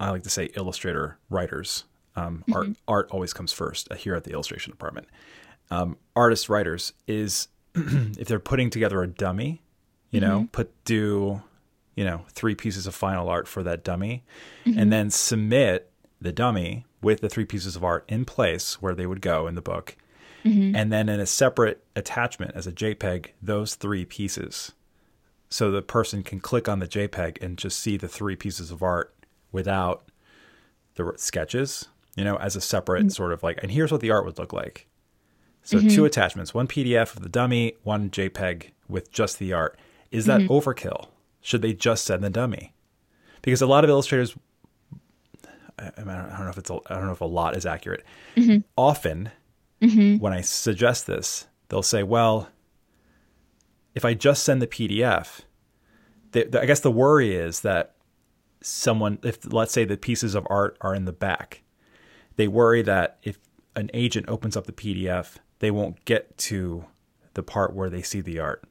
I 0.00 0.10
like 0.10 0.22
to 0.22 0.30
say, 0.30 0.46
illustrator 0.56 1.18
writers. 1.30 1.84
Um, 2.14 2.44
mm-hmm. 2.48 2.52
Art 2.54 2.68
art 2.88 3.08
always 3.10 3.32
comes 3.32 3.52
first 3.52 3.88
uh, 3.90 3.94
here 3.94 4.14
at 4.14 4.24
the 4.24 4.32
illustration 4.32 4.70
department. 4.70 5.08
Um, 5.70 5.96
artist 6.14 6.48
writers 6.48 6.92
is 7.06 7.48
if 8.18 8.28
they're 8.28 8.38
putting 8.38 8.70
together 8.70 9.02
a 9.02 9.06
dummy, 9.06 9.62
you 10.10 10.20
know, 10.20 10.38
mm-hmm. 10.40 10.46
put 10.46 10.72
do 10.84 11.42
you 11.94 12.04
know 12.04 12.24
three 12.30 12.54
pieces 12.54 12.86
of 12.86 12.94
final 12.94 13.28
art 13.28 13.46
for 13.46 13.62
that 13.62 13.84
dummy, 13.84 14.24
mm-hmm. 14.64 14.78
and 14.78 14.92
then 14.92 15.10
submit 15.10 15.90
the 16.20 16.32
dummy 16.32 16.86
with 17.02 17.20
the 17.20 17.28
three 17.28 17.44
pieces 17.44 17.76
of 17.76 17.84
art 17.84 18.04
in 18.08 18.24
place 18.24 18.80
where 18.80 18.94
they 18.94 19.06
would 19.06 19.20
go 19.20 19.46
in 19.46 19.54
the 19.54 19.62
book. 19.62 19.96
Mm-hmm. 20.44 20.76
And 20.76 20.92
then 20.92 21.08
in 21.08 21.20
a 21.20 21.26
separate 21.26 21.84
attachment 21.96 22.52
as 22.54 22.66
a 22.66 22.72
JPEG, 22.72 23.28
those 23.42 23.74
three 23.74 24.04
pieces. 24.04 24.72
So 25.48 25.70
the 25.70 25.82
person 25.82 26.22
can 26.22 26.40
click 26.40 26.68
on 26.68 26.78
the 26.78 26.88
JPEG 26.88 27.42
and 27.42 27.58
just 27.58 27.80
see 27.80 27.96
the 27.96 28.08
three 28.08 28.36
pieces 28.36 28.70
of 28.70 28.82
art 28.82 29.14
without 29.52 30.10
the 30.94 31.12
sketches, 31.16 31.88
you 32.16 32.24
know, 32.24 32.36
as 32.36 32.56
a 32.56 32.60
separate 32.60 33.00
mm-hmm. 33.00 33.08
sort 33.10 33.32
of 33.32 33.42
like, 33.42 33.58
and 33.62 33.72
here's 33.72 33.92
what 33.92 34.00
the 34.00 34.10
art 34.10 34.24
would 34.24 34.38
look 34.38 34.52
like. 34.52 34.86
So 35.66 35.78
mm-hmm. 35.78 35.88
two 35.88 36.04
attachments, 36.04 36.54
one 36.54 36.68
PDF 36.68 37.16
of 37.16 37.24
the 37.24 37.28
dummy, 37.28 37.74
one 37.82 38.08
JPEG 38.08 38.70
with 38.88 39.10
just 39.10 39.40
the 39.40 39.52
art. 39.52 39.76
Is 40.12 40.26
that 40.26 40.42
mm-hmm. 40.42 40.52
overkill? 40.52 41.08
Should 41.40 41.60
they 41.60 41.72
just 41.72 42.04
send 42.04 42.22
the 42.22 42.30
dummy? 42.30 42.72
Because 43.42 43.60
a 43.60 43.66
lot 43.66 43.82
of 43.82 43.90
illustrators 43.90 44.36
I, 45.76 45.90
don't 45.96 46.06
know 46.06 46.48
if 46.48 46.56
it's 46.56 46.70
a, 46.70 46.78
I 46.86 46.94
don't 46.94 47.06
know 47.06 47.12
if 47.12 47.20
a 47.20 47.24
lot 47.24 47.56
is 47.56 47.66
accurate. 47.66 48.04
Mm-hmm. 48.36 48.58
Often, 48.76 49.30
mm-hmm. 49.82 50.18
when 50.22 50.32
I 50.32 50.40
suggest 50.40 51.08
this, 51.08 51.48
they'll 51.68 51.82
say, 51.82 52.04
"Well, 52.04 52.48
if 53.96 54.04
I 54.04 54.14
just 54.14 54.44
send 54.44 54.62
the 54.62 54.68
PDF, 54.68 55.40
the, 56.30 56.44
the, 56.44 56.62
I 56.62 56.66
guess 56.66 56.80
the 56.80 56.92
worry 56.92 57.34
is 57.34 57.60
that 57.62 57.96
someone, 58.62 59.18
if 59.24 59.52
let's 59.52 59.72
say 59.72 59.84
the 59.84 59.96
pieces 59.96 60.36
of 60.36 60.46
art 60.48 60.78
are 60.80 60.94
in 60.94 61.06
the 61.06 61.12
back, 61.12 61.62
they 62.36 62.46
worry 62.46 62.82
that 62.82 63.18
if 63.24 63.38
an 63.74 63.90
agent 63.92 64.28
opens 64.28 64.56
up 64.56 64.66
the 64.66 64.72
PDF, 64.72 65.36
they 65.58 65.70
won't 65.70 66.04
get 66.04 66.36
to 66.38 66.84
the 67.34 67.42
part 67.42 67.74
where 67.74 67.90
they 67.90 68.02
see 68.02 68.20
the 68.20 68.38
art." 68.38 68.64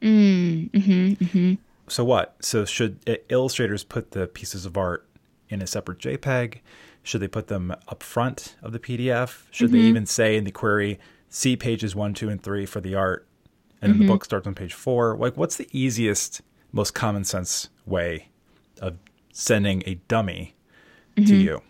Mm, 0.00 0.70
mm-hmm, 0.70 1.24
mm-hmm. 1.24 1.54
So 1.88 2.04
what? 2.04 2.36
So 2.40 2.64
should 2.64 2.98
illustrators 3.28 3.84
put 3.84 4.12
the 4.12 4.26
pieces 4.26 4.66
of 4.66 4.76
art 4.76 5.08
in 5.48 5.62
a 5.62 5.66
separate 5.66 5.98
JPEG? 5.98 6.60
Should 7.02 7.22
they 7.22 7.28
put 7.28 7.46
them 7.46 7.74
up 7.88 8.02
front 8.02 8.56
of 8.62 8.72
the 8.72 8.78
PDF? 8.78 9.44
Should 9.50 9.70
mm-hmm. 9.70 9.76
they 9.76 9.84
even 9.84 10.06
say 10.06 10.36
in 10.36 10.44
the 10.44 10.50
query, 10.50 10.98
see 11.28 11.56
pages 11.56 11.96
one, 11.96 12.14
two, 12.14 12.28
and 12.28 12.42
three 12.42 12.66
for 12.66 12.80
the 12.80 12.94
art, 12.94 13.26
and 13.80 13.92
mm-hmm. 13.92 14.00
then 14.00 14.06
the 14.06 14.12
book 14.12 14.24
starts 14.24 14.46
on 14.46 14.54
page 14.54 14.74
four? 14.74 15.16
Like, 15.16 15.36
what's 15.36 15.56
the 15.56 15.68
easiest, 15.72 16.42
most 16.72 16.92
common 16.94 17.24
sense 17.24 17.70
way 17.86 18.28
of 18.80 18.98
sending 19.32 19.82
a 19.86 19.94
dummy 20.08 20.54
mm-hmm. 21.16 21.28
to 21.28 21.36
you? 21.36 21.62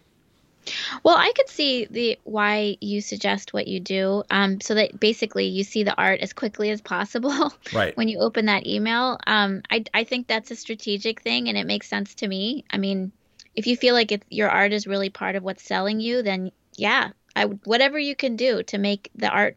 Well, 1.03 1.17
I 1.17 1.33
could 1.35 1.49
see 1.49 1.87
the 1.87 2.19
why 2.25 2.77
you 2.81 3.01
suggest 3.01 3.53
what 3.53 3.69
you 3.69 3.81
do, 3.81 4.23
um, 4.31 4.61
so 4.61 4.75
that 4.75 4.99
basically 4.99 5.47
you 5.47 5.65
see 5.65 5.83
the 5.83 5.95
art 5.97 6.21
as 6.21 6.33
quickly 6.33 6.71
as 6.71 6.81
possible. 6.81 7.53
Right. 7.73 7.97
when 7.97 8.09
you 8.09 8.19
open 8.19 8.47
that 8.47 8.67
email, 8.67 9.19
um, 9.27 9.63
I 9.71 9.85
I 9.93 10.05
think 10.05 10.27
that's 10.27 10.51
a 10.51 10.57
strategic 10.57 11.21
thing, 11.21 11.49
and 11.49 11.59
it 11.59 11.67
makes 11.67 11.89
sense 11.89 12.15
to 12.17 12.29
me. 12.29 12.65
I 12.71 12.79
mean, 12.79 13.13
if 13.55 13.67
you 13.67 13.77
feel 13.77 13.95
like 13.95 14.25
your 14.31 14.49
art 14.49 14.73
is 14.73 14.87
really 14.87 15.11
part 15.11 15.37
of 15.37 15.43
what's 15.43 15.63
selling 15.63 16.01
you, 16.01 16.23
then 16.23 16.51
yeah, 16.77 17.11
I 17.37 17.45
whatever 17.45 17.99
you 17.99 18.17
can 18.17 18.37
do 18.37 18.63
to 18.65 18.79
make 18.79 19.11
the 19.15 19.29
art. 19.29 19.57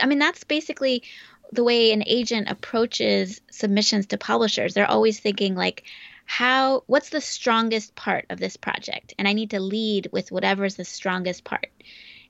I 0.00 0.06
mean, 0.06 0.18
that's 0.18 0.44
basically 0.44 1.02
the 1.52 1.64
way 1.64 1.92
an 1.92 2.04
agent 2.06 2.48
approaches 2.48 3.40
submissions 3.50 4.06
to 4.06 4.18
publishers. 4.18 4.74
They're 4.74 4.90
always 4.90 5.18
thinking 5.18 5.54
like, 5.54 5.84
how 6.30 6.84
what's 6.86 7.08
the 7.10 7.20
strongest 7.20 7.96
part 7.96 8.24
of 8.30 8.38
this 8.38 8.56
project, 8.56 9.14
and 9.18 9.26
I 9.26 9.32
need 9.32 9.50
to 9.50 9.58
lead 9.58 10.08
with 10.12 10.30
whatever 10.30 10.64
is 10.64 10.76
the 10.76 10.84
strongest 10.84 11.42
part. 11.42 11.66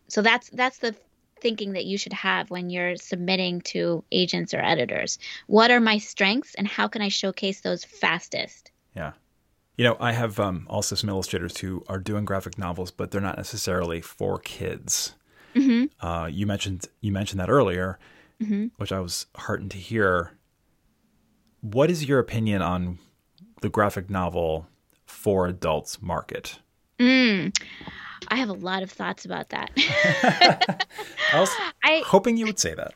So 0.09 0.23
that's 0.23 0.49
that's 0.49 0.79
the 0.79 0.97
thinking 1.39 1.75
that 1.75 1.85
you 1.85 1.99
should 1.99 2.15
have 2.15 2.49
when 2.49 2.71
you're 2.71 2.97
submitting 2.97 3.61
to 3.73 4.03
agents 4.11 4.55
or 4.55 4.61
editors. 4.61 5.19
What 5.49 5.71
are 5.71 5.81
my 5.81 5.99
strengths, 5.99 6.55
and 6.55 6.67
how 6.67 6.89
can 6.89 7.03
I 7.03 7.09
showcase 7.09 7.61
those 7.61 7.85
fastest? 7.85 8.71
Yeah. 8.97 9.13
You 9.77 9.85
know, 9.85 9.99
I 10.01 10.13
have 10.13 10.41
um, 10.41 10.67
also 10.71 10.95
some 10.97 11.11
illustrators 11.11 11.59
who 11.59 11.85
are 11.87 11.99
doing 11.99 12.25
graphic 12.25 12.57
novels, 12.57 12.91
but 12.91 13.11
they're 13.11 13.21
not 13.21 13.37
necessarily 13.37 14.01
for 14.01 14.39
kids. 14.39 15.15
Mm-hmm. 15.55 16.07
Uh, 16.07 16.27
you 16.27 16.47
mentioned 16.47 16.87
you 17.03 17.13
mentioned 17.13 17.39
that 17.41 17.51
earlier, 17.51 17.99
mm-hmm. 18.43 18.69
which 18.79 18.93
I 18.93 19.01
was 19.01 19.27
heartened 19.37 19.73
to 19.73 19.79
hear. 19.79 20.39
What 21.61 21.91
is 21.91 22.07
your 22.07 22.19
opinion 22.19 22.63
on 22.63 22.99
the 23.61 23.69
graphic 23.69 24.11
novel 24.11 24.67
for 25.07 25.47
adults 25.47 26.01
market? 26.03 26.59
Mm, 26.99 27.57
I 28.29 28.37
have 28.37 28.49
a 28.49 28.55
lot 28.55 28.83
of 28.83 28.91
thoughts 28.91 29.25
about 29.25 29.51
that. 29.51 29.71
I 31.33 31.41
was 31.41 31.51
I, 31.85 32.03
hoping 32.05 32.37
you 32.37 32.47
would 32.47 32.59
say 32.59 32.75
that. 32.75 32.95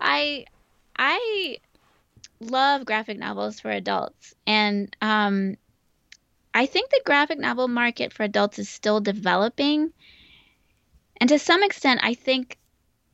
I 0.00 0.46
I 0.96 1.58
love 2.40 2.84
graphic 2.84 3.18
novels 3.18 3.60
for 3.60 3.70
adults, 3.70 4.34
and 4.46 4.94
um, 5.00 5.56
I 6.54 6.66
think 6.66 6.90
the 6.90 7.02
graphic 7.04 7.38
novel 7.38 7.68
market 7.68 8.12
for 8.12 8.22
adults 8.22 8.58
is 8.58 8.68
still 8.68 9.00
developing. 9.00 9.92
And 11.20 11.28
to 11.28 11.38
some 11.38 11.62
extent, 11.62 12.00
I 12.02 12.14
think 12.14 12.58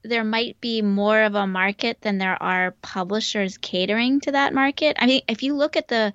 there 0.03 0.25
might 0.25 0.61
be 0.61 0.83
more 0.83 1.23
of 1.23 1.35
a 1.35 1.47
market 1.47 2.01
than 2.01 2.19
there 2.19 2.41
are 2.43 2.75
publishers 2.83 3.59
catering 3.59 4.21
to 4.21 4.33
that 4.33 4.55
market. 4.55 4.97
I 5.01 5.07
mean, 5.07 5.23
if 5.29 5.43
you 5.43 5.55
look 5.55 5.77
at 5.77 5.89
the 5.89 6.13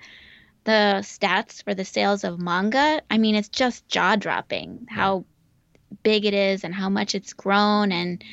the 0.66 1.02
stats 1.02 1.62
for 1.62 1.74
the 1.74 1.84
sales 1.84 2.24
of 2.24 2.40
manga, 2.40 3.02
I 3.12 3.18
mean, 3.18 3.36
it's 3.36 3.50
just 3.50 3.88
jaw 3.90 4.16
dropping 4.16 4.88
how 4.90 5.26
big 6.04 6.26
it 6.26 6.34
is 6.34 6.64
and 6.64 6.74
how 6.74 6.90
much 6.90 7.14
it's 7.16 7.34
grown 7.34 7.92
and 7.92 8.24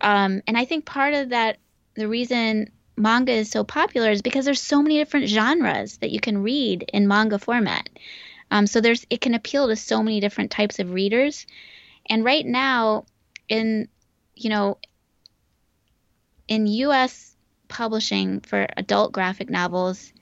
um, 0.00 0.42
and 0.46 0.56
I 0.56 0.64
think 0.64 0.84
part 0.84 1.14
of 1.14 1.30
that 1.30 1.58
the 1.94 2.08
reason 2.08 2.70
manga 2.96 3.32
is 3.32 3.50
so 3.50 3.64
popular 3.64 4.10
is 4.10 4.22
because 4.22 4.44
there's 4.44 4.60
so 4.60 4.82
many 4.82 4.98
different 4.98 5.28
genres 5.28 5.98
that 5.98 6.10
you 6.10 6.20
can 6.20 6.42
read 6.42 6.88
in 6.92 7.08
manga 7.08 7.38
format. 7.38 7.88
Um, 8.50 8.66
so 8.66 8.80
there's 8.80 9.06
it 9.10 9.20
can 9.20 9.34
appeal 9.34 9.68
to 9.68 9.76
so 9.76 10.02
many 10.02 10.20
different 10.20 10.50
types 10.50 10.78
of 10.78 10.92
readers. 10.92 11.46
And 12.06 12.24
right 12.24 12.46
now, 12.46 13.04
in 13.48 13.88
you 14.38 14.50
know, 14.50 14.78
in 16.46 16.66
U.S. 16.66 17.36
publishing 17.68 18.40
for 18.40 18.66
adult 18.76 19.12
graphic 19.12 19.50
novels, 19.50 20.12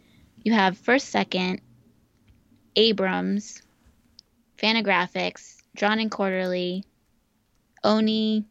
you 0.42 0.52
have 0.52 0.78
First 0.78 1.10
Second, 1.10 1.60
Abrams, 2.74 3.62
Fantagraphics, 4.58 5.56
Drawn 5.76 6.00
and 6.00 6.10
Quarterly, 6.10 6.84
Oni, 7.84 8.44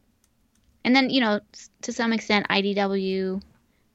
and 0.84 0.94
then 0.94 1.10
you 1.10 1.20
know 1.20 1.40
to 1.82 1.92
some 1.92 2.12
extent 2.12 2.46
IDW, 2.48 3.42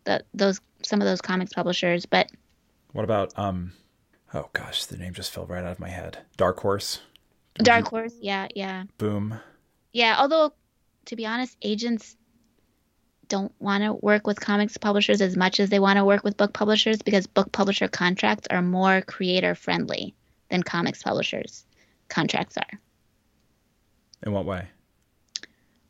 the, 0.03 0.23
those 0.33 0.59
some 0.83 1.01
of 1.01 1.07
those 1.07 1.21
comics 1.21 1.53
publishers. 1.53 2.05
But 2.05 2.29
what 2.91 3.03
about 3.03 3.37
um? 3.37 3.73
Oh 4.33 4.49
gosh, 4.53 4.85
the 4.85 4.97
name 4.97 5.13
just 5.13 5.31
fell 5.31 5.45
right 5.45 5.63
out 5.63 5.71
of 5.71 5.79
my 5.79 5.89
head. 5.89 6.19
Dark 6.37 6.59
Horse. 6.59 6.99
Dark 7.55 7.87
Horse, 7.87 8.15
yeah, 8.21 8.47
yeah. 8.55 8.83
Boom. 8.97 9.39
Yeah, 9.91 10.15
although 10.17 10.53
to 11.05 11.15
be 11.15 11.25
honest, 11.25 11.57
agents 11.61 12.15
don't 13.27 13.53
want 13.59 13.83
to 13.83 13.93
work 13.93 14.27
with 14.27 14.39
comics 14.39 14.77
publishers 14.77 15.21
as 15.21 15.37
much 15.37 15.59
as 15.59 15.69
they 15.69 15.79
want 15.79 15.97
to 15.97 16.05
work 16.05 16.23
with 16.23 16.35
book 16.35 16.51
publishers 16.53 17.01
because 17.01 17.27
book 17.27 17.51
publisher 17.51 17.87
contracts 17.87 18.47
are 18.51 18.61
more 18.61 19.01
creator 19.01 19.55
friendly 19.55 20.13
than 20.49 20.61
comics 20.61 21.01
publishers 21.01 21.65
contracts 22.09 22.57
are. 22.57 22.79
In 24.23 24.33
what 24.33 24.45
way? 24.45 24.67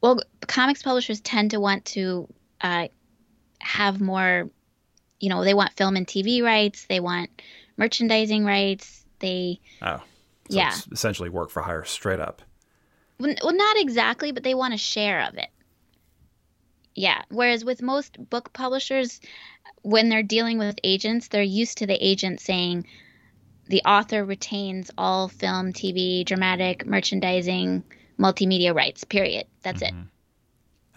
Well, 0.02 0.22
comics 0.48 0.84
publishers 0.84 1.20
tend 1.20 1.52
to 1.52 1.60
want 1.60 1.86
to 1.86 2.28
uh, 2.62 2.88
have 3.60 4.00
more, 4.00 4.50
you 5.20 5.30
know, 5.30 5.44
they 5.44 5.54
want 5.54 5.74
film 5.74 5.96
and 5.96 6.08
TV 6.08 6.44
rights, 6.44 6.86
they 6.86 7.00
want 7.00 7.30
merchandising 7.76 8.46
rights, 8.46 9.04
they. 9.20 9.60
Oh. 9.82 10.02
So 10.50 10.58
yeah. 10.58 10.76
essentially 10.92 11.30
work 11.30 11.50
for 11.50 11.62
hire 11.62 11.86
straight 11.86 12.20
up. 12.20 12.42
Well, 13.22 13.54
not 13.54 13.78
exactly, 13.78 14.32
but 14.32 14.44
they 14.44 14.56
want 14.56 14.74
a 14.74 14.78
share 14.78 15.22
of 15.22 15.36
it. 15.38 15.50
Yeah. 16.96 17.22
Whereas 17.30 17.64
with 17.64 17.82
most 17.82 18.18
book 18.30 18.52
publishers, 18.54 19.22
when 19.84 20.10
they're 20.10 20.24
dealing 20.24 20.58
with 20.58 20.76
agents, 20.84 21.28
they're 21.28 21.42
used 21.42 21.78
to 21.78 21.88
the 21.88 22.06
agent 22.06 22.40
saying 22.40 22.86
the 23.68 23.82
author 23.86 24.26
retains 24.26 24.92
all 24.98 25.28
film, 25.28 25.72
TV, 25.72 26.26
dramatic, 26.26 26.86
merchandising, 26.86 27.84
multimedia 28.20 28.76
rights, 28.76 29.04
period. 29.04 29.48
That's 29.64 29.82
mm-hmm. 29.82 30.00
it. 30.00 30.06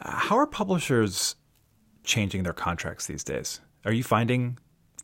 Uh, 0.01 0.11
how 0.11 0.37
are 0.37 0.47
publishers 0.47 1.37
changing 2.05 2.43
their 2.43 2.53
contracts 2.53 3.07
these 3.07 3.25
days. 3.25 3.61
Are 3.85 3.93
you 3.93 4.05
finding 4.05 4.59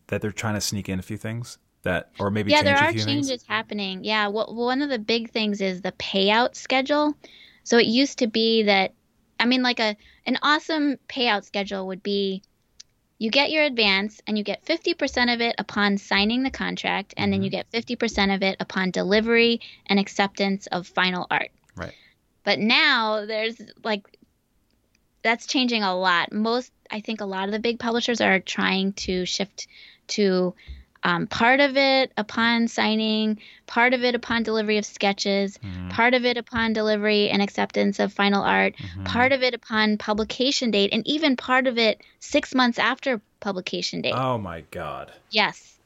that 0.07 0.21
they're 0.21 0.31
trying 0.31 0.55
to 0.55 0.61
sneak 0.61 0.89
in 0.89 0.99
a 0.99 1.03
few 1.03 1.17
things 1.17 1.59
that, 1.83 2.11
or 2.19 2.31
maybe 2.31 2.53
yeah, 2.53 2.63
there 2.63 2.77
are 2.77 2.93
changes 2.93 3.43
things? 3.43 3.45
happening. 3.45 4.05
Yeah, 4.05 4.29
well, 4.29 4.55
one 4.55 4.83
of 4.83 4.91
the 4.91 4.99
big 4.99 5.31
things 5.31 5.61
is 5.61 5.81
the 5.83 5.93
payout 5.93 6.55
schedule. 6.55 7.15
So 7.65 7.79
it 7.79 7.87
used 7.87 8.19
to 8.19 8.27
be 8.27 8.65
that, 8.65 8.93
I 9.39 9.47
mean, 9.47 9.63
like 9.63 9.81
a 9.81 9.97
an 10.27 10.39
awesome 10.43 10.97
payout 11.09 11.45
schedule 11.45 11.87
would 11.87 12.03
be 12.03 12.43
you 13.19 13.31
get 13.31 13.51
your 13.51 13.65
advance 13.65 14.21
and 14.27 14.37
you 14.39 14.45
get 14.45 14.65
50% 14.65 15.31
of 15.31 15.41
it 15.41 15.55
upon 15.59 15.99
signing 15.99 16.43
the 16.43 16.51
contract 16.51 17.15
and 17.17 17.33
then 17.33 17.43
you 17.43 17.51
Mm-hmm. 17.51 17.51
get 17.51 17.71
50% 17.71 18.35
of 18.35 18.43
it 18.43 18.57
upon 18.61 18.91
delivery 18.91 19.61
and 19.87 19.99
acceptance 19.99 20.67
of 20.69 20.87
final 20.87 21.27
art 21.31 21.51
Right. 21.77 21.95
but 22.45 22.59
now 22.59 23.27
there's 23.27 23.61
like 23.85 24.05
that's 25.23 25.47
changing 25.47 25.83
a 25.83 25.95
lot 25.97 26.33
most 26.33 26.73
i 26.91 27.01
think 27.01 27.21
a 27.21 27.25
lot 27.27 27.45
of 27.47 27.53
the 27.53 27.59
big 27.59 27.79
publishers 27.79 28.21
are 28.21 28.41
trying 28.41 28.93
to 28.95 29.25
shift 29.27 29.67
to 30.09 30.55
um, 31.03 31.27
part 31.27 31.61
of 31.61 31.77
it 31.77 32.13
upon 32.17 32.69
signing 32.69 33.39
part 33.67 33.95
of 33.95 34.05
it 34.05 34.15
upon 34.15 34.43
delivery 34.43 34.77
of 34.79 34.85
sketches 34.85 35.59
Mhm. 35.59 35.91
part 35.91 36.13
of 36.15 36.25
it 36.25 36.37
upon 36.37 36.73
delivery 36.73 37.31
and 37.31 37.41
acceptance 37.43 37.99
of 37.99 38.13
final 38.13 38.43
art 38.43 38.75
Mhm. 38.77 39.05
part 39.07 39.33
of 39.33 39.43
it 39.43 39.55
upon 39.55 39.97
publication 39.99 40.71
date 40.71 40.91
and 40.93 41.07
even 41.07 41.37
part 41.37 41.67
of 41.67 41.79
it 41.79 42.03
six 42.19 42.55
months 42.55 42.79
after 42.79 43.21
publication 43.41 44.03
date 44.03 44.13
Oh 44.15 44.37
my 44.39 44.61
god. 44.71 45.13
yes 45.31 45.79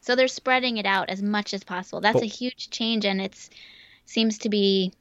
so 0.00 0.14
they're 0.16 0.28
spreading 0.28 0.76
it 0.78 0.86
out 0.86 1.08
as 1.10 1.22
much 1.22 1.54
as 1.54 1.62
possible 1.64 2.00
that's 2.00 2.14
But- 2.14 2.22
a 2.24 2.26
huge 2.26 2.70
change 2.70 3.04
and 3.04 3.20
it's 3.20 3.50
seems 4.04 4.38
to 4.38 4.48
be 4.48 4.92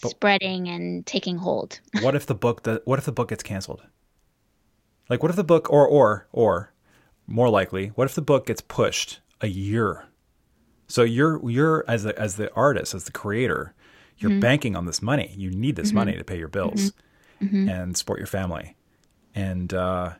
But- 0.00 0.10
spreading 0.10 0.68
and 0.68 1.04
taking 1.04 1.38
hold 1.38 1.80
what 2.00 2.14
if 2.14 2.26
the 2.26 2.34
book 2.34 2.62
the, 2.62 2.80
what 2.84 2.98
if 2.98 3.04
the 3.06 3.12
book 3.12 3.28
gets 3.30 3.42
canceled? 3.42 3.82
Like 5.08 5.22
what 5.22 5.30
if 5.30 5.36
the 5.36 5.44
book 5.44 5.68
or 5.70 5.86
or 5.86 6.26
or 6.32 6.72
more 7.26 7.48
likely, 7.48 7.88
what 7.88 8.04
if 8.04 8.14
the 8.14 8.22
book 8.22 8.46
gets 8.46 8.60
pushed 8.60 9.20
a 9.40 9.48
year? 9.48 10.04
So 10.88 11.02
you're 11.02 11.48
you're 11.50 11.84
as 11.88 12.04
the 12.04 12.18
as 12.18 12.36
the 12.36 12.52
artist, 12.54 12.94
as 12.94 13.04
the 13.04 13.12
creator, 13.12 13.74
you're 14.18 14.30
Mm-hmm. 14.30 14.40
banking 14.40 14.76
on 14.76 14.86
this 14.86 15.02
money. 15.02 15.34
You 15.36 15.50
need 15.50 15.76
this 15.76 15.92
money 15.92 16.16
to 16.16 16.24
pay 16.24 16.38
your 16.38 16.48
bills 16.48 16.92
Mm-hmm. 17.42 17.68
and 17.68 17.96
support 17.96 18.18
your 18.18 18.26
family. 18.28 18.76
And 19.34 19.74
uh, 19.74 20.12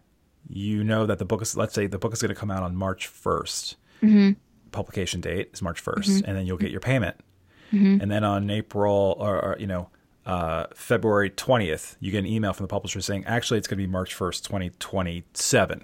you 0.49 0.85
know 0.85 1.07
that 1.07 1.19
the 1.19 1.25
book 1.25 1.41
is 1.43 1.57
let's 1.57 1.73
say 1.75 1.87
the 1.87 1.99
book 1.99 2.13
is 2.13 2.21
going 2.21 2.29
to 2.35 2.35
come 2.41 2.51
out 2.51 2.63
on 2.63 2.77
March 2.77 3.09
1st. 3.09 3.77
Mm-hmm. 4.03 4.33
Publication 4.73 5.21
date 5.23 5.51
is 5.55 5.63
March 5.63 5.83
1st 5.83 6.25
and 6.27 6.37
then 6.37 6.47
you'll 6.47 6.59
get 6.59 6.71
your 6.71 6.81
payment. 6.81 7.17
And 7.73 8.11
then 8.11 8.23
on 8.25 8.49
April 8.51 9.17
or, 9.19 9.37
or 9.45 9.57
you 9.59 9.67
know 9.67 9.89
uh, 10.27 10.67
February 10.75 11.31
20th, 11.31 11.97
you 12.01 12.11
get 12.11 12.19
an 12.19 12.27
email 12.27 12.53
from 12.53 12.65
the 12.65 12.69
publisher 12.69 13.01
saying, 13.01 13.25
actually, 13.27 13.59
it's 13.59 13.69
going 13.69 13.79
to 13.79 13.87
be 13.87 13.91
March 13.91 14.15
1st, 14.17 14.43
2027. 14.45 15.83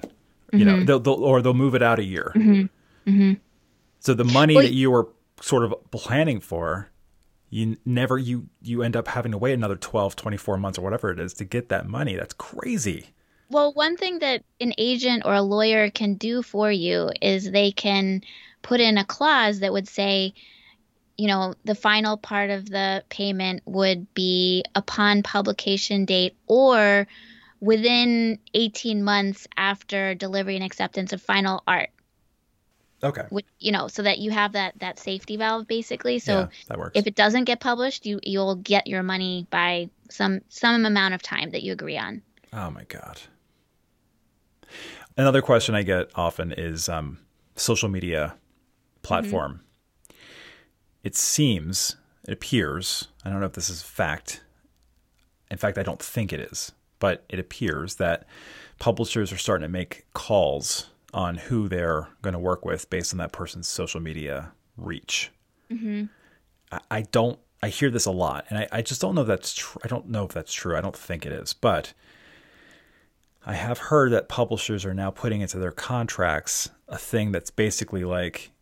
You 0.52 0.64
know, 0.64 0.72
mm-hmm. 0.74 0.84
they'll, 0.84 1.00
they'll, 1.00 1.24
or 1.24 1.40
they'll 1.40 1.54
move 1.54 1.74
it 1.74 1.82
out 1.82 1.98
a 1.98 2.04
year. 2.04 2.32
Mm-hmm. 2.34 3.10
Mm-hmm. 3.10 3.32
So 4.00 4.14
the 4.14 4.24
money 4.24 4.54
Well, 4.54 4.64
that 4.64 4.72
you 4.72 4.90
were 4.90 5.08
sort 5.40 5.64
of 5.64 5.74
planning 5.90 6.40
for, 6.40 6.90
you 7.50 7.76
never, 7.84 8.18
you, 8.18 8.48
you 8.60 8.82
end 8.82 8.96
up 8.96 9.08
having 9.08 9.32
to 9.32 9.38
wait 9.38 9.54
another 9.54 9.76
12, 9.76 10.14
24 10.16 10.56
months 10.58 10.78
or 10.78 10.82
whatever 10.82 11.10
it 11.10 11.18
is 11.18 11.34
to 11.34 11.44
get 11.44 11.70
that 11.70 11.86
money. 11.86 12.16
That's 12.16 12.34
crazy. 12.34 13.06
Well, 13.48 13.72
one 13.72 13.96
thing 13.96 14.20
that 14.20 14.44
an 14.60 14.72
agent 14.78 15.24
or 15.26 15.34
a 15.34 15.42
lawyer 15.42 15.90
can 15.90 16.14
do 16.14 16.42
for 16.42 16.70
you 16.70 17.10
is 17.20 17.50
they 17.50 17.70
can 17.70 18.22
put 18.62 18.80
in 18.80 18.96
a 18.96 19.04
clause 19.04 19.60
that 19.60 19.72
would 19.72 19.88
say, 19.88 20.34
you 21.18 21.28
know, 21.28 21.54
the 21.64 21.74
final 21.74 22.16
part 22.16 22.50
of 22.50 22.68
the 22.68 23.04
payment 23.10 23.62
would 23.66 24.12
be 24.14 24.64
upon 24.74 25.22
publication 25.22 26.04
date 26.06 26.34
or 26.46 27.06
within 27.62 28.40
18 28.54 29.04
months 29.04 29.46
after 29.56 30.16
delivery 30.16 30.56
and 30.56 30.64
acceptance 30.64 31.12
of 31.12 31.22
final 31.22 31.62
art. 31.66 31.90
Okay. 33.04 33.22
You 33.60 33.72
know, 33.72 33.86
so 33.86 34.02
that 34.02 34.18
you 34.18 34.30
have 34.32 34.52
that 34.52 34.78
that 34.80 34.98
safety 34.98 35.36
valve 35.36 35.66
basically. 35.66 36.18
So 36.18 36.40
yeah, 36.40 36.46
that 36.68 36.78
works. 36.78 36.92
if 36.94 37.06
it 37.06 37.14
doesn't 37.14 37.44
get 37.44 37.60
published, 37.60 38.04
you 38.04 38.20
you'll 38.22 38.56
get 38.56 38.86
your 38.86 39.02
money 39.02 39.46
by 39.50 39.88
some 40.10 40.40
some 40.48 40.84
amount 40.84 41.14
of 41.14 41.22
time 41.22 41.50
that 41.50 41.62
you 41.62 41.72
agree 41.72 41.96
on. 41.96 42.22
Oh 42.52 42.70
my 42.70 42.84
god. 42.84 43.20
Another 45.16 45.42
question 45.42 45.74
I 45.74 45.82
get 45.82 46.10
often 46.14 46.52
is 46.52 46.88
um, 46.88 47.18
social 47.54 47.88
media 47.88 48.34
platform. 49.02 49.60
It 51.02 51.16
seems, 51.16 51.96
it 52.26 52.32
appears, 52.32 53.08
I 53.24 53.30
don't 53.30 53.40
know 53.40 53.46
if 53.46 53.52
this 53.52 53.68
is 53.68 53.82
fact. 53.82 54.42
In 55.50 55.58
fact, 55.58 55.76
I 55.76 55.82
don't 55.82 56.00
think 56.00 56.32
it 56.32 56.40
is, 56.40 56.72
but 57.02 57.24
it 57.28 57.40
appears 57.40 57.96
that 57.96 58.28
publishers 58.78 59.32
are 59.32 59.36
starting 59.36 59.64
to 59.64 59.68
make 59.68 60.06
calls 60.14 60.88
on 61.12 61.34
who 61.34 61.68
they're 61.68 62.06
going 62.22 62.32
to 62.32 62.38
work 62.38 62.64
with 62.64 62.88
based 62.90 63.12
on 63.12 63.18
that 63.18 63.32
person's 63.32 63.66
social 63.66 64.00
media 64.00 64.52
reach. 64.76 65.32
Mm-hmm. 65.68 66.04
I, 66.70 66.80
I 66.92 67.02
don't. 67.02 67.40
I 67.60 67.70
hear 67.70 67.90
this 67.90 68.06
a 68.06 68.12
lot, 68.12 68.46
and 68.50 68.58
I, 68.60 68.68
I 68.70 68.82
just 68.82 69.00
don't 69.00 69.16
know 69.16 69.22
if 69.22 69.26
that's 69.26 69.52
true. 69.52 69.80
I 69.84 69.88
don't 69.88 70.10
know 70.10 70.24
if 70.24 70.30
that's 70.30 70.52
true. 70.52 70.76
I 70.76 70.80
don't 70.80 70.96
think 70.96 71.26
it 71.26 71.32
is, 71.32 71.54
but 71.54 71.92
I 73.44 73.54
have 73.54 73.78
heard 73.78 74.12
that 74.12 74.28
publishers 74.28 74.84
are 74.84 74.94
now 74.94 75.10
putting 75.10 75.40
into 75.40 75.58
their 75.58 75.72
contracts 75.72 76.70
a 76.86 76.98
thing 76.98 77.32
that's 77.32 77.50
basically 77.50 78.04
like 78.04 78.52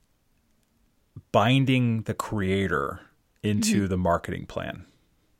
binding 1.31 2.03
the 2.05 2.15
creator 2.15 3.01
into 3.43 3.81
mm-hmm. 3.81 3.89
the 3.89 3.99
marketing 3.99 4.47
plan. 4.47 4.87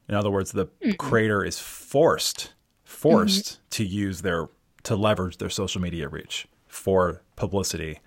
In 0.07 0.15
other 0.15 0.31
words, 0.31 0.53
the 0.53 0.67
creator 0.99 1.43
is 1.43 1.59
forced 1.59 2.53
forced 2.91 3.61
to 3.71 3.85
use 3.85 4.23
their 4.23 4.49
to 4.83 4.97
leverage 4.97 5.37
their 5.39 5.49
social 5.51 5.81
media 5.81 6.09
reach 6.09 6.47
for 6.67 7.23
publicity 7.37 8.01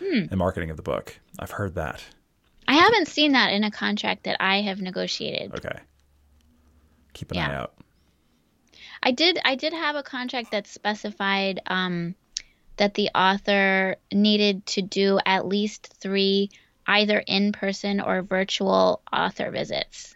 and 0.00 0.36
marketing 0.36 0.68
of 0.70 0.76
the 0.76 0.82
book. 0.82 1.18
I've 1.38 1.52
heard 1.52 1.74
that. 1.76 2.04
I 2.68 2.74
haven't 2.74 3.08
seen 3.08 3.32
that 3.32 3.52
in 3.52 3.64
a 3.64 3.70
contract 3.70 4.24
that 4.24 4.36
I 4.40 4.60
have 4.60 4.80
negotiated. 4.80 5.54
Okay. 5.54 5.78
Keep 7.14 7.30
an 7.32 7.36
Yeah. 7.38 7.48
eye 7.50 7.54
out. 7.54 7.74
I 9.02 9.10
did 9.12 9.38
I 9.44 9.54
did 9.54 9.72
have 9.72 9.96
a 9.96 10.02
contract 10.02 10.50
that 10.52 10.66
specified 10.66 11.60
um, 11.66 12.14
that 12.76 12.94
the 12.94 13.10
author 13.14 13.96
needed 14.12 14.64
to 14.66 14.82
do 14.82 15.18
at 15.26 15.46
least 15.46 15.92
three 15.98 16.50
either 16.86 17.18
in 17.26 17.52
person 17.52 18.00
or 18.00 18.22
virtual 18.22 19.02
author 19.12 19.50
visits. 19.50 20.14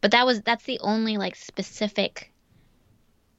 But 0.00 0.12
that 0.12 0.24
was 0.26 0.40
that's 0.42 0.64
the 0.64 0.78
only 0.80 1.16
like 1.16 1.34
specific 1.36 2.30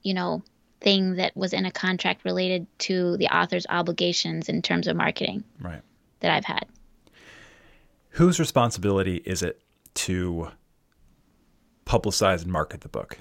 you 0.07 0.13
know 0.13 0.41
thing 0.79 1.15
that 1.15 1.35
was 1.35 1.51
in 1.53 1.65
a 1.65 1.71
contract 1.71 2.23
related 2.23 2.65
to 2.77 3.17
the 3.17 3.27
author's 3.27 3.65
obligations 3.69 4.47
in 4.47 4.61
terms 4.61 4.87
of 4.87 4.95
marketing 4.95 5.43
Right. 5.59 5.81
that 6.21 6.31
I've 6.31 6.45
had. 6.45 6.65
Whose 8.11 8.39
responsibility 8.39 9.17
is 9.25 9.41
it 9.43 9.59
to 10.05 10.49
publicize 11.85 12.43
and 12.43 12.51
market 12.51 12.81
the 12.81 12.89
book? 12.89 13.17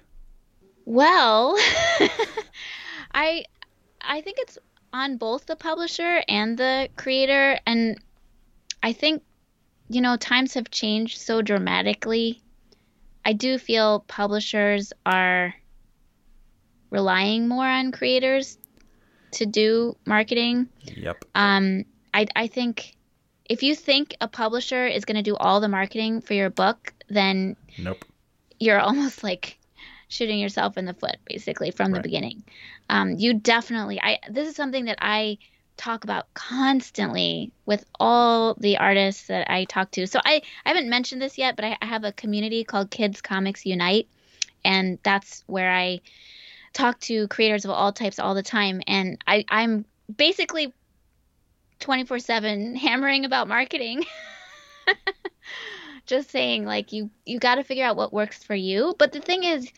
Well, 0.85 1.57
I 3.15 3.45
I 4.01 4.21
think 4.21 4.37
it's 4.39 4.59
on 4.93 5.17
both 5.17 5.47
the 5.47 5.57
publisher 5.57 6.23
and 6.29 6.57
the 6.57 6.89
creator 6.97 7.59
and 7.67 7.99
I 8.83 8.93
think 8.93 9.23
you 9.89 10.01
know 10.01 10.17
times 10.17 10.55
have 10.55 10.71
changed 10.71 11.19
so 11.19 11.43
dramatically. 11.43 12.41
I 13.25 13.33
do 13.33 13.59
feel 13.59 14.05
publishers 14.07 14.93
are 15.05 15.55
relying 16.91 17.49
more 17.49 17.67
on 17.67 17.93
creators 17.93 18.59
to 19.33 19.47
do 19.47 19.97
marketing. 20.07 20.69
Yep. 20.85 21.25
Um 21.35 21.85
I 22.15 22.27
I 22.35 22.47
think 22.47 22.97
if 23.49 23.63
you 23.63 23.75
think 23.75 24.17
a 24.21 24.29
publisher 24.29 24.87
is 24.87 25.05
going 25.05 25.17
to 25.17 25.23
do 25.23 25.37
all 25.37 25.61
the 25.61 25.69
marketing 25.69 26.21
for 26.21 26.35
your 26.35 26.51
book, 26.51 26.93
then 27.09 27.57
Nope. 27.79 28.05
you're 28.59 28.81
almost 28.89 29.23
like 29.23 29.59
shooting 30.09 30.39
yourself 30.39 30.79
in 30.79 30.85
the 30.85 30.95
foot 30.95 31.17
basically 31.27 31.71
from 31.71 31.91
the 31.91 31.97
Right. 31.97 32.03
beginning 32.05 32.45
um, 32.89 33.17
you 33.19 33.35
definitely 33.35 34.01
i 34.01 34.19
this 34.31 34.49
is 34.49 34.55
something 34.55 34.85
that 34.85 34.99
i 35.01 35.37
talk 35.77 36.05
about 36.05 36.33
constantly 36.33 37.51
with 37.67 37.85
all 37.99 38.55
the 38.55 38.79
artists 38.79 39.27
that 39.27 39.51
i 39.51 39.65
talk 39.65 39.91
to 39.91 40.07
so 40.07 40.21
i, 40.25 40.41
I 40.65 40.69
haven't 40.69 40.89
mentioned 40.89 41.21
this 41.21 41.39
yet 41.39 41.57
but 41.57 41.65
I, 41.65 41.77
I 41.83 41.87
have 41.87 42.05
a 42.05 42.13
community 42.13 42.63
called 42.63 42.91
kids 42.93 43.21
comics 43.21 43.67
unite 43.67 44.09
and 44.65 45.01
that's 45.03 45.43
where 45.49 45.73
i 45.73 46.01
talk 46.77 47.01
to 47.01 47.27
creators 47.29 47.65
of 47.65 47.71
all 47.71 47.91
types 47.93 48.19
all 48.19 48.35
the 48.35 48.43
time 48.43 48.83
and 48.87 49.19
I, 49.27 49.45
i'm 49.49 49.87
basically 50.15 50.73
24-7 51.81 52.77
hammering 52.87 53.25
about 53.25 53.49
marketing. 53.49 54.05
Just 56.07 56.31
saying 56.31 56.65
like 56.65 56.93
you 56.93 57.11
you 57.25 57.39
got 57.39 57.57
to 57.57 57.65
figure 57.65 57.85
out 57.85 57.97
what 57.97 58.13
works 58.13 58.43
for 58.43 58.55
you. 58.55 58.95
But 58.99 59.13
the 59.13 59.21
thing 59.21 59.45
is 59.45 59.71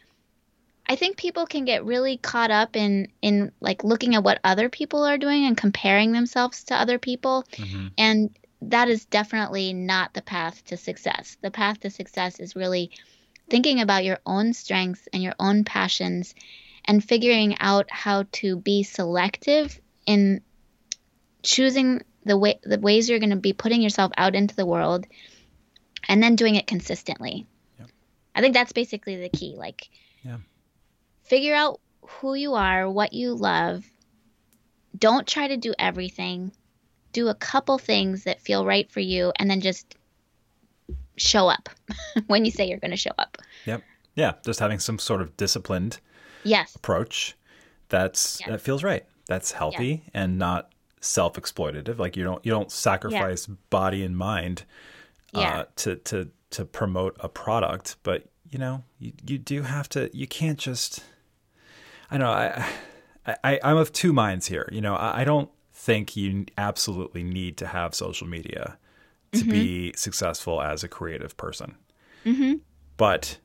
i 0.86 0.96
think 0.96 1.16
people 1.16 1.46
can 1.46 1.64
get 1.64 1.84
really 1.84 2.16
caught 2.16 2.50
up 2.50 2.76
in 2.76 3.08
in 3.22 3.52
like 3.60 3.84
looking 3.84 4.14
at 4.14 4.24
what 4.24 4.40
other 4.44 4.68
people 4.68 5.04
are 5.04 5.18
doing 5.18 5.44
and 5.46 5.56
comparing 5.56 6.12
themselves 6.12 6.64
to 6.64 6.74
other 6.74 6.98
people. 6.98 7.44
Mhm. 7.52 7.90
and 7.96 8.38
that 8.60 8.88
is 8.88 9.04
definitely 9.04 9.72
not 9.72 10.14
the 10.14 10.22
path 10.22 10.64
to 10.64 10.76
success. 10.76 11.36
The 11.42 11.50
path 11.50 11.78
to 11.80 11.90
success 11.90 12.40
is 12.40 12.56
really 12.56 12.90
thinking 13.48 13.80
about 13.80 14.04
your 14.04 14.18
own 14.26 14.52
strengths 14.52 15.08
and 15.12 15.22
your 15.22 15.34
own 15.38 15.62
passions 15.62 16.34
and 16.88 17.04
figuring 17.04 17.56
out 17.60 17.86
how 17.90 18.24
to 18.32 18.56
be 18.56 18.82
selective 18.82 19.78
in 20.06 20.40
choosing 21.42 22.02
the 22.24 22.36
way 22.36 22.58
the 22.64 22.80
ways 22.80 23.08
you're 23.08 23.20
going 23.20 23.30
to 23.30 23.36
be 23.36 23.52
putting 23.52 23.80
yourself 23.82 24.10
out 24.16 24.34
into 24.34 24.56
the 24.56 24.66
world 24.66 25.06
and 26.08 26.22
then 26.22 26.34
doing 26.34 26.56
it 26.56 26.66
consistently. 26.66 27.46
Yep. 27.78 27.90
I 28.34 28.40
think 28.40 28.54
that's 28.54 28.72
basically 28.72 29.16
the 29.16 29.28
key. 29.28 29.54
Like 29.56 29.88
Yeah. 30.24 30.38
figure 31.24 31.54
out 31.54 31.80
who 32.02 32.34
you 32.34 32.54
are, 32.54 32.90
what 32.90 33.12
you 33.12 33.34
love, 33.34 33.84
don't 34.98 35.26
try 35.26 35.48
to 35.48 35.56
do 35.56 35.74
everything. 35.78 36.52
Do 37.12 37.28
a 37.28 37.34
couple 37.34 37.78
things 37.78 38.24
that 38.24 38.40
feel 38.40 38.64
right 38.66 38.90
for 38.90 39.00
you 39.00 39.32
and 39.36 39.50
then 39.50 39.60
just 39.60 39.94
show 41.16 41.48
up 41.48 41.68
when 42.26 42.44
you 42.44 42.50
say 42.50 42.68
you're 42.68 42.78
going 42.78 42.90
to 42.92 42.96
show 42.96 43.12
up. 43.18 43.36
Yep. 43.66 43.82
Yeah, 44.14 44.32
just 44.44 44.60
having 44.60 44.78
some 44.78 44.98
sort 44.98 45.22
of 45.22 45.36
disciplined 45.36 46.00
Yes. 46.44 46.74
approach 46.76 47.36
that's 47.88 48.40
Yes. 48.40 48.48
that 48.48 48.60
feels 48.60 48.84
right. 48.84 49.04
That's 49.26 49.52
healthy 49.52 50.02
and 50.14 50.38
not 50.38 50.72
self-exploitative. 51.00 51.98
Like 51.98 52.16
you 52.16 52.24
don't 52.24 52.44
you 52.44 52.50
don't 52.52 52.70
sacrifice 52.70 53.46
body 53.46 54.02
and 54.04 54.16
mind 54.16 54.64
uh, 55.34 55.40
Yeah. 55.40 55.64
to 55.76 55.96
to 55.96 56.30
to 56.50 56.64
promote 56.64 57.16
a 57.20 57.28
product, 57.28 57.96
but 58.02 58.24
you 58.50 58.58
know 58.58 58.84
you 58.98 59.12
you 59.26 59.38
do 59.38 59.62
have 59.62 59.88
to. 59.90 60.10
You 60.16 60.26
can't 60.26 60.58
just. 60.58 61.04
I 62.10 62.16
know 62.18 62.30
I 62.30 62.66
I 63.44 63.60
I'm 63.62 63.76
of 63.76 63.92
two 63.92 64.12
minds 64.12 64.46
here. 64.48 64.68
You 64.72 64.80
know 64.80 64.94
I, 64.96 65.20
I 65.20 65.24
don't 65.24 65.50
think 65.72 66.16
you 66.16 66.46
absolutely 66.56 67.22
need 67.22 67.56
to 67.58 67.66
have 67.66 67.94
social 67.94 68.26
media 68.26 68.76
to 69.32 69.44
be 69.44 69.92
successful 69.94 70.60
as 70.62 70.82
a 70.82 70.88
creative 70.88 71.36
person. 71.36 71.76
But 72.96 73.38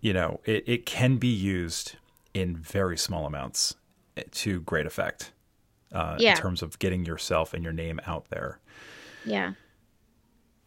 you 0.00 0.12
know, 0.12 0.40
it, 0.44 0.64
it 0.66 0.86
can 0.86 1.16
be 1.16 1.28
used 1.28 1.96
in 2.34 2.56
very 2.56 2.96
small 2.96 3.26
amounts 3.26 3.74
eh, 4.16 4.22
to 4.30 4.60
great 4.60 4.86
effect 4.86 5.32
uh, 5.92 6.16
Yeah. 6.18 6.30
in 6.32 6.36
terms 6.36 6.62
of 6.62 6.78
getting 6.78 7.04
yourself 7.04 7.54
and 7.54 7.64
your 7.64 7.72
name 7.72 8.00
out 8.06 8.28
there. 8.30 8.60
Yeah. 9.24 9.54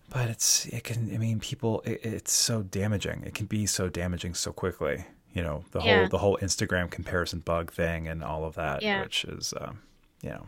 But 0.10 0.30
it's 0.30 0.66
it 0.66 0.84
can 0.84 1.10
I 1.14 1.18
mean 1.18 1.40
people 1.40 1.82
it, 1.86 2.02
it's 2.04 2.34
so 2.34 2.64
damaging. 2.64 3.24
It 3.26 3.34
can 3.34 3.46
be 3.46 3.66
so 3.66 3.88
damaging 3.88 4.34
so 4.34 4.52
quickly. 4.52 5.06
You 5.34 5.42
know 5.44 5.64
the 5.72 5.80
Yeah. 5.80 6.00
whole 6.00 6.08
the 6.10 6.18
whole 6.18 6.38
Instagram 6.42 6.92
comparison 6.92 7.40
bug 7.40 7.72
thing 7.72 8.08
and 8.10 8.22
all 8.24 8.44
of 8.44 8.56
that, 8.56 8.82
Yeah. 8.82 9.02
which 9.02 9.24
is 9.24 9.54
um, 9.62 9.82
you 10.22 10.30
know 10.32 10.46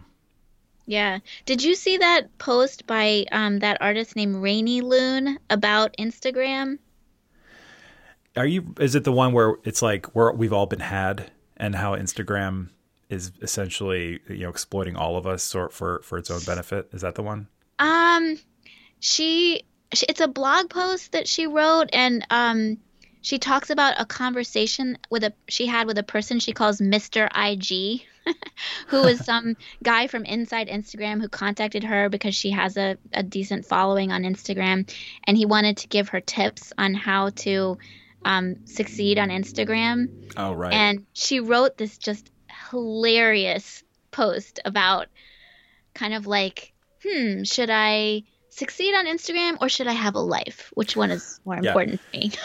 Yeah. 0.86 1.19
Did 1.45 1.63
you 1.63 1.75
see 1.75 1.95
that 1.97 2.38
post 2.39 2.86
by 2.88 3.25
um, 3.31 3.59
that 3.59 3.77
artist 3.81 4.17
named 4.17 4.36
Rainy 4.36 4.81
Loon 4.81 5.39
about 5.49 5.95
Instagram? 5.97 6.79
Are 8.36 8.45
you? 8.45 8.73
Is 8.79 8.95
it 8.95 9.03
the 9.03 9.11
one 9.11 9.34
where 9.34 9.55
it's 9.63 9.81
like 9.81 10.15
we're 10.15 10.31
we've 10.34 10.53
all 10.53 10.65
been 10.65 10.79
had, 10.79 11.31
and 11.57 11.75
how 11.75 11.95
Instagram 11.95 12.69
is 13.09 13.31
essentially 13.41 14.19
you 14.27 14.39
know 14.39 14.49
exploiting 14.49 14.95
all 14.95 15.17
of 15.17 15.27
us 15.27 15.43
sort 15.43 15.71
for 15.71 16.01
for 16.03 16.17
its 16.17 16.31
own 16.31 16.41
benefit? 16.45 16.89
Is 16.93 17.01
that 17.01 17.15
the 17.15 17.23
one? 17.23 17.47
Um, 17.79 18.39
she, 18.99 19.63
she 19.93 20.05
it's 20.09 20.21
a 20.21 20.27
blog 20.27 20.69
post 20.69 21.11
that 21.11 21.27
she 21.27 21.45
wrote, 21.45 21.89
and 21.93 22.25
um, 22.31 22.77
she 23.21 23.38
talks 23.38 23.69
about 23.69 23.99
a 23.99 24.05
conversation 24.05 24.97
with 25.11 25.23
a 25.23 25.34
she 25.47 25.67
had 25.67 25.86
with 25.86 25.97
a 25.97 26.03
person 26.03 26.39
she 26.39 26.53
calls 26.53 26.79
Mr. 26.79 27.27
IG, 27.36 28.01
who 28.88 29.03
is 29.03 29.19
some 29.25 29.55
guy 29.84 30.07
from 30.07 30.25
inside 30.25 30.69
Instagram 30.69 31.21
who 31.21 31.29
contacted 31.29 31.84
her 31.84 32.09
because 32.09 32.34
she 32.34 32.49
has 32.49 32.77
a, 32.77 32.97
a 33.13 33.21
decent 33.21 33.65
following 33.65 34.11
on 34.11 34.23
Instagram, 34.23 34.91
and 35.25 35.38
he 35.38 35.45
wanted 35.45 35.77
to 35.77 35.88
give 35.88 36.09
her 36.09 36.19
tips 36.19 36.73
on 36.79 36.95
how 36.95 37.29
to 37.29 37.77
um, 38.26 38.55
succeed 38.65 39.19
on 39.19 39.30
Instagram. 39.30 40.07
Oh 40.38 40.53
right. 40.53 40.74
And 40.74 41.05
she 41.13 41.39
wrote 41.39 41.78
this 41.78 41.97
just 41.97 42.32
hilarious 42.71 43.84
post 44.11 44.59
about 44.65 45.07
kind 45.93 46.13
of 46.13 46.28
like, 46.28 46.74
hmm, 47.03 47.43
should 47.43 47.69
I 47.71 48.24
succeed 48.49 48.93
on 48.95 49.05
Instagram 49.05 49.57
or 49.61 49.69
should 49.69 49.88
I 49.88 49.93
have 49.93 50.15
a 50.15 50.19
life? 50.19 50.71
Which 50.74 50.95
one 50.95 51.11
is 51.11 51.39
more 51.45 51.55
Yeah. 51.61 51.69
important 51.71 52.01
to 52.11 52.19
me? 52.19 52.32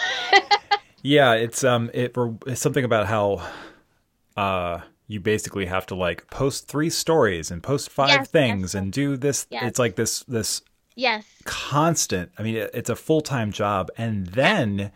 Yeah, 1.03 1.35
it's 1.35 1.62
um 1.62 1.91
it 1.95 2.12
it's 2.47 2.61
something 2.61 2.85
about 2.85 3.07
how 3.07 3.47
uh 4.37 4.81
you 5.07 5.20
basically 5.20 5.66
have 5.66 5.87
to 5.87 5.95
like 5.95 6.29
post 6.29 6.66
three 6.66 6.91
stories 6.91 7.51
and 7.53 7.62
post 7.62 7.89
five 7.89 8.11
Yes, 8.11 8.29
things 8.31 8.74
and 8.74 8.93
do 8.93 9.16
this 9.16 9.47
Yes. 9.49 9.62
it's 9.68 9.79
like 9.79 9.95
this 9.95 10.24
this 10.24 10.61
yes. 10.97 11.24
constant 11.45 12.33
I 12.37 12.43
mean 12.43 12.57
it, 12.57 12.70
it's 12.74 12.91
a 12.91 12.97
full-time 12.97 13.53
job 13.53 13.91
and 13.97 14.26
then 14.26 14.91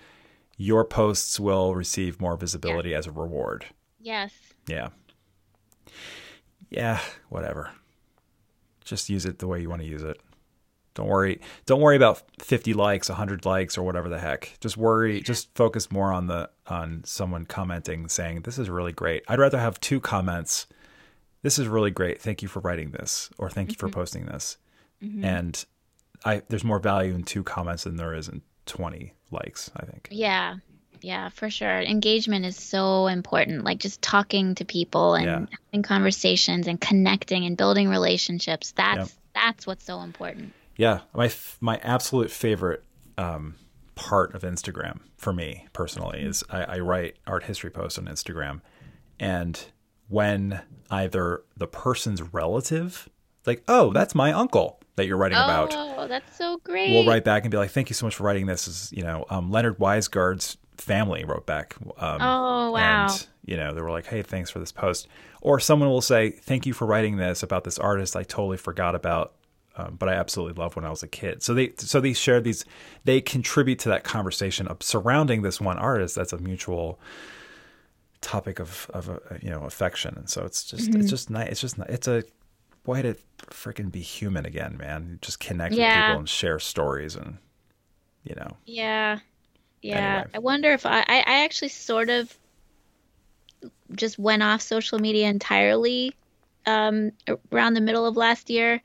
your 0.62 0.84
posts 0.84 1.40
will 1.40 1.74
receive 1.74 2.20
more 2.20 2.36
visibility 2.36 2.94
as 2.94 3.06
a 3.06 3.10
reward. 3.10 3.66
Yes. 4.00 4.32
Yeah. 4.68 4.88
Yeah, 6.70 7.00
whatever. 7.28 7.70
Just 8.84 9.10
use 9.10 9.26
it 9.26 9.40
the 9.40 9.48
way 9.48 9.60
you 9.60 9.68
want 9.68 9.82
to 9.82 9.88
use 9.88 10.02
it. 10.02 10.20
Don't 10.94 11.08
worry. 11.08 11.40
Don't 11.66 11.80
worry 11.80 11.96
about 11.96 12.22
50 12.38 12.74
likes, 12.74 13.08
100 13.08 13.44
likes 13.44 13.76
or 13.76 13.82
whatever 13.82 14.08
the 14.08 14.20
heck. 14.20 14.56
Just 14.60 14.76
worry, 14.76 15.20
just 15.20 15.52
focus 15.54 15.90
more 15.90 16.12
on 16.12 16.28
the 16.28 16.48
on 16.66 17.02
someone 17.04 17.44
commenting 17.44 18.08
saying 18.08 18.42
this 18.42 18.58
is 18.58 18.70
really 18.70 18.92
great. 18.92 19.24
I'd 19.26 19.38
rather 19.38 19.58
have 19.58 19.80
two 19.80 20.00
comments. 20.00 20.66
This 21.42 21.58
is 21.58 21.66
really 21.66 21.90
great. 21.90 22.20
Thank 22.20 22.40
you 22.40 22.48
for 22.48 22.60
writing 22.60 22.90
this 22.90 23.30
or 23.36 23.50
thank 23.50 23.70
you 23.70 23.76
for 23.76 23.88
mm-hmm. 23.88 23.98
posting 23.98 24.26
this. 24.26 24.58
Mm-hmm. 25.02 25.24
And 25.24 25.64
I 26.24 26.42
there's 26.48 26.64
more 26.64 26.78
value 26.78 27.14
in 27.14 27.24
two 27.24 27.42
comments 27.42 27.84
than 27.84 27.96
there 27.96 28.14
is 28.14 28.28
in 28.28 28.42
20 28.66 29.12
likes, 29.30 29.70
I 29.76 29.84
think. 29.84 30.08
Yeah. 30.10 30.56
Yeah, 31.00 31.30
for 31.30 31.50
sure. 31.50 31.80
Engagement 31.80 32.44
is 32.44 32.56
so 32.56 33.08
important. 33.08 33.64
Like 33.64 33.78
just 33.78 34.00
talking 34.02 34.54
to 34.56 34.64
people 34.64 35.14
and 35.14 35.24
Yeah. 35.24 35.56
having 35.72 35.82
conversations 35.82 36.68
and 36.68 36.80
connecting 36.80 37.44
and 37.44 37.56
building 37.56 37.88
relationships. 37.88 38.72
That's 38.76 38.98
Yep. 38.98 39.08
that's 39.34 39.66
what's 39.66 39.84
so 39.84 40.00
important. 40.02 40.52
Yeah, 40.76 41.00
my 41.14 41.26
f- 41.26 41.56
my 41.60 41.78
absolute 41.82 42.30
favorite 42.30 42.84
um, 43.18 43.56
part 43.94 44.34
of 44.34 44.42
Instagram 44.42 45.00
for 45.16 45.32
me 45.32 45.66
personally 45.72 46.20
is 46.20 46.44
I, 46.48 46.64
I 46.64 46.78
write 46.78 47.16
art 47.26 47.44
history 47.44 47.70
posts 47.70 47.98
on 47.98 48.04
Instagram, 48.06 48.60
and 49.18 49.58
when 50.08 50.60
either 50.90 51.42
the 51.56 51.66
person's 51.66 52.22
relative, 52.22 53.08
like, 53.44 53.62
oh, 53.68 53.92
that's 53.92 54.14
my 54.14 54.32
uncle 54.32 54.80
that 54.96 55.06
you're 55.06 55.16
writing 55.16 55.38
about, 55.38 55.72
Oh, 55.74 56.06
that's 56.06 56.36
so 56.36 56.58
great. 56.64 56.90
we'll 56.90 57.06
write 57.06 57.24
back 57.24 57.44
and 57.44 57.50
be 57.50 57.56
like, 57.56 57.70
thank 57.70 57.88
you 57.90 57.94
so 57.94 58.06
much 58.06 58.16
for 58.16 58.24
writing 58.24 58.46
this. 58.46 58.68
Is 58.68 58.92
you 58.92 59.02
know, 59.02 59.24
um, 59.30 59.50
Leonard 59.50 59.78
Weisgard's 59.78 60.56
family 60.76 61.24
wrote 61.24 61.46
back. 61.46 61.74
Um, 61.98 62.18
Oh, 62.20 62.70
wow. 62.72 63.06
And 63.08 63.26
you 63.44 63.56
know, 63.56 63.72
they 63.74 63.80
were 63.80 63.90
like, 63.90 64.06
hey, 64.06 64.22
thanks 64.22 64.50
for 64.50 64.58
this 64.58 64.72
post. 64.72 65.08
Or 65.40 65.58
someone 65.60 65.88
will 65.88 66.00
say, 66.02 66.30
thank 66.30 66.66
you 66.66 66.72
for 66.74 66.86
writing 66.86 67.16
this 67.16 67.42
about 67.42 67.64
this 67.64 67.78
artist 67.78 68.14
I 68.16 68.22
totally 68.22 68.56
forgot 68.58 68.94
about. 68.94 69.32
Um, 69.74 69.96
but 69.98 70.08
I 70.10 70.12
absolutely 70.14 70.60
loved 70.62 70.76
when 70.76 70.84
I 70.84 70.90
was 70.90 71.02
a 71.02 71.08
kid. 71.08 71.42
So 71.42 71.54
they 71.54 71.72
so 71.78 71.98
they 72.00 72.12
share 72.12 72.42
these, 72.42 72.64
they 73.04 73.22
contribute 73.22 73.78
to 73.80 73.88
that 73.88 74.04
conversation 74.04 74.68
of 74.68 74.82
surrounding 74.82 75.40
this 75.40 75.62
one 75.62 75.78
artist. 75.78 76.14
That's 76.14 76.34
a 76.34 76.38
mutual 76.38 77.00
topic 78.20 78.60
of 78.60 78.88
of 78.92 79.08
uh, 79.08 79.16
you 79.40 79.50
know 79.50 79.62
affection, 79.62 80.14
and 80.16 80.28
so 80.28 80.44
it's 80.44 80.64
just 80.64 80.90
Mm-hmm. 80.90 81.00
it's 81.00 81.10
just 81.10 81.30
nice. 81.30 81.48
It's 81.48 81.60
just 81.62 81.78
it's 81.88 82.06
a 82.06 82.22
way 82.84 83.02
to 83.02 83.16
freaking 83.46 83.90
be 83.90 84.00
human 84.00 84.46
again, 84.46 84.76
man. 84.76 85.18
Just 85.22 85.40
connect 85.40 85.72
with 85.74 85.80
people 85.80 86.18
and 86.18 86.28
share 86.28 86.58
stories, 86.58 87.16
and 87.16 87.38
you 88.24 88.34
know, 88.34 88.56
Yeah. 88.64 89.18
Yeah. 89.82 90.18
Anyway. 90.18 90.30
I 90.34 90.38
wonder 90.38 90.72
if 90.72 90.86
I, 90.86 91.00
I, 91.00 91.24
I 91.26 91.44
actually 91.44 91.68
sort 91.68 92.08
of 92.08 92.36
just 93.94 94.18
went 94.18 94.42
off 94.42 94.62
social 94.62 94.98
media 94.98 95.28
entirely 95.28 96.14
um, 96.66 97.10
around 97.50 97.74
the 97.74 97.80
middle 97.80 98.06
of 98.06 98.16
last 98.16 98.48
year. 98.48 98.80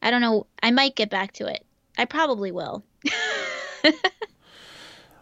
I 0.00 0.10
don't 0.10 0.22
know. 0.22 0.46
I 0.62 0.70
might 0.70 0.96
get 0.96 1.10
back 1.10 1.32
to 1.32 1.46
it. 1.46 1.64
I 1.98 2.06
probably 2.06 2.52
will. 2.52 2.82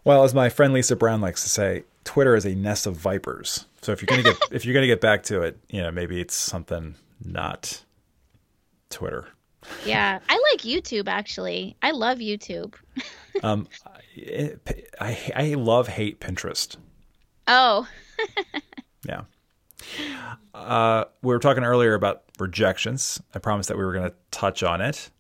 Well, 0.05 0.25
as 0.25 0.35
my 0.35 0.49
friend 0.49 0.73
Lisa 0.73 0.97
Brown 0.97 1.21
likes 1.21 1.43
to 1.43 1.49
say, 1.49 1.85
Twitter 2.05 2.35
is 2.35 2.47
a 2.47 2.55
nest 2.55 2.87
of 2.87 2.97
vipers. 2.97 3.67
So 3.83 3.93
if 3.93 4.01
you're 4.01 4.07
gonna 4.07 4.23
get 4.23 4.37
if 4.51 4.65
you're 4.65 4.75
gonna 4.75 4.87
get 4.87 5.01
back 5.01 5.23
to 5.25 5.43
it, 5.43 5.59
you 5.69 5.83
know, 5.83 5.91
maybe 5.91 6.21
it's 6.21 6.35
something 6.35 6.95
not 7.25 7.85
Twitter. 8.91 9.29
Yeah. 9.85 10.19
I 10.29 10.43
like 10.53 10.63
YouTube, 10.63 11.07
actually. 11.09 11.77
I 11.83 11.91
love 11.93 12.19
YouTube. 12.19 12.75
Um, 13.45 13.69
it, 14.17 14.91
I 15.01 15.17
I 15.37 15.55
love 15.55 15.87
hate 15.87 16.21
Pinterest. 16.21 16.77
Oh, 17.47 17.87
Yeah. 19.07 19.23
Uh, 20.53 21.05
we 21.23 21.33
were 21.33 21.39
talking 21.39 21.63
earlier 21.63 21.95
about 21.95 22.25
rejections. 22.41 23.23
I 23.35 23.39
promised 23.39 23.69
that 23.69 23.79
we 23.79 23.85
were 23.85 23.93
going 23.93 24.11
to 24.11 24.17
touch 24.33 24.65
on 24.65 24.81
it. 24.81 25.11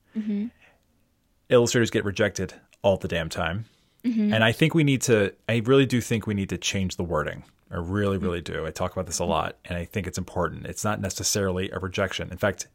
Illustrators 1.48 1.90
get 1.90 2.04
rejected 2.04 2.52
all 2.82 2.96
the 2.96 3.06
damn 3.08 3.28
time. 3.28 3.66
Mm-hmm. 4.04 4.32
And 4.32 4.42
I 4.44 4.52
think 4.52 4.74
we 4.74 4.84
need 4.84 5.02
to, 5.02 5.34
I 5.48 5.62
really 5.64 5.86
do 5.86 6.00
think 6.00 6.26
we 6.26 6.34
need 6.34 6.48
to 6.48 6.58
change 6.58 6.96
the 6.96 7.04
wording. 7.04 7.44
I 7.70 7.76
really, 7.76 8.16
mm-hmm. 8.16 8.24
really 8.24 8.40
do. 8.40 8.66
I 8.66 8.70
talk 8.70 8.92
about 8.92 9.06
this 9.06 9.18
a 9.18 9.24
lot, 9.24 9.56
and 9.64 9.76
I 9.76 9.84
think 9.84 10.06
it's 10.06 10.18
important. 10.18 10.66
It's 10.66 10.84
not 10.84 11.00
necessarily 11.00 11.70
a 11.70 11.78
rejection. 11.78 12.30
In 12.30 12.38
fact, 12.38 12.66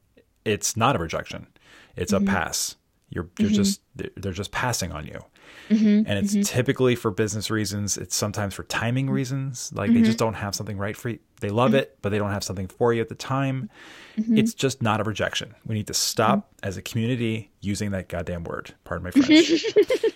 it's 0.45 0.77
not 0.77 0.95
a 0.95 0.99
rejection, 0.99 1.47
it's 1.95 2.13
a 2.13 2.17
mm-hmm. 2.17 2.27
pass. 2.27 2.75
You're, 3.09 3.29
you're 3.39 3.49
just, 3.51 3.81
they're- 3.95 4.33
just 4.33 4.51
passing 4.51 4.91
on 4.91 5.05
you 5.05 5.23
and 5.69 6.07
it's 6.09 6.49
typically 6.49 6.95
for 6.95 7.11
business 7.11 7.49
reasons. 7.49 7.97
It's 7.97 8.15
sometimes 8.15 8.53
for 8.53 8.63
timing 8.63 9.09
reasons. 9.09 9.71
Like 9.73 9.93
they 9.93 10.01
just 10.01 10.17
don't 10.17 10.33
have 10.35 10.55
something 10.55 10.77
right 10.77 10.95
for 10.95 11.09
you. 11.09 11.19
They 11.41 11.49
love 11.49 11.73
it, 11.73 11.97
but 12.01 12.09
they 12.09 12.17
don't 12.17 12.31
have 12.31 12.43
something 12.43 12.67
for 12.67 12.93
you 12.93 13.01
at 13.01 13.09
the 13.09 13.15
time. 13.15 13.69
It's 14.17 14.53
just 14.53 14.81
not 14.81 15.01
a 15.01 15.03
rejection. 15.03 15.55
We 15.65 15.75
need 15.75 15.87
to 15.87 15.93
stop 15.93 16.51
as 16.63 16.77
a 16.77 16.81
community 16.81 17.51
using 17.61 17.91
that 17.91 18.09
goddamn 18.09 18.43
word. 18.43 18.73
Pardon 18.83 19.03
my 19.03 19.11
French. 19.25 19.65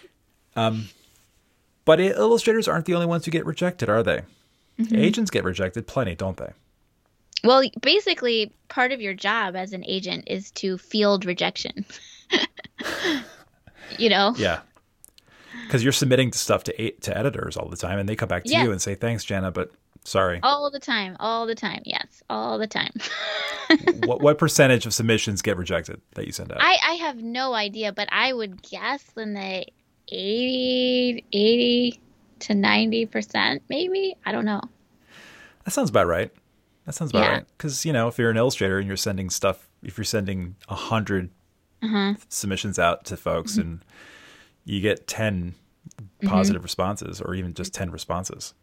um, 0.55 0.87
but 1.85 1.99
illustrators 1.99 2.67
aren't 2.67 2.85
the 2.85 2.93
only 2.93 3.05
ones 3.05 3.25
who 3.25 3.31
get 3.31 3.45
rejected, 3.45 3.89
are 3.89 4.03
they? 4.03 4.21
Mm-hmm. 4.79 4.95
Agents 4.95 5.31
get 5.31 5.43
rejected 5.43 5.87
plenty, 5.87 6.15
don't 6.15 6.37
they? 6.37 6.51
Well, 7.43 7.63
basically, 7.81 8.51
part 8.67 8.91
of 8.91 9.01
your 9.01 9.13
job 9.13 9.55
as 9.55 9.73
an 9.73 9.83
agent 9.85 10.25
is 10.27 10.51
to 10.51 10.77
field 10.77 11.25
rejection. 11.25 11.85
you 13.97 14.09
know? 14.09 14.33
Yeah. 14.37 14.59
Because 15.65 15.83
you're 15.83 15.93
submitting 15.93 16.31
stuff 16.33 16.63
to 16.65 16.91
to 16.91 17.17
editors 17.17 17.55
all 17.57 17.69
the 17.69 17.77
time, 17.77 17.99
and 17.99 18.09
they 18.09 18.15
come 18.15 18.29
back 18.29 18.43
to 18.43 18.57
you 18.57 18.71
and 18.71 18.81
say, 18.81 18.95
"Thanks, 18.95 19.25
Janna, 19.25 19.53
but 19.53 19.71
sorry." 20.03 20.39
All 20.41 20.71
the 20.71 20.79
time, 20.79 21.15
all 21.19 21.45
the 21.45 21.55
time. 21.55 21.81
Yes, 21.85 22.23
all 22.29 22.57
the 22.57 22.67
time. 22.67 22.91
what 24.05 24.21
what 24.21 24.37
percentage 24.37 24.85
of 24.85 24.93
submissions 24.93 25.41
get 25.41 25.57
rejected 25.57 26.01
that 26.15 26.25
you 26.25 26.31
send 26.31 26.51
out? 26.51 26.59
I, 26.61 26.77
I 26.87 26.93
have 26.93 27.21
no 27.21 27.53
idea, 27.53 27.91
but 27.91 28.09
I 28.11 28.33
would 28.33 28.61
guess 28.63 29.03
in 29.15 29.33
the 29.33 29.65
80, 30.11 31.25
80 31.31 32.01
to 32.39 32.53
90%, 32.53 33.61
maybe. 33.69 34.15
I 34.25 34.31
don't 34.31 34.45
know. 34.45 34.61
That 35.65 35.71
sounds 35.71 35.89
about 35.89 36.07
right. 36.07 36.31
That 36.85 36.93
sounds 36.93 37.11
about 37.11 37.21
yeah. 37.21 37.31
right. 37.33 37.45
Because, 37.57 37.85
you 37.85 37.93
know, 37.93 38.07
if 38.07 38.17
you're 38.17 38.31
an 38.31 38.37
illustrator 38.37 38.79
and 38.79 38.87
you're 38.87 38.97
sending 38.97 39.29
stuff, 39.29 39.69
if 39.83 39.97
you're 39.97 40.05
sending 40.05 40.55
a 40.67 40.73
100 40.73 41.29
uh-huh. 41.81 42.15
submissions 42.29 42.79
out 42.79 43.05
to 43.05 43.17
folks 43.17 43.53
mm-hmm. 43.53 43.61
and 43.61 43.85
you 44.65 44.81
get 44.81 45.07
10 45.07 45.55
mm-hmm. 46.01 46.27
positive 46.27 46.63
responses 46.63 47.21
or 47.21 47.35
even 47.35 47.53
just 47.53 47.73
10 47.73 47.91
responses. 47.91 48.53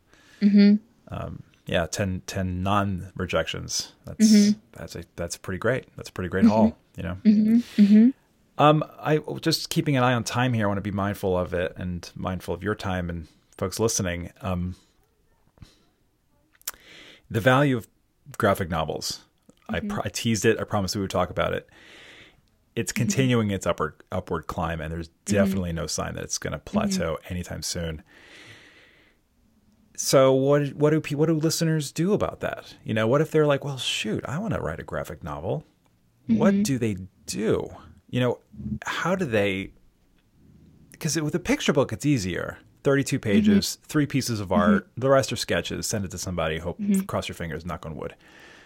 Mm-hmm. 0.41 0.77
Um, 1.09 1.43
yeah, 1.67 1.87
10, 1.87 2.23
10 2.27 2.63
non 2.63 3.13
rejections. 3.17 3.93
That's 4.05 4.33
mm-hmm. 4.33 4.59
that's 4.73 4.95
a 4.95 5.05
that's 5.17 5.37
pretty 5.37 5.59
great. 5.59 5.87
That's 5.97 6.09
a 6.09 6.13
pretty 6.13 6.29
great 6.29 6.45
haul, 6.45 6.77
mm-hmm. 6.97 7.01
you 7.01 8.03
know. 8.05 8.13
Mm-hmm. 8.59 8.83
Mm-hmm. 8.83 8.83
Um, 8.83 8.91
I 9.01 9.39
just 9.41 9.71
keeping 9.71 9.97
an 9.97 10.03
eye 10.03 10.15
on 10.15 10.25
time 10.25 10.53
here. 10.53 10.67
I 10.67 10.69
want 10.69 10.79
to 10.79 10.83
be 10.83 10.91
mindful 10.91 11.37
of 11.37 11.55
it 11.55 11.75
and 11.77 12.11
mindful 12.15 12.55
of 12.55 12.63
your 12.63 12.75
time 12.75 13.11
and 13.11 13.29
folks 13.59 13.79
listening. 13.79 14.31
Um, 14.41 14.77
the 17.31 17.41
value 17.41 17.77
of 17.77 17.89
graphic 18.39 18.71
novels. 18.71 19.21
I, 19.69 19.81
I 20.05 20.09
teased 20.11 20.45
it. 20.45 20.61
I 20.61 20.65
promised 20.65 20.95
we 20.95 21.01
would 21.01 21.11
talk 21.11 21.29
about 21.29 21.53
it 21.53 21.69
it's 22.77 22.93
continuing 22.93 23.51
its 23.51 23.67
upward 23.67 23.95
upward 24.13 24.47
climb, 24.47 24.81
and 24.81 24.93
there's 24.93 25.09
definitely 25.25 25.73
no 25.73 25.87
sign 25.87 26.15
that 26.15 26.25
it's 26.25 26.39
going 26.39 26.53
to 26.53 26.59
plateau 26.59 27.19
anytime 27.31 27.63
soon. 27.63 28.03
So 29.97 30.33
what 30.33 30.75
what 30.75 30.91
do 30.91 31.17
what 31.17 31.27
do 31.27 31.33
listeners 31.33 31.91
do 31.91 32.13
about 32.13 32.41
that? 32.41 32.75
You 32.85 32.93
know, 32.93 33.09
what 33.09 33.23
if 33.23 33.31
they're 33.31 33.47
like, 33.47 33.65
well, 33.65 33.79
shoot, 33.79 34.23
I 34.29 34.39
want 34.39 34.53
to 34.53 34.61
write 34.61 34.79
a 34.79 34.85
graphic 34.85 35.25
novel. 35.25 35.65
Mm-hmm. 36.29 36.39
What 36.39 36.63
do 36.63 36.77
they 36.77 36.99
do? 37.25 37.75
You 38.09 38.21
know, 38.21 38.39
how 38.85 39.15
do 39.15 39.25
they? 39.25 39.73
Because 40.93 41.21
with 41.21 41.35
a 41.35 41.41
picture 41.41 41.73
book, 41.73 41.93
it's 41.93 42.07
easier. 42.07 42.59
Thirty-two 42.85 43.19
pages, 43.19 43.67
mm-hmm. 43.67 43.87
three 43.87 44.07
pieces 44.07 44.39
of 44.39 44.53
art. 44.53 44.85
Mm-hmm. 44.85 45.01
The 45.01 45.11
rest 45.11 45.33
are 45.33 45.37
sketches. 45.37 45.87
Send 45.87 46.05
it 46.05 46.13
to 46.13 46.19
somebody. 46.19 46.59
Hope 46.59 46.79
mm-hmm. 46.79 47.01
cross 47.03 47.29
your 47.29 47.35
fingers. 47.35 47.67
Knock 47.67 47.85
on 47.85 47.97
wood. 47.97 48.15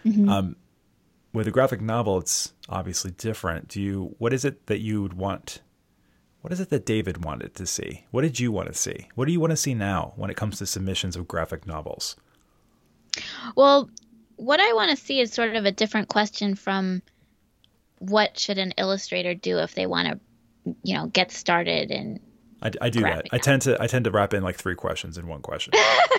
Mm-hmm. 0.05 0.29
Um, 0.29 0.57
with 1.33 1.47
a 1.47 1.51
graphic 1.51 1.81
novel, 1.81 2.19
it's 2.19 2.53
obviously 2.69 3.13
different. 3.13 3.69
Do 3.69 3.81
you? 3.81 4.15
What 4.19 4.33
is 4.33 4.45
it 4.45 4.67
that 4.67 4.81
you 4.81 5.01
would 5.01 5.15
want? 5.15 5.63
What 6.43 6.53
is 6.53 6.61
it 6.61 6.71
that 6.71 6.87
David 6.87 7.25
wanted 7.25 7.55
to 7.57 7.67
see? 7.67 8.07
What 8.11 8.23
did 8.23 8.41
you 8.41 8.51
want 8.51 8.69
to 8.69 8.75
see? 8.75 9.09
What 9.15 9.27
do 9.27 9.33
you 9.33 9.41
want 9.41 9.51
to 9.51 9.57
see 9.57 9.75
now 9.75 10.13
when 10.17 10.31
it 10.31 10.37
comes 10.37 10.59
to 10.59 10.67
submissions 10.67 11.17
of 11.17 11.29
graphic 11.29 11.67
novels? 11.67 12.17
Well, 13.57 13.91
what 14.37 14.59
I 14.59 14.73
want 14.73 14.91
to 14.91 14.97
see 14.97 15.21
is 15.21 15.33
sort 15.33 15.55
of 15.55 15.67
a 15.67 15.73
different 15.73 16.09
question 16.09 16.55
from 16.55 17.03
what 18.01 18.39
should 18.39 18.59
an 18.59 18.73
illustrator 18.77 19.35
do 19.35 19.59
if 19.59 19.75
they 19.75 19.87
want 19.87 20.09
to, 20.09 20.75
you 20.83 20.95
know, 20.95 21.07
get 21.07 21.31
started 21.31 21.91
and 21.91 22.21
I, 22.63 22.73
I, 22.83 22.91
do 22.91 23.01
that. 23.01 23.27
I 23.33 23.39
tend 23.39 23.63
to 23.63 23.81
I 23.83 23.87
tend 23.87 24.05
to 24.05 24.11
wrap 24.11 24.35
in 24.35 24.43
like 24.43 24.57
three 24.57 24.75
questions 24.75 25.17
in 25.17 25.27
one 25.27 25.41
question. 25.41 25.73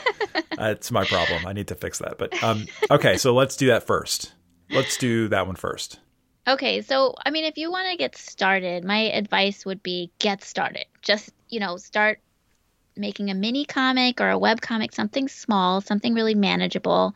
That's 0.57 0.91
my 0.91 1.05
problem. 1.05 1.45
I 1.45 1.53
need 1.53 1.67
to 1.67 1.75
fix 1.75 1.99
that. 1.99 2.17
But 2.17 2.41
um, 2.43 2.65
okay, 2.89 3.17
so 3.17 3.35
let's 3.35 3.55
do 3.55 3.67
that 3.67 3.85
first. 3.85 4.33
Let's 4.71 4.97
do 4.97 5.27
that 5.27 5.45
one 5.45 5.55
first. 5.55 5.99
Okay, 6.47 6.81
so 6.81 7.15
I 7.23 7.29
mean, 7.29 7.45
if 7.45 7.57
you 7.57 7.71
want 7.71 7.91
to 7.91 7.97
get 7.97 8.17
started, 8.17 8.83
my 8.83 9.11
advice 9.11 9.65
would 9.65 9.83
be 9.83 10.11
get 10.17 10.43
started. 10.43 10.85
Just, 11.01 11.31
you 11.49 11.59
know, 11.59 11.77
start 11.77 12.19
making 12.95 13.29
a 13.29 13.35
mini 13.35 13.65
comic 13.65 14.19
or 14.19 14.29
a 14.29 14.39
web 14.39 14.61
comic, 14.61 14.93
something 14.93 15.27
small, 15.27 15.81
something 15.81 16.13
really 16.13 16.35
manageable. 16.35 17.15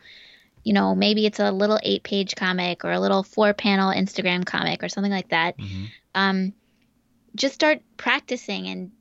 You 0.66 0.74
know, 0.74 0.94
maybe 0.96 1.26
it's 1.26 1.40
a 1.40 1.52
little 1.52 1.80
eight 1.82 2.04
page 2.04 2.36
comic 2.36 2.84
or 2.84 2.92
a 2.92 3.00
little 3.00 3.24
four 3.24 3.54
panel 3.54 3.94
Instagram 3.94 4.46
comic 4.46 4.84
or 4.84 4.90
something 4.90 5.12
like 5.12 5.30
that. 5.30 5.58
Mm-hmm. 5.58 5.86
Um, 6.14 6.54
just 7.36 7.56
start 7.56 7.82
practicing 7.96 8.68
and 8.68 8.92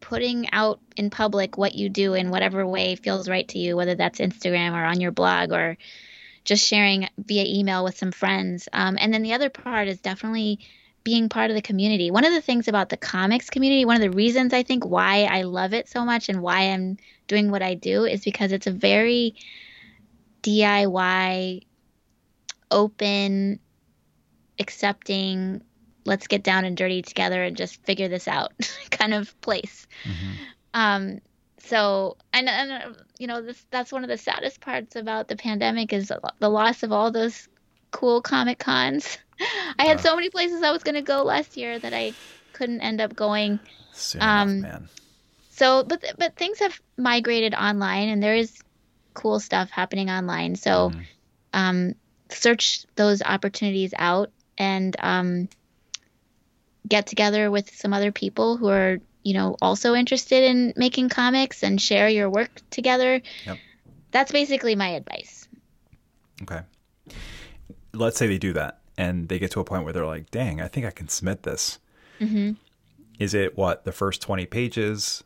putting 0.00 0.50
out 0.52 0.80
in 0.96 1.10
public 1.10 1.58
what 1.58 1.74
you 1.74 1.88
do 1.88 2.14
in 2.14 2.30
whatever 2.30 2.66
way 2.66 2.96
feels 2.96 3.28
right 3.28 3.48
to 3.48 3.58
you, 3.58 3.76
whether 3.76 3.94
that's 3.94 4.20
Instagram 4.20 4.72
or 4.72 4.84
on 4.84 5.00
your 5.00 5.10
blog 5.10 5.52
or 5.52 5.76
just 6.44 6.66
sharing 6.66 7.08
via 7.18 7.44
email 7.46 7.84
with 7.84 7.96
some 7.96 8.12
friends. 8.12 8.68
Um, 8.72 8.96
and 9.00 9.12
then 9.12 9.22
the 9.22 9.34
other 9.34 9.50
part 9.50 9.88
is 9.88 10.00
definitely 10.00 10.60
being 11.04 11.28
part 11.28 11.50
of 11.50 11.54
the 11.54 11.62
community. 11.62 12.10
One 12.10 12.24
of 12.24 12.32
the 12.32 12.40
things 12.40 12.68
about 12.68 12.88
the 12.88 12.96
comics 12.96 13.50
community, 13.50 13.84
one 13.84 13.96
of 13.96 14.02
the 14.02 14.16
reasons 14.16 14.52
I 14.52 14.62
think 14.62 14.84
why 14.84 15.24
I 15.24 15.42
love 15.42 15.72
it 15.72 15.88
so 15.88 16.04
much 16.04 16.28
and 16.28 16.42
why 16.42 16.70
I'm 16.70 16.98
doing 17.26 17.50
what 17.50 17.62
I 17.62 17.74
do 17.74 18.04
is 18.04 18.22
because 18.22 18.52
it's 18.52 18.66
a 18.66 18.72
very 18.72 19.34
DIY, 20.42 21.66
open, 22.70 23.58
accepting, 24.58 25.62
let's 26.04 26.26
get 26.26 26.42
down 26.42 26.64
and 26.64 26.76
dirty 26.76 27.02
together 27.02 27.42
and 27.42 27.56
just 27.56 27.84
figure 27.84 28.08
this 28.08 28.28
out 28.28 28.52
kind 28.90 29.14
of 29.14 29.38
place. 29.40 29.86
Mm-hmm. 30.04 30.32
Um, 30.72 31.20
so 31.70 32.16
and, 32.32 32.48
and 32.48 32.96
you 33.18 33.26
know 33.26 33.42
this 33.42 33.64
that's 33.70 33.92
one 33.92 34.02
of 34.02 34.08
the 34.08 34.18
saddest 34.18 34.60
parts 34.60 34.96
about 34.96 35.28
the 35.28 35.36
pandemic 35.36 35.92
is 35.92 36.12
the 36.38 36.48
loss 36.48 36.82
of 36.82 36.90
all 36.92 37.10
those 37.10 37.48
cool 37.90 38.20
comic 38.22 38.58
cons 38.58 39.18
i 39.78 39.84
had 39.84 40.00
so 40.00 40.16
many 40.16 40.30
places 40.30 40.62
i 40.62 40.70
was 40.70 40.82
going 40.82 40.94
to 40.94 41.02
go 41.02 41.22
last 41.22 41.56
year 41.56 41.78
that 41.78 41.92
i 41.92 42.12
couldn't 42.52 42.80
end 42.80 43.00
up 43.00 43.14
going 43.14 43.58
soon 43.92 44.22
um, 44.22 44.50
enough, 44.50 44.72
man. 44.72 44.88
so 45.50 45.84
but 45.84 46.04
but 46.18 46.34
things 46.36 46.58
have 46.58 46.80
migrated 46.96 47.54
online 47.54 48.08
and 48.08 48.22
there 48.22 48.34
is 48.34 48.58
cool 49.14 49.40
stuff 49.40 49.70
happening 49.70 50.10
online 50.10 50.54
so 50.56 50.90
mm. 50.90 51.04
um, 51.52 51.94
search 52.28 52.84
those 52.96 53.22
opportunities 53.22 53.92
out 53.96 54.30
and 54.58 54.96
um, 55.00 55.48
get 56.86 57.06
together 57.06 57.50
with 57.50 57.74
some 57.74 57.92
other 57.92 58.12
people 58.12 58.56
who 58.56 58.68
are 58.68 58.98
you 59.22 59.34
know, 59.34 59.56
also 59.60 59.94
interested 59.94 60.44
in 60.44 60.72
making 60.76 61.08
comics 61.08 61.62
and 61.62 61.80
share 61.80 62.08
your 62.08 62.30
work 62.30 62.50
together. 62.70 63.20
Yep. 63.46 63.58
That's 64.10 64.32
basically 64.32 64.74
my 64.74 64.88
advice. 64.88 65.48
Okay. 66.42 66.60
Let's 67.92 68.16
say 68.16 68.26
they 68.26 68.38
do 68.38 68.52
that 68.54 68.80
and 68.96 69.28
they 69.28 69.38
get 69.38 69.50
to 69.52 69.60
a 69.60 69.64
point 69.64 69.84
where 69.84 69.92
they're 69.92 70.06
like, 70.06 70.30
dang, 70.30 70.60
I 70.60 70.68
think 70.68 70.86
I 70.86 70.90
can 70.90 71.08
submit 71.08 71.42
this. 71.42 71.78
Mm-hmm. 72.20 72.52
Is 73.18 73.34
it 73.34 73.56
what, 73.56 73.84
the 73.84 73.92
first 73.92 74.22
20 74.22 74.46
pages 74.46 75.22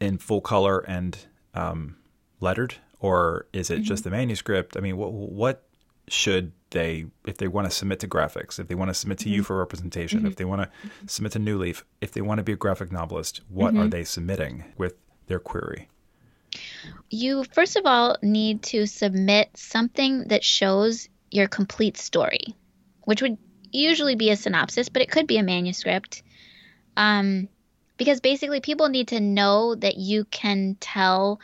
in 0.00 0.18
full 0.18 0.40
color 0.40 0.78
and 0.78 1.18
um, 1.54 1.96
lettered? 2.40 2.76
Or 3.00 3.46
is 3.52 3.70
it 3.70 3.76
mm-hmm. 3.76 3.82
just 3.84 4.04
the 4.04 4.10
manuscript? 4.10 4.76
I 4.76 4.80
mean, 4.80 4.96
what, 4.96 5.12
what 5.12 5.68
should 6.10 6.52
they 6.70 7.06
if 7.26 7.38
they 7.38 7.48
want 7.48 7.66
to 7.66 7.70
submit 7.70 8.00
to 8.00 8.08
Graphix 8.08 8.58
if 8.58 8.68
they 8.68 8.74
want 8.74 8.88
to 8.88 8.94
submit 8.94 9.18
to 9.18 9.26
mm-hmm. 9.26 9.34
you 9.34 9.42
for 9.42 9.58
representation 9.58 10.20
mm-hmm. 10.20 10.28
if 10.28 10.36
they 10.36 10.44
want 10.44 10.62
to 10.62 10.90
submit 11.06 11.32
to 11.32 11.38
new 11.38 11.58
leaf 11.58 11.84
if 12.00 12.12
they 12.12 12.20
want 12.20 12.38
to 12.38 12.42
be 12.42 12.52
a 12.52 12.56
graphic 12.56 12.92
novelist 12.92 13.40
what 13.48 13.72
mm-hmm. 13.72 13.84
are 13.84 13.88
they 13.88 14.04
submitting 14.04 14.64
with 14.76 14.94
their 15.26 15.38
query 15.38 15.88
you 17.10 17.44
first 17.52 17.76
of 17.76 17.86
all 17.86 18.16
need 18.22 18.62
to 18.62 18.86
submit 18.86 19.48
something 19.54 20.28
that 20.28 20.44
shows 20.44 21.08
your 21.30 21.48
complete 21.48 21.96
story 21.96 22.54
which 23.02 23.22
would 23.22 23.38
usually 23.70 24.14
be 24.14 24.30
a 24.30 24.36
synopsis 24.36 24.88
but 24.88 25.02
it 25.02 25.10
could 25.10 25.26
be 25.26 25.38
a 25.38 25.42
manuscript 25.42 26.22
um, 26.96 27.48
because 27.96 28.20
basically 28.20 28.60
people 28.60 28.88
need 28.88 29.08
to 29.08 29.20
know 29.20 29.74
that 29.74 29.96
you 29.96 30.24
can 30.24 30.76
tell 30.80 31.40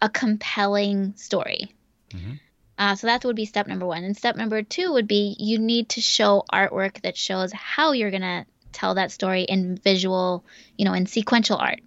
a 0.00 0.08
compelling 0.08 1.14
story 1.16 1.74
mm-hmm. 2.10 2.34
Uh, 2.78 2.94
so 2.94 3.06
that 3.06 3.24
would 3.24 3.36
be 3.36 3.46
step 3.46 3.66
number 3.66 3.86
one. 3.86 4.04
And 4.04 4.16
step 4.16 4.36
number 4.36 4.62
two 4.62 4.92
would 4.92 5.08
be 5.08 5.34
you 5.38 5.58
need 5.58 5.90
to 5.90 6.00
show 6.00 6.44
artwork 6.52 7.00
that 7.02 7.16
shows 7.16 7.52
how 7.52 7.92
you're 7.92 8.10
going 8.10 8.22
to 8.22 8.44
tell 8.72 8.96
that 8.96 9.10
story 9.10 9.42
in 9.42 9.78
visual, 9.78 10.44
you 10.76 10.84
know, 10.84 10.92
in 10.92 11.06
sequential 11.06 11.56
art. 11.56 11.80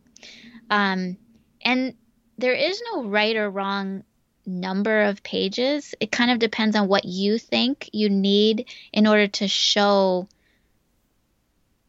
Um, 0.70 1.18
and 1.62 1.94
there 2.38 2.54
is 2.54 2.82
no 2.94 3.04
right 3.04 3.36
or 3.36 3.50
wrong 3.50 4.04
number 4.46 5.04
of 5.04 5.22
pages. 5.22 5.94
It 6.00 6.12
kind 6.12 6.32
of 6.32 6.40
depends 6.40 6.76
on 6.76 6.88
what 6.88 7.06
you 7.06 7.38
think 7.38 7.90
you 7.94 8.10
need 8.10 8.66
in 8.92 9.06
order 9.06 9.28
to 9.28 9.48
show 9.48 10.28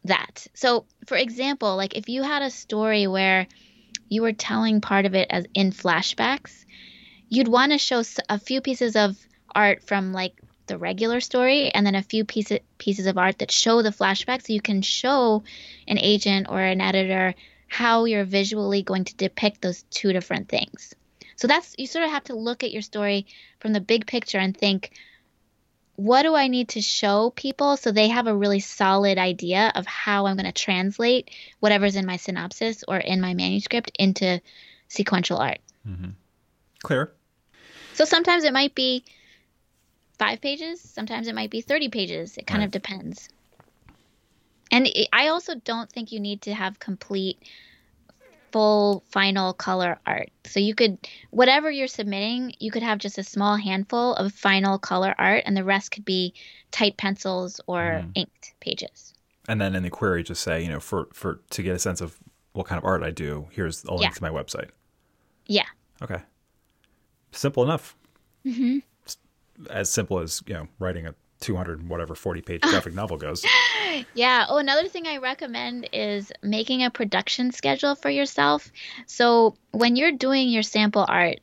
that. 0.04 0.46
So, 0.54 0.84
for 1.06 1.16
example, 1.16 1.76
like 1.76 1.96
if 1.96 2.08
you 2.08 2.22
had 2.22 2.42
a 2.42 2.50
story 2.50 3.06
where 3.06 3.46
you 4.10 4.20
were 4.20 4.32
telling 4.32 4.82
part 4.82 5.06
of 5.06 5.14
it 5.14 5.28
as 5.30 5.46
in 5.54 5.70
flashbacks, 5.70 6.66
you'd 7.30 7.48
want 7.48 7.72
to 7.72 7.78
show 7.78 8.02
a 8.28 8.38
few 8.38 8.60
pieces 8.60 8.96
of 8.96 9.16
art 9.54 9.82
from 9.82 10.12
like 10.12 10.34
the 10.66 10.76
regular 10.76 11.20
story 11.20 11.70
and 11.70 11.86
then 11.86 11.94
a 11.94 12.02
few 12.02 12.24
pieces 12.24 12.58
pieces 12.78 13.06
of 13.06 13.18
art 13.18 13.38
that 13.38 13.50
show 13.50 13.82
the 13.82 13.90
flashback 13.90 14.46
so 14.46 14.52
you 14.52 14.60
can 14.60 14.82
show 14.82 15.42
an 15.88 15.98
agent 15.98 16.46
or 16.48 16.60
an 16.60 16.80
editor 16.80 17.34
how 17.66 18.04
you're 18.04 18.24
visually 18.24 18.82
going 18.82 19.04
to 19.04 19.16
depict 19.16 19.62
those 19.62 19.82
two 19.90 20.12
different 20.12 20.48
things. 20.48 20.94
So 21.36 21.46
that's 21.48 21.74
you 21.78 21.86
sort 21.86 22.04
of 22.04 22.10
have 22.10 22.24
to 22.24 22.36
look 22.36 22.62
at 22.62 22.72
your 22.72 22.82
story 22.82 23.26
from 23.60 23.72
the 23.72 23.80
big 23.80 24.06
picture 24.06 24.38
and 24.38 24.56
think 24.56 24.92
what 26.00 26.22
do 26.22 26.34
I 26.34 26.48
need 26.48 26.70
to 26.70 26.80
show 26.80 27.28
people 27.28 27.76
so 27.76 27.92
they 27.92 28.08
have 28.08 28.26
a 28.26 28.34
really 28.34 28.60
solid 28.60 29.18
idea 29.18 29.70
of 29.74 29.86
how 29.86 30.26
I'm 30.26 30.36
going 30.36 30.50
to 30.50 30.52
translate 30.52 31.30
whatever's 31.60 31.94
in 31.94 32.06
my 32.06 32.16
synopsis 32.16 32.84
or 32.88 32.96
in 32.96 33.20
my 33.20 33.34
manuscript 33.34 33.92
into 33.98 34.40
sequential 34.88 35.36
art. 35.36 35.58
Mm-hmm. 35.86 36.10
Clear. 36.82 37.12
So 37.92 38.06
sometimes 38.06 38.44
it 38.44 38.54
might 38.54 38.74
be 38.74 39.04
five 40.18 40.40
pages, 40.40 40.80
sometimes 40.80 41.28
it 41.28 41.34
might 41.34 41.50
be 41.50 41.60
30 41.60 41.90
pages. 41.90 42.38
It 42.38 42.46
kind 42.46 42.60
right. 42.60 42.64
of 42.64 42.70
depends. 42.70 43.28
And 44.70 44.88
I 45.12 45.28
also 45.28 45.54
don't 45.54 45.90
think 45.90 46.12
you 46.12 46.20
need 46.20 46.42
to 46.42 46.54
have 46.54 46.78
complete 46.78 47.42
full 48.52 49.04
final 49.10 49.52
color 49.52 49.98
art. 50.06 50.30
So 50.44 50.60
you 50.60 50.74
could, 50.74 50.98
whatever 51.30 51.70
you're 51.70 51.88
submitting, 51.88 52.54
you 52.58 52.70
could 52.70 52.82
have 52.82 52.98
just 52.98 53.18
a 53.18 53.22
small 53.22 53.56
handful 53.56 54.14
of 54.14 54.32
final 54.32 54.78
color 54.78 55.14
art, 55.18 55.44
and 55.46 55.56
the 55.56 55.64
rest 55.64 55.90
could 55.90 56.04
be 56.04 56.34
tight 56.70 56.96
pencils 56.96 57.60
or 57.66 58.02
mm. 58.04 58.10
inked 58.14 58.54
pages. 58.60 59.14
And 59.48 59.60
then 59.60 59.74
in 59.74 59.82
the 59.82 59.90
query, 59.90 60.22
just 60.22 60.42
say, 60.42 60.62
you 60.62 60.68
know, 60.68 60.80
for 60.80 61.08
for 61.12 61.40
to 61.50 61.62
get 61.62 61.74
a 61.74 61.78
sense 61.78 62.00
of 62.00 62.18
what 62.52 62.66
kind 62.66 62.78
of 62.78 62.84
art 62.84 63.02
I 63.02 63.10
do, 63.10 63.48
here's 63.50 63.84
a 63.84 63.92
link 63.92 64.02
yeah. 64.02 64.10
to 64.10 64.22
my 64.22 64.30
website. 64.30 64.70
Yeah. 65.46 65.66
Okay. 66.02 66.22
Simple 67.32 67.62
enough. 67.62 67.96
Mm-hmm. 68.44 68.78
As 69.68 69.90
simple 69.90 70.20
as 70.20 70.42
you 70.46 70.54
know, 70.54 70.68
writing 70.78 71.06
a 71.06 71.14
200 71.40 71.88
whatever 71.88 72.14
40 72.14 72.42
page 72.42 72.60
graphic 72.62 72.94
novel 72.94 73.16
goes. 73.16 73.44
Yeah. 74.14 74.46
Oh, 74.48 74.58
another 74.58 74.88
thing 74.88 75.06
I 75.06 75.18
recommend 75.18 75.88
is 75.92 76.32
making 76.42 76.84
a 76.84 76.90
production 76.90 77.52
schedule 77.52 77.94
for 77.94 78.10
yourself. 78.10 78.70
So 79.06 79.56
when 79.70 79.96
you're 79.96 80.12
doing 80.12 80.48
your 80.48 80.62
sample 80.62 81.04
art, 81.08 81.40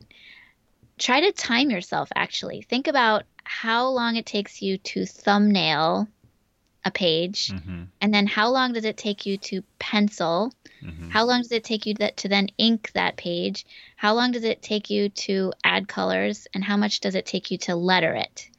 try 0.98 1.22
to 1.22 1.32
time 1.32 1.70
yourself 1.70 2.10
actually. 2.16 2.62
Think 2.62 2.88
about 2.88 3.24
how 3.44 3.88
long 3.90 4.16
it 4.16 4.26
takes 4.26 4.62
you 4.62 4.78
to 4.80 5.06
thumbnail 5.06 6.08
a 6.88 6.92
page 6.92 7.50
mm-hmm. 7.50 7.84
and 8.00 8.14
then 8.14 8.26
how 8.28 8.50
long 8.50 8.74
does 8.74 8.86
it 8.86 8.98
take 8.98 9.26
you 9.26 9.38
to 9.38 9.62
pencil 9.78 10.54
mm-hmm. 10.82 11.10
how 11.10 11.26
long 11.26 11.42
does 11.42 11.52
it 11.52 11.64
take 11.64 11.86
you 11.86 11.94
that, 11.96 12.16
to 12.16 12.30
then 12.30 12.48
ink 12.58 12.92
that 12.94 13.18
page 13.18 13.66
how 13.98 14.14
long 14.14 14.32
does 14.32 14.44
it 14.44 14.62
take 14.62 14.90
you 14.90 15.10
to 15.10 15.52
add 15.64 15.88
colors 15.88 16.48
and 16.54 16.64
how 16.64 16.78
much 16.78 17.02
does 17.02 17.16
it 17.16 17.26
take 17.26 17.52
you 17.52 17.58
to 17.58 17.76
letter 17.76 18.14
it 18.14 18.50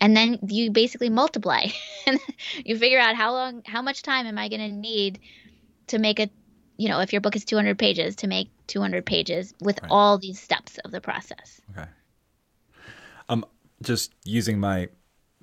and 0.00 0.16
then 0.16 0.38
you 0.46 0.70
basically 0.70 1.10
multiply. 1.10 1.66
And 2.06 2.20
you 2.66 2.76
figure 2.76 2.98
out 2.98 3.16
how 3.16 3.32
long 3.32 3.62
how 3.64 3.80
much 3.80 4.02
time 4.02 4.26
am 4.26 4.36
i 4.36 4.50
going 4.50 4.60
to 4.60 4.76
need 4.76 5.20
to 5.86 5.98
make 5.98 6.20
a 6.20 6.28
you 6.76 6.90
know 6.90 7.00
if 7.00 7.14
your 7.14 7.22
book 7.22 7.34
is 7.34 7.46
200 7.46 7.78
pages 7.78 8.14
to 8.16 8.26
make 8.26 8.50
200 8.66 9.06
pages 9.06 9.54
with 9.62 9.80
right. 9.80 9.90
all 9.90 10.18
these 10.18 10.38
steps 10.38 10.76
of 10.84 10.90
the 10.90 11.00
process. 11.00 11.62
Okay. 11.70 11.88
Um 13.30 13.46
just 13.80 14.12
using 14.22 14.60
my 14.60 14.90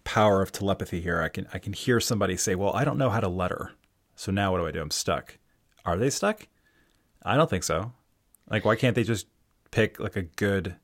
power 0.04 0.44
of 0.44 0.52
telepathy 0.52 1.02
here 1.02 1.20
i 1.20 1.30
can 1.30 1.48
i 1.52 1.58
can 1.58 1.74
hear 1.74 2.00
somebody 2.00 2.38
say 2.38 2.54
well 2.54 2.74
i 2.74 2.84
don't 2.84 3.00
know 3.00 3.10
how 3.10 3.20
to 3.20 3.28
letter. 3.28 3.72
So 4.16 4.32
now 4.32 4.52
what 4.52 4.60
do 4.60 4.68
i 4.68 4.72
do? 4.72 4.80
I'm 4.80 4.92
stuck. 4.92 5.40
Are 5.84 5.98
they 5.98 6.12
stuck? 6.12 6.48
I 7.26 7.38
don't 7.38 7.50
think 7.50 7.64
so. 7.64 7.92
Like 8.48 8.66
why 8.66 8.76
can't 8.76 8.94
they 8.94 9.04
just 9.04 9.26
pick 9.72 10.00
like 10.00 10.16
a 10.16 10.22
good 10.22 10.76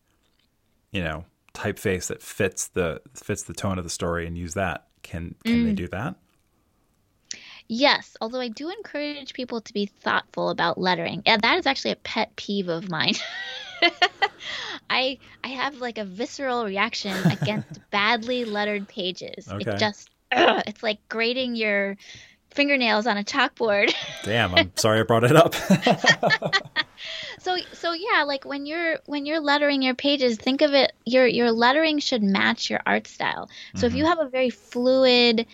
you 0.89 1.03
know 1.03 1.25
typeface 1.57 2.07
that 2.07 2.21
fits 2.21 2.67
the 2.67 3.01
fits 3.13 3.43
the 3.43 3.53
tone 3.53 3.77
of 3.77 3.83
the 3.83 3.89
story 3.89 4.27
and 4.27 4.37
use 4.37 4.53
that. 4.53 4.87
Can 5.03 5.35
can 5.43 5.55
mm. 5.55 5.65
they 5.65 5.73
do 5.73 5.87
that? 5.87 6.15
Yes, 7.69 8.15
although 8.21 8.39
I 8.39 8.47
do 8.47 8.69
encourage 8.69 9.33
people 9.33 9.59
to 9.61 9.73
be 9.73 9.87
thoughtful 9.87 10.49
about 10.49 10.77
lettering. 10.77 11.23
Yeah, 11.25 11.37
that 11.37 11.57
is 11.57 11.65
actually 11.65 11.91
a 11.91 11.97
pet 11.97 12.35
peeve 12.37 12.69
of 12.69 12.89
mine. 12.89 13.15
I 14.89 15.17
I 15.43 15.47
have 15.49 15.75
like 15.75 15.97
a 15.97 16.05
visceral 16.05 16.63
reaction 16.63 17.15
against 17.29 17.79
badly 17.91 18.45
lettered 18.45 18.87
pages. 18.87 19.49
Okay. 19.49 19.71
It 19.71 19.79
just 19.79 20.09
ugh, 20.31 20.63
it's 20.67 20.83
like 20.83 20.99
grading 21.09 21.55
your 21.55 21.97
fingernails 22.51 23.07
on 23.07 23.17
a 23.17 23.23
chalkboard. 23.23 23.93
Damn, 24.23 24.53
I'm 24.55 24.71
sorry 24.75 24.99
I 24.99 25.03
brought 25.03 25.23
it 25.23 25.35
up. 25.35 25.55
so 27.39 27.57
so 27.73 27.93
yeah, 27.93 28.23
like 28.23 28.45
when 28.45 28.65
you're 28.65 28.97
when 29.05 29.25
you're 29.25 29.39
lettering 29.39 29.81
your 29.81 29.95
pages, 29.95 30.37
think 30.37 30.61
of 30.61 30.73
it 30.73 30.93
your 31.05 31.27
your 31.27 31.51
lettering 31.51 31.99
should 31.99 32.23
match 32.23 32.69
your 32.69 32.81
art 32.85 33.07
style. 33.07 33.49
So 33.75 33.79
mm-hmm. 33.79 33.85
if 33.87 33.93
you 33.95 34.03
mm-hmm. 34.03 34.09
have 34.09 34.27
a 34.27 34.29
very 34.29 34.49
fluid, 34.49 35.45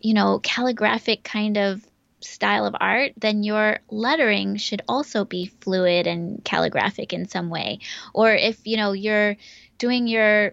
you 0.00 0.14
know, 0.14 0.38
calligraphic 0.40 1.24
kind 1.24 1.56
of 1.58 1.86
style 2.24 2.66
of 2.66 2.74
art, 2.80 3.12
then 3.16 3.42
your 3.42 3.80
lettering 3.90 4.56
should 4.56 4.82
also 4.88 5.24
be 5.24 5.46
fluid 5.60 6.06
and 6.06 6.42
calligraphic 6.44 7.12
in 7.12 7.28
some 7.28 7.50
way. 7.50 7.80
Or 8.14 8.32
if, 8.32 8.58
you 8.64 8.76
know, 8.76 8.92
you're 8.92 9.36
doing 9.78 10.06
your 10.06 10.52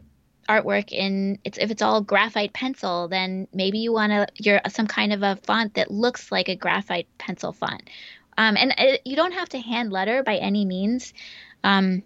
artwork 0.49 0.91
in 0.91 1.37
it's 1.43 1.59
if 1.59 1.69
it's 1.69 1.81
all 1.81 2.01
graphite 2.01 2.51
pencil 2.51 3.07
then 3.07 3.47
maybe 3.53 3.77
you 3.77 3.93
want 3.93 4.11
to 4.11 4.27
you're 4.35 4.59
some 4.69 4.87
kind 4.87 5.13
of 5.13 5.21
a 5.21 5.35
font 5.43 5.75
that 5.75 5.91
looks 5.91 6.31
like 6.31 6.49
a 6.49 6.55
graphite 6.55 7.07
pencil 7.17 7.53
font. 7.53 7.89
Um, 8.37 8.57
and 8.57 8.73
it, 8.77 9.01
you 9.05 9.15
don't 9.15 9.33
have 9.33 9.49
to 9.49 9.59
hand 9.59 9.91
letter 9.91 10.23
by 10.23 10.37
any 10.37 10.65
means. 10.65 11.13
Um, 11.63 12.03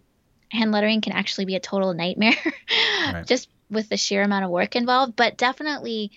hand 0.52 0.72
lettering 0.72 1.02
can 1.02 1.14
actually 1.14 1.46
be 1.46 1.56
a 1.56 1.60
total 1.60 1.94
nightmare 1.94 2.36
right. 3.14 3.26
just 3.26 3.50
with 3.70 3.88
the 3.90 3.98
sheer 3.98 4.24
amount 4.24 4.44
of 4.46 4.52
work 4.52 4.76
involved 4.76 5.16
but 5.16 5.38
definitely 5.38 6.12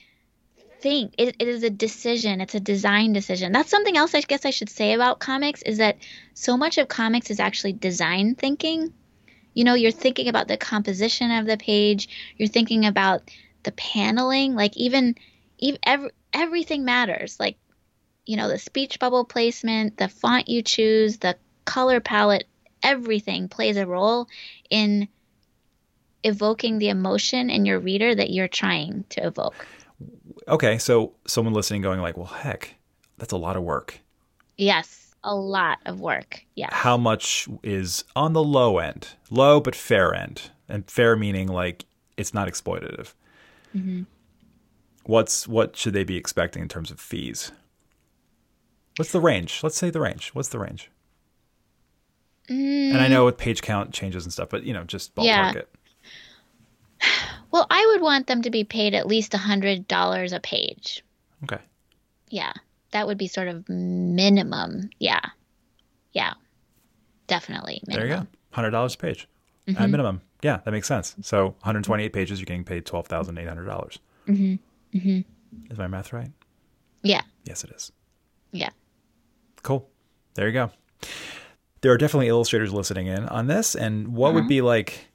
think 0.81 1.15
it, 1.17 1.37
it 1.39 1.49
is 1.49 1.63
a 1.63 1.71
decision. 1.71 2.41
It's 2.41 2.55
a 2.55 2.61
design 2.61 3.13
decision. 3.13 3.53
That's 3.53 3.71
something 3.71 3.97
else 3.97 4.15
i 4.15 4.21
guess 4.21 4.45
i 4.45 4.51
should 4.51 4.69
say 4.69 4.95
about 4.95 5.21
comics 5.21 5.63
is 5.63 5.79
that 5.79 5.97
so 6.35 6.57
much 6.57 6.79
of 6.79 6.89
comics 6.89 7.31
is 7.31 7.41
actually 7.41 7.73
design 7.73 8.35
thinking 8.35 8.93
you 9.57 9.65
know, 9.65 9.73
you're 9.73 9.91
thinking 9.91 10.29
about 10.29 10.49
the 10.49 10.59
composition 10.59 11.31
of 11.31 11.47
the 11.47 11.57
page, 11.57 12.11
you're 12.37 12.47
thinking 12.47 12.85
about 12.85 13.31
the 13.63 13.73
paneling, 13.73 14.55
like 14.55 14.77
even, 14.77 15.15
even 15.59 15.81
every, 15.83 16.11
everything 16.35 16.85
matters. 16.85 17.41
Like, 17.41 17.57
you 18.27 18.37
know, 18.37 18.49
the 18.49 18.59
speech 18.59 18.99
bubble 18.99 19.25
placement, 19.25 19.97
the 19.97 20.09
font 20.09 20.51
you 20.51 20.61
choose, 20.61 21.17
the 21.17 21.39
color 21.65 22.01
palette, 22.01 22.45
everything 22.83 23.49
plays 23.49 23.79
a 23.79 23.87
role 23.87 24.29
in 24.69 25.09
evoking 26.23 26.79
the 26.79 26.91
emotion 26.91 27.49
in 27.49 27.65
your 27.65 27.81
reader 27.81 28.15
that 28.15 28.29
you're 28.29 28.49
trying 28.49 29.07
to 29.09 29.27
evoke. 29.27 29.67
Okay, 30.47 30.77
so 30.77 31.15
someone 31.27 31.55
listening 31.55 31.81
going 31.81 32.01
like, 32.01 32.19
"Well, 32.19 32.27
heck, 32.27 32.75
that's 33.17 33.33
a 33.33 33.39
lot 33.39 33.57
of 33.57 33.63
work." 33.63 34.01
Yes 34.59 35.06
a 35.27 35.35
lot 35.35 35.79
of 35.85 36.01
work. 36.01 36.47
Yeah. 36.55 36.69
How 36.73 36.97
much 36.97 37.49
is 37.63 38.05
on 38.15 38.33
the 38.33 38.43
low 38.43 38.79
end, 38.79 39.09
low 39.29 39.61
but 39.61 39.75
fair 39.75 40.15
end, 40.15 40.51
and 40.69 40.89
fair 40.89 41.17
meaning 41.17 41.49
like 41.49 41.85
it's 42.17 42.33
not 42.33 42.49
exploitative. 42.49 43.13
Mm-hmm. 43.77 44.05
What's 45.05 45.47
what 45.47 45.77
should 45.77 45.93
they 45.93 46.05
be 46.05 46.17
expecting 46.17 46.63
in 46.63 46.69
terms 46.69 46.91
of 46.91 47.01
fees? 47.01 47.53
What's 48.97 49.13
the 49.13 49.21
range? 49.21 49.61
Let's 49.63 49.77
say 49.77 49.91
the 49.91 50.01
range. 50.01 50.31
What's 50.31 50.49
the 50.49 50.59
range? 50.59 50.91
Mm. 52.49 52.93
And 52.93 52.99
I 52.99 53.09
know 53.09 53.25
with 53.25 53.37
page 53.37 53.61
count 53.61 53.93
changes 53.93 54.25
and 54.25 54.33
stuff, 54.33 54.49
but 54.49 54.63
you 54.63 54.73
know, 54.73 54.85
just 54.85 55.15
ballpark 55.15 55.25
yeah. 55.25 55.53
it. 55.53 55.69
Well, 57.53 57.67
I 57.71 57.87
would 57.87 58.03
want 58.03 58.27
them 58.27 58.43
to 58.43 58.51
be 58.51 58.65
paid 58.65 58.93
at 58.93 59.07
least 59.07 59.33
a 59.33 59.39
hundred 59.39 59.89
dollars 59.89 60.35
a 60.35 60.41
page. 60.41 61.03
Okay. 61.45 61.63
Yeah 62.29 62.53
that 62.97 63.07
would 63.07 63.19
be 63.19 63.29
sort 63.29 63.49
of 63.49 63.69
minimum. 63.69 64.89
Yeah. 64.99 65.21
Yeah. 66.13 66.33
Definitely. 67.27 67.83
Minimum. 67.87 68.09
There 68.09 68.17
you 68.17 68.23
go. 68.23 68.29
Hundred 68.53 68.71
dollars 68.71 68.95
a 68.95 68.99
page 68.99 69.29
mm-hmm. 69.69 69.83
at 69.83 69.91
minimum. 69.91 70.23
Yeah, 70.43 70.61
that 70.65 70.71
makes 70.71 70.89
sense. 70.89 71.15
So 71.21 71.49
128 71.49 72.11
pages, 72.15 72.41
you're 72.41 72.47
getting 72.47 72.65
paid 72.65 72.87
twelve 72.87 73.07
thousand 73.07 73.37
eight 73.37 73.49
hundred 73.49 73.67
dollars. 73.67 73.99
Mm-hmm. 74.27 74.97
Mm-hmm. 74.97 75.71
Is 75.71 75.77
my 75.77 75.89
math 75.89 76.15
right? 76.15 76.31
Yeah. 77.03 77.21
Yes, 77.45 77.65
it 77.65 77.71
is. 77.71 77.93
Yeah. 78.53 78.71
Cool. 79.63 79.87
There 80.35 80.47
you 80.47 80.55
go. 80.55 80.71
There 81.83 81.93
are 81.93 81.99
definitely 81.99 82.29
illustrators 82.29 82.73
listening 82.73 83.09
in 83.09 83.29
on 83.29 83.47
this, 83.47 83.75
and 83.75 84.09
what 84.15 84.33
would 84.33 84.45
uh-huh. 84.45 84.49
be 84.49 84.63
like 84.63 85.09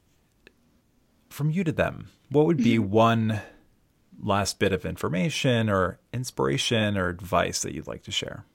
from 1.30 1.50
you 1.50 1.64
to 1.64 1.72
them? 1.72 2.10
What 2.30 2.46
would 2.46 2.58
be 2.58 2.78
mm-hmm. 2.78 2.92
one 2.92 3.42
last 4.22 4.60
bit 4.60 4.72
of 4.72 4.86
information 4.86 5.70
or 5.70 6.00
inspiration 6.14 6.98
or 6.98 7.10
advice 7.10 7.62
that 7.62 7.74
you'd 7.74 7.88
like 7.88 8.04
to 8.04 8.12
share? 8.12 8.46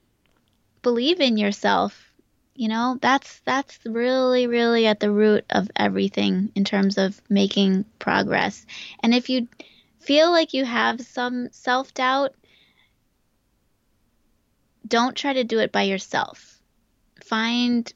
Believe 0.82 1.20
in 1.20 1.36
yourself. 1.36 2.12
You 2.54 2.68
know, 2.68 2.98
that's 3.02 3.40
that's 3.40 3.78
really 3.84 4.46
really 4.46 4.86
at 4.86 5.00
the 5.00 5.10
root 5.10 5.44
of 5.50 5.70
everything 5.76 6.50
in 6.54 6.64
terms 6.64 6.96
of 6.96 7.20
making 7.28 7.84
progress. 7.98 8.64
And 9.02 9.14
if 9.14 9.28
you 9.28 9.48
feel 10.00 10.30
like 10.30 10.54
you 10.54 10.64
have 10.64 11.00
some 11.00 11.50
self-doubt, 11.50 12.34
don't 14.86 15.16
try 15.16 15.34
to 15.34 15.44
do 15.44 15.58
it 15.58 15.72
by 15.72 15.82
yourself. 15.82 16.60
Find 17.24 17.92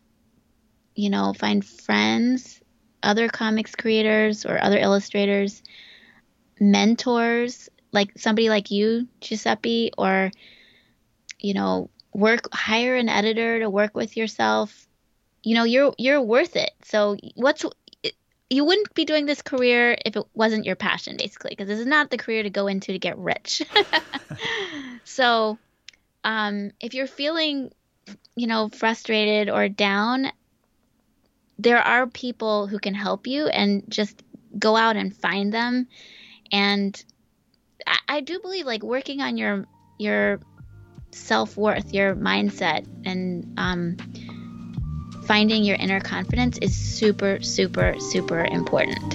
you 0.94 1.08
know, 1.08 1.32
find 1.32 1.64
friends, 1.64 2.60
other 3.02 3.28
comics 3.28 3.74
creators 3.74 4.44
or 4.44 4.60
other 4.60 4.76
illustrators 4.76 5.62
mentors 6.60 7.68
like 7.92 8.12
somebody 8.16 8.48
like 8.48 8.70
you, 8.70 9.08
Giuseppe, 9.20 9.90
or 9.98 10.30
you 11.38 11.54
know, 11.54 11.90
work 12.12 12.52
hire 12.52 12.96
an 12.96 13.08
editor 13.08 13.60
to 13.60 13.70
work 13.70 13.94
with 13.96 14.16
yourself. 14.16 14.86
You 15.42 15.54
know, 15.56 15.64
you're 15.64 15.94
you're 15.98 16.20
worth 16.20 16.56
it. 16.56 16.70
So 16.84 17.16
what's 17.34 17.64
you 18.50 18.64
wouldn't 18.64 18.92
be 18.94 19.04
doing 19.04 19.26
this 19.26 19.42
career 19.42 19.96
if 20.04 20.16
it 20.16 20.24
wasn't 20.34 20.66
your 20.66 20.74
passion, 20.74 21.16
basically, 21.16 21.50
because 21.50 21.68
this 21.68 21.78
is 21.78 21.86
not 21.86 22.10
the 22.10 22.18
career 22.18 22.42
to 22.42 22.50
go 22.50 22.66
into 22.66 22.92
to 22.92 22.98
get 22.98 23.16
rich. 23.16 23.62
so, 25.04 25.56
um, 26.24 26.72
if 26.80 26.92
you're 26.92 27.06
feeling, 27.06 27.70
you 28.34 28.48
know, 28.48 28.68
frustrated 28.68 29.48
or 29.48 29.68
down, 29.68 30.32
there 31.60 31.78
are 31.78 32.08
people 32.08 32.66
who 32.66 32.80
can 32.80 32.94
help 32.94 33.28
you, 33.28 33.46
and 33.46 33.84
just 33.88 34.20
go 34.58 34.74
out 34.74 34.96
and 34.96 35.16
find 35.16 35.54
them. 35.54 35.86
And 36.52 37.02
I, 37.86 37.98
I 38.08 38.20
do 38.20 38.40
believe, 38.40 38.66
like, 38.66 38.82
working 38.82 39.20
on 39.20 39.36
your 39.36 39.66
your 39.98 40.40
self 41.12 41.56
worth, 41.56 41.92
your 41.92 42.14
mindset, 42.14 42.86
and 43.04 43.54
um, 43.58 43.96
finding 45.26 45.64
your 45.64 45.76
inner 45.76 46.00
confidence 46.00 46.58
is 46.58 46.76
super, 46.76 47.40
super, 47.40 47.94
super 47.98 48.44
important. 48.44 49.12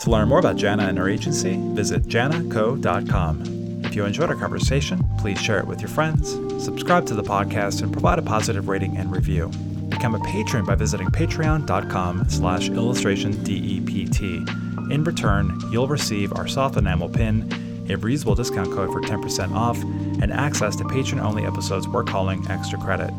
To 0.00 0.10
learn 0.10 0.28
more 0.28 0.38
about 0.38 0.56
Janna 0.56 0.88
and 0.88 0.98
her 0.98 1.08
agency, 1.08 1.56
visit 1.74 2.04
jannaco.com. 2.04 3.84
If 3.84 3.96
you 3.96 4.04
enjoyed 4.04 4.30
our 4.30 4.36
conversation, 4.36 5.02
please 5.18 5.40
share 5.40 5.58
it 5.58 5.66
with 5.66 5.80
your 5.80 5.88
friends, 5.88 6.30
subscribe 6.62 7.06
to 7.06 7.14
the 7.14 7.22
podcast, 7.22 7.82
and 7.82 7.92
provide 7.92 8.18
a 8.18 8.22
positive 8.22 8.68
rating 8.68 8.96
and 8.96 9.10
review. 9.10 9.50
Become 9.98 10.14
a 10.14 10.20
patron 10.20 10.64
by 10.64 10.76
visiting 10.76 11.08
patreon.com 11.08 12.28
slash 12.28 12.68
illustrationdept. 12.68 14.92
In 14.92 15.02
return, 15.02 15.60
you'll 15.72 15.88
receive 15.88 16.32
our 16.34 16.46
soft 16.46 16.76
enamel 16.76 17.08
pin, 17.08 17.42
a 17.90 17.96
reusable 17.96 18.36
discount 18.36 18.70
code 18.70 18.92
for 18.92 19.00
10% 19.00 19.52
off, 19.52 19.82
and 20.22 20.32
access 20.32 20.76
to 20.76 20.84
patron-only 20.84 21.44
episodes 21.44 21.88
we're 21.88 22.04
calling 22.04 22.48
Extra 22.48 22.78
Credit. 22.78 23.10